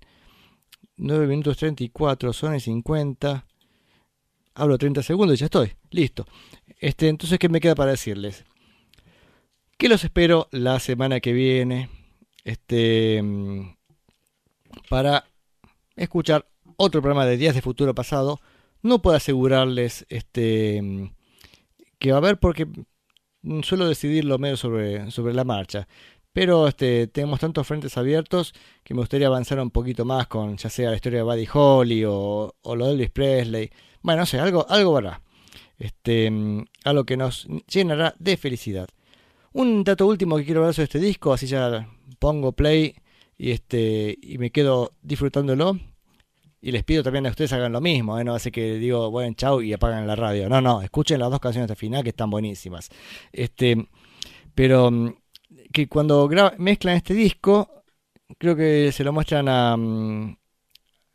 9 0.98 1.28
minutos 1.28 1.58
34, 1.58 2.34
son 2.34 2.56
y 2.56 2.60
50. 2.60 3.46
Hablo 4.56 4.78
30 4.78 5.04
segundos 5.04 5.36
y 5.36 5.40
ya 5.42 5.46
estoy. 5.46 5.74
Listo. 5.92 6.26
Este, 6.80 7.10
entonces, 7.10 7.38
¿qué 7.38 7.50
me 7.50 7.60
queda 7.60 7.76
para 7.76 7.92
decirles? 7.92 8.46
Que 9.78 9.90
los 9.90 10.04
espero 10.06 10.48
la 10.52 10.80
semana 10.80 11.20
que 11.20 11.34
viene. 11.34 11.90
Este. 12.46 13.22
Mm, 13.22 13.76
para 14.90 15.26
escuchar 15.98 16.48
otro 16.78 17.02
programa 17.02 17.26
de 17.26 17.36
Días 17.36 17.54
de 17.54 17.62
Futuro 17.62 17.94
Pasado. 17.94 18.40
No 18.82 19.02
puedo 19.02 19.18
asegurarles 19.18 20.06
este 20.08 20.82
mm, 20.82 21.10
que 22.00 22.12
va 22.12 22.18
a 22.18 22.20
haber 22.20 22.40
porque 22.40 22.68
suelo 23.64 23.88
decidirlo 23.88 24.38
medio 24.38 24.56
sobre, 24.56 25.12
sobre 25.12 25.34
la 25.34 25.44
marcha. 25.44 25.88
Pero 26.32 26.68
este, 26.68 27.08
tenemos 27.08 27.40
tantos 27.42 27.66
frentes 27.68 27.98
abiertos 27.98 28.54
que 28.84 28.94
me 28.94 29.02
gustaría 29.02 29.28
avanzar 29.28 29.60
un 29.60 29.72
poquito 29.72 30.06
más 30.06 30.28
con 30.28 30.58
ya 30.58 30.70
sea 30.70 30.92
la 30.92 30.96
historia 30.96 31.20
de 31.20 31.24
Buddy 31.24 31.48
Holly 31.52 32.06
o, 32.06 32.56
o 32.62 32.76
lo 32.76 32.86
de 32.86 32.92
Elvis 32.92 33.12
Presley 33.12 33.70
bueno, 34.06 34.22
no 34.22 34.26
sé, 34.28 34.40
algo, 34.40 34.68
algo 34.70 34.96
habrá. 34.96 35.22
Este, 35.80 36.30
mm, 36.30 36.64
algo 36.84 37.06
que 37.06 37.18
nos 37.18 37.48
llenará 37.68 38.14
de 38.20 38.38
felicidad. 38.38 38.88
Un 39.52 39.84
dato 39.84 40.06
último 40.06 40.38
que 40.38 40.46
quiero 40.46 40.62
hablar 40.62 40.76
sobre 40.76 40.86
este 40.86 41.00
disco, 41.00 41.34
así 41.34 41.48
ya 41.48 41.90
pongo 42.20 42.52
play 42.52 42.96
y 43.38 43.52
este 43.52 44.16
y 44.22 44.38
me 44.38 44.52
quedo 44.52 44.92
disfrutándolo. 45.02 45.80
Y 46.62 46.72
les 46.72 46.84
pido 46.84 47.02
también 47.04 47.26
a 47.26 47.30
ustedes 47.30 47.54
hagan 47.54 47.72
lo 47.72 47.82
mismo, 47.82 48.20
¿eh? 48.20 48.24
no 48.24 48.36
hace 48.36 48.52
que 48.52 48.76
digo, 48.76 49.10
bueno, 49.12 49.36
chau 49.36 49.62
y 49.62 49.74
apagan 49.74 50.08
la 50.08 50.16
radio. 50.16 50.50
No, 50.50 50.62
no, 50.62 50.82
escuchen 50.84 51.20
las 51.20 51.32
dos 51.32 51.40
canciones 51.40 51.68
de 51.68 51.76
final 51.76 52.04
que 52.04 52.10
están 52.10 52.30
buenísimas. 52.30 52.90
Este, 53.32 53.88
pero 54.54 54.92
mm, 54.92 55.14
que 55.74 55.88
cuando 55.88 56.30
mezclan 56.60 56.98
este 56.98 57.14
disco, 57.16 57.84
creo 58.38 58.56
que 58.56 58.92
se 58.92 59.04
lo 59.04 59.14
muestran 59.14 59.48
a, 59.50 59.76
mm, 59.78 60.38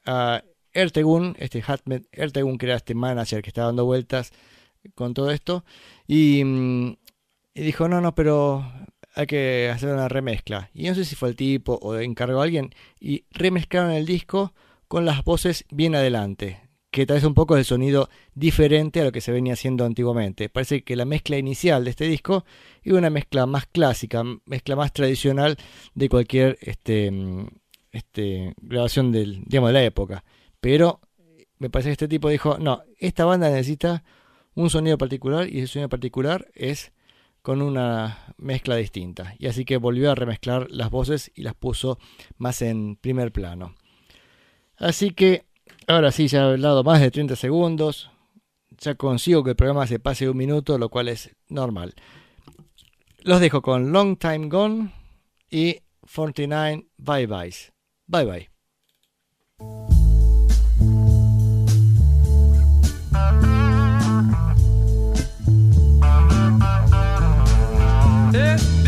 a 0.07 0.43
Ertegun, 0.73 1.37
este 1.39 1.63
Hatmet 1.67 2.07
Ertegun, 2.13 2.59
que 2.59 2.67
era 2.67 2.77
este 2.77 2.95
manager 2.95 3.43
que 3.43 3.51
estaba 3.51 3.67
dando 3.67 3.85
vueltas 3.85 4.33
con 4.95 5.15
todo 5.15 5.31
esto, 5.31 5.65
y, 6.07 6.43
mm, 6.45 6.97
dijo, 7.55 7.89
no, 7.89 8.01
no, 8.01 8.15
pero 8.15 8.65
hay 9.15 9.27
que 9.27 9.71
hacer 9.73 9.93
una 9.93 10.09
remezcla. 10.09 10.71
Y 10.75 10.89
no 10.89 10.95
sé 10.95 11.05
si 11.05 11.17
fue 11.17 11.31
el 11.31 11.37
tipo 11.37 11.79
o 11.83 11.97
encargó 11.99 12.41
a 12.41 12.45
alguien, 12.45 12.71
y 13.01 13.25
remezclaron 13.31 13.93
el 13.93 14.07
disco 14.07 14.55
con 14.89 15.05
las 15.05 15.25
voces 15.25 15.65
bien 15.71 15.95
adelante, 15.95 16.69
que 16.91 17.07
tal 17.07 17.17
vez 17.17 17.25
un 17.25 17.35
poco 17.35 17.57
el 17.57 17.65
sonido 17.65 18.09
diferente 18.35 19.01
a 19.01 19.05
lo 19.05 19.13
que 19.13 19.21
se 19.21 19.33
venía 19.33 19.53
haciendo 19.55 19.85
antiguamente. 19.85 20.49
Parece 20.49 20.83
que 20.83 20.97
la 20.97 21.05
mezcla 21.05 21.39
inicial 21.39 21.85
de 21.85 21.91
este 21.91 22.07
disco 22.07 22.45
era 22.83 22.99
una 22.99 23.11
mezcla 23.11 23.47
más 23.47 23.67
clásica, 23.67 24.25
mezcla 24.47 24.77
más 24.77 24.93
tradicional 24.93 25.57
de 25.95 26.09
cualquier 26.09 26.59
este, 26.61 27.11
mm, 27.11 27.47
este, 27.93 28.55
grabación 28.61 29.13
del, 29.13 29.43
digamos, 29.45 29.69
de 29.71 29.75
la 29.75 29.85
época 29.85 30.25
pero 30.61 31.01
me 31.59 31.71
parece 31.71 31.89
que 31.89 31.93
este 31.93 32.09
tipo 32.09 32.29
dijo, 32.29 32.59
no, 32.59 32.83
esta 32.99 33.25
banda 33.25 33.51
necesita 33.51 34.03
un 34.55 34.71
sonido 34.71 34.99
particular 34.99 35.49
y 35.49 35.59
ese 35.59 35.75
sonido 35.75 35.89
particular 35.89 36.49
es 36.55 36.93
con 37.43 37.63
una 37.63 38.35
mezcla 38.37 38.77
distinta. 38.77 39.35
Y 39.39 39.47
así 39.47 39.65
que 39.65 39.77
volvió 39.77 40.11
a 40.11 40.15
remezclar 40.15 40.67
las 40.71 40.91
voces 40.91 41.31
y 41.35 41.43
las 41.43 41.55
puso 41.55 41.99
más 42.37 42.63
en 42.63 42.97
primer 42.97 43.33
plano. 43.33 43.75
Así 44.77 45.11
que 45.11 45.47
ahora 45.87 46.13
sí, 46.13 46.29
ya 46.29 46.41
he 46.41 46.53
hablado 46.53 46.85
más 46.85 47.01
de 47.01 47.11
30 47.11 47.37
segundos. 47.37 48.11
Ya 48.79 48.95
consigo 48.95 49.45
que 49.45 49.51
el 49.51 49.57
programa 49.57 49.87
se 49.87 49.99
pase 49.99 50.29
un 50.29 50.37
minuto, 50.37 50.79
lo 50.79 50.89
cual 50.89 51.09
es 51.09 51.35
normal. 51.49 51.95
Los 53.23 53.41
dejo 53.41 53.61
con 53.61 53.93
Long 53.93 54.17
Time 54.19 54.49
Gone 54.49 54.93
y 55.51 55.81
49 56.15 56.87
Bye 56.97 57.27
Byes. 57.27 57.73
Bye 58.07 58.25
bye. 58.25 58.50
Yeah. 68.33 68.80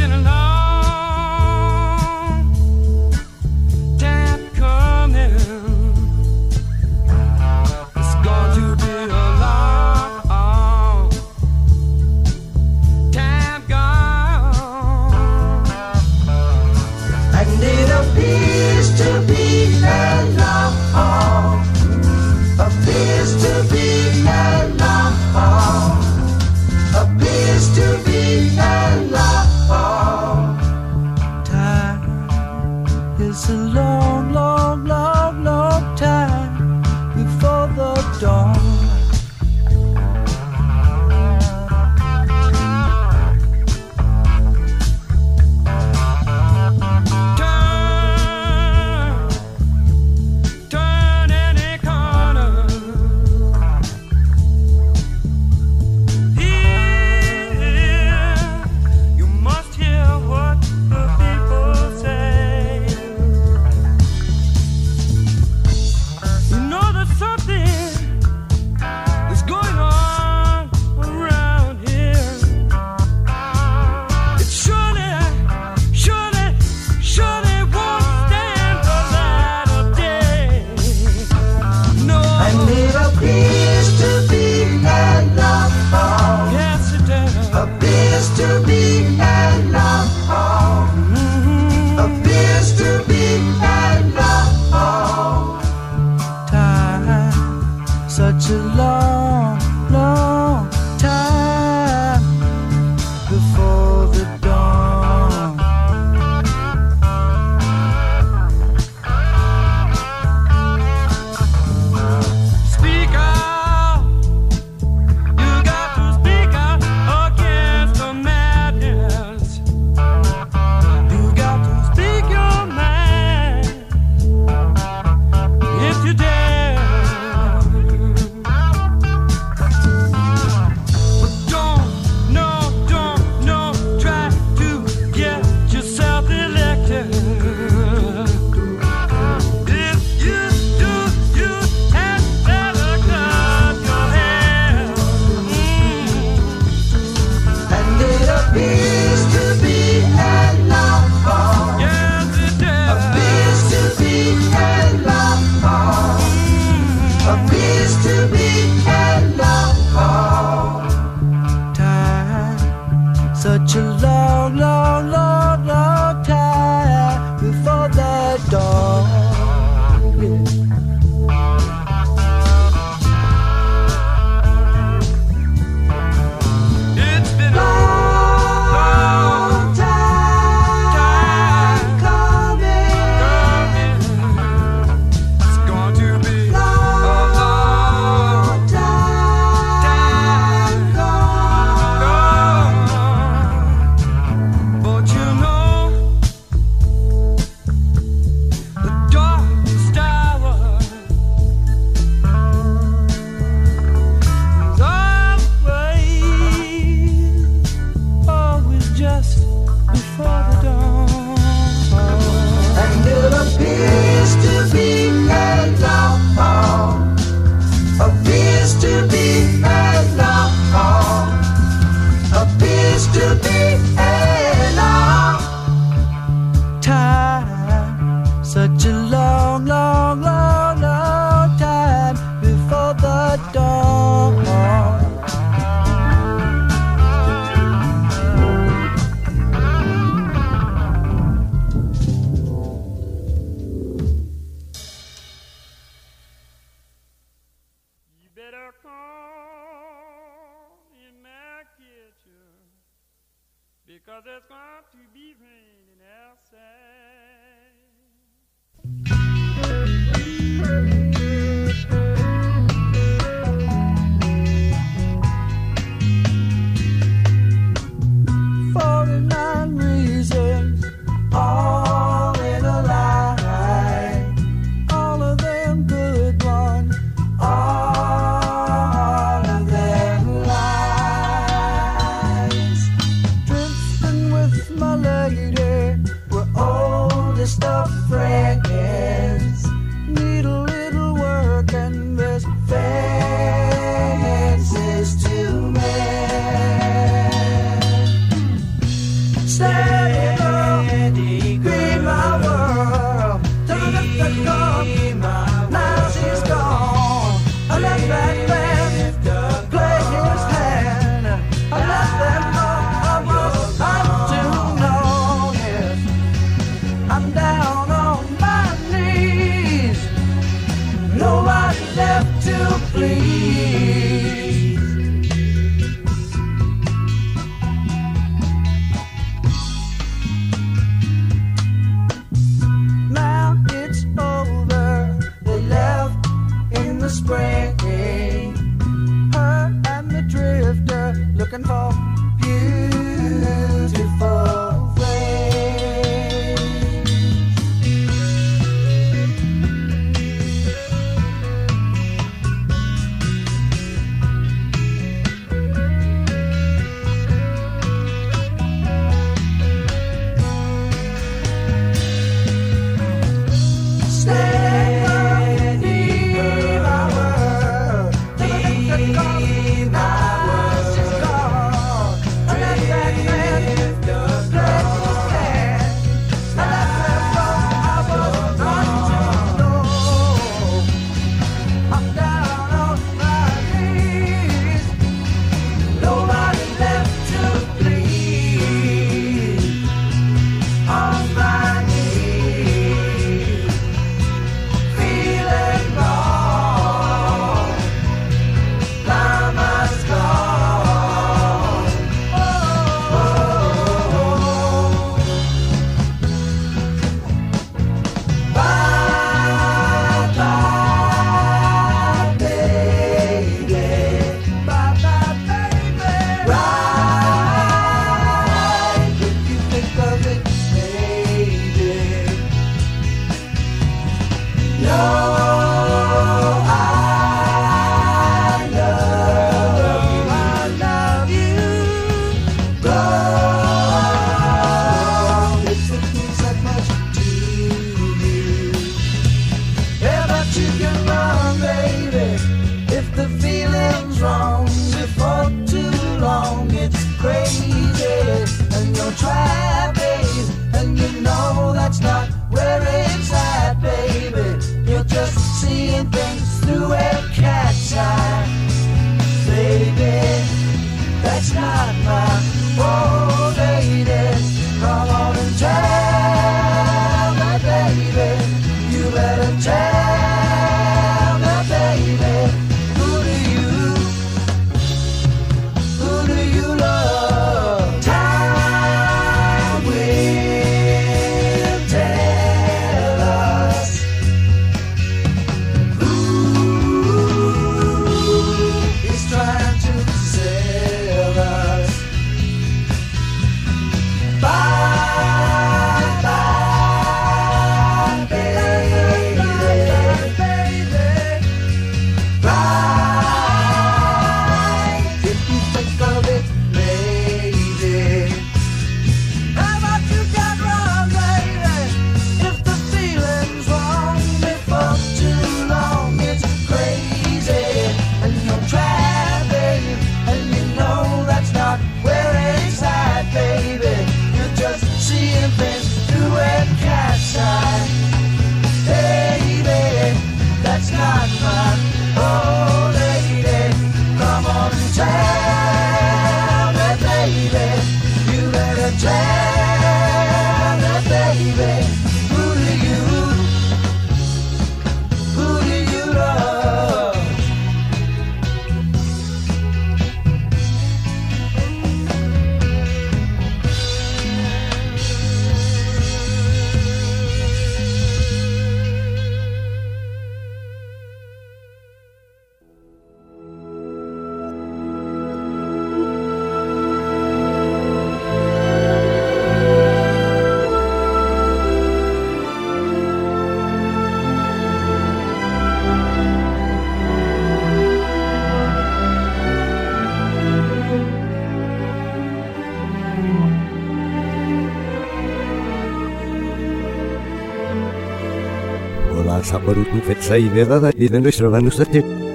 La 589.62 589.74
Saporutu 589.74 590.00
Fetsai 590.00 590.48
de 590.48 590.64
Dada 590.64 590.90
y 590.96 591.08
de 591.08 591.20
nuestro 591.20 591.50
Vanusate. 591.50 592.31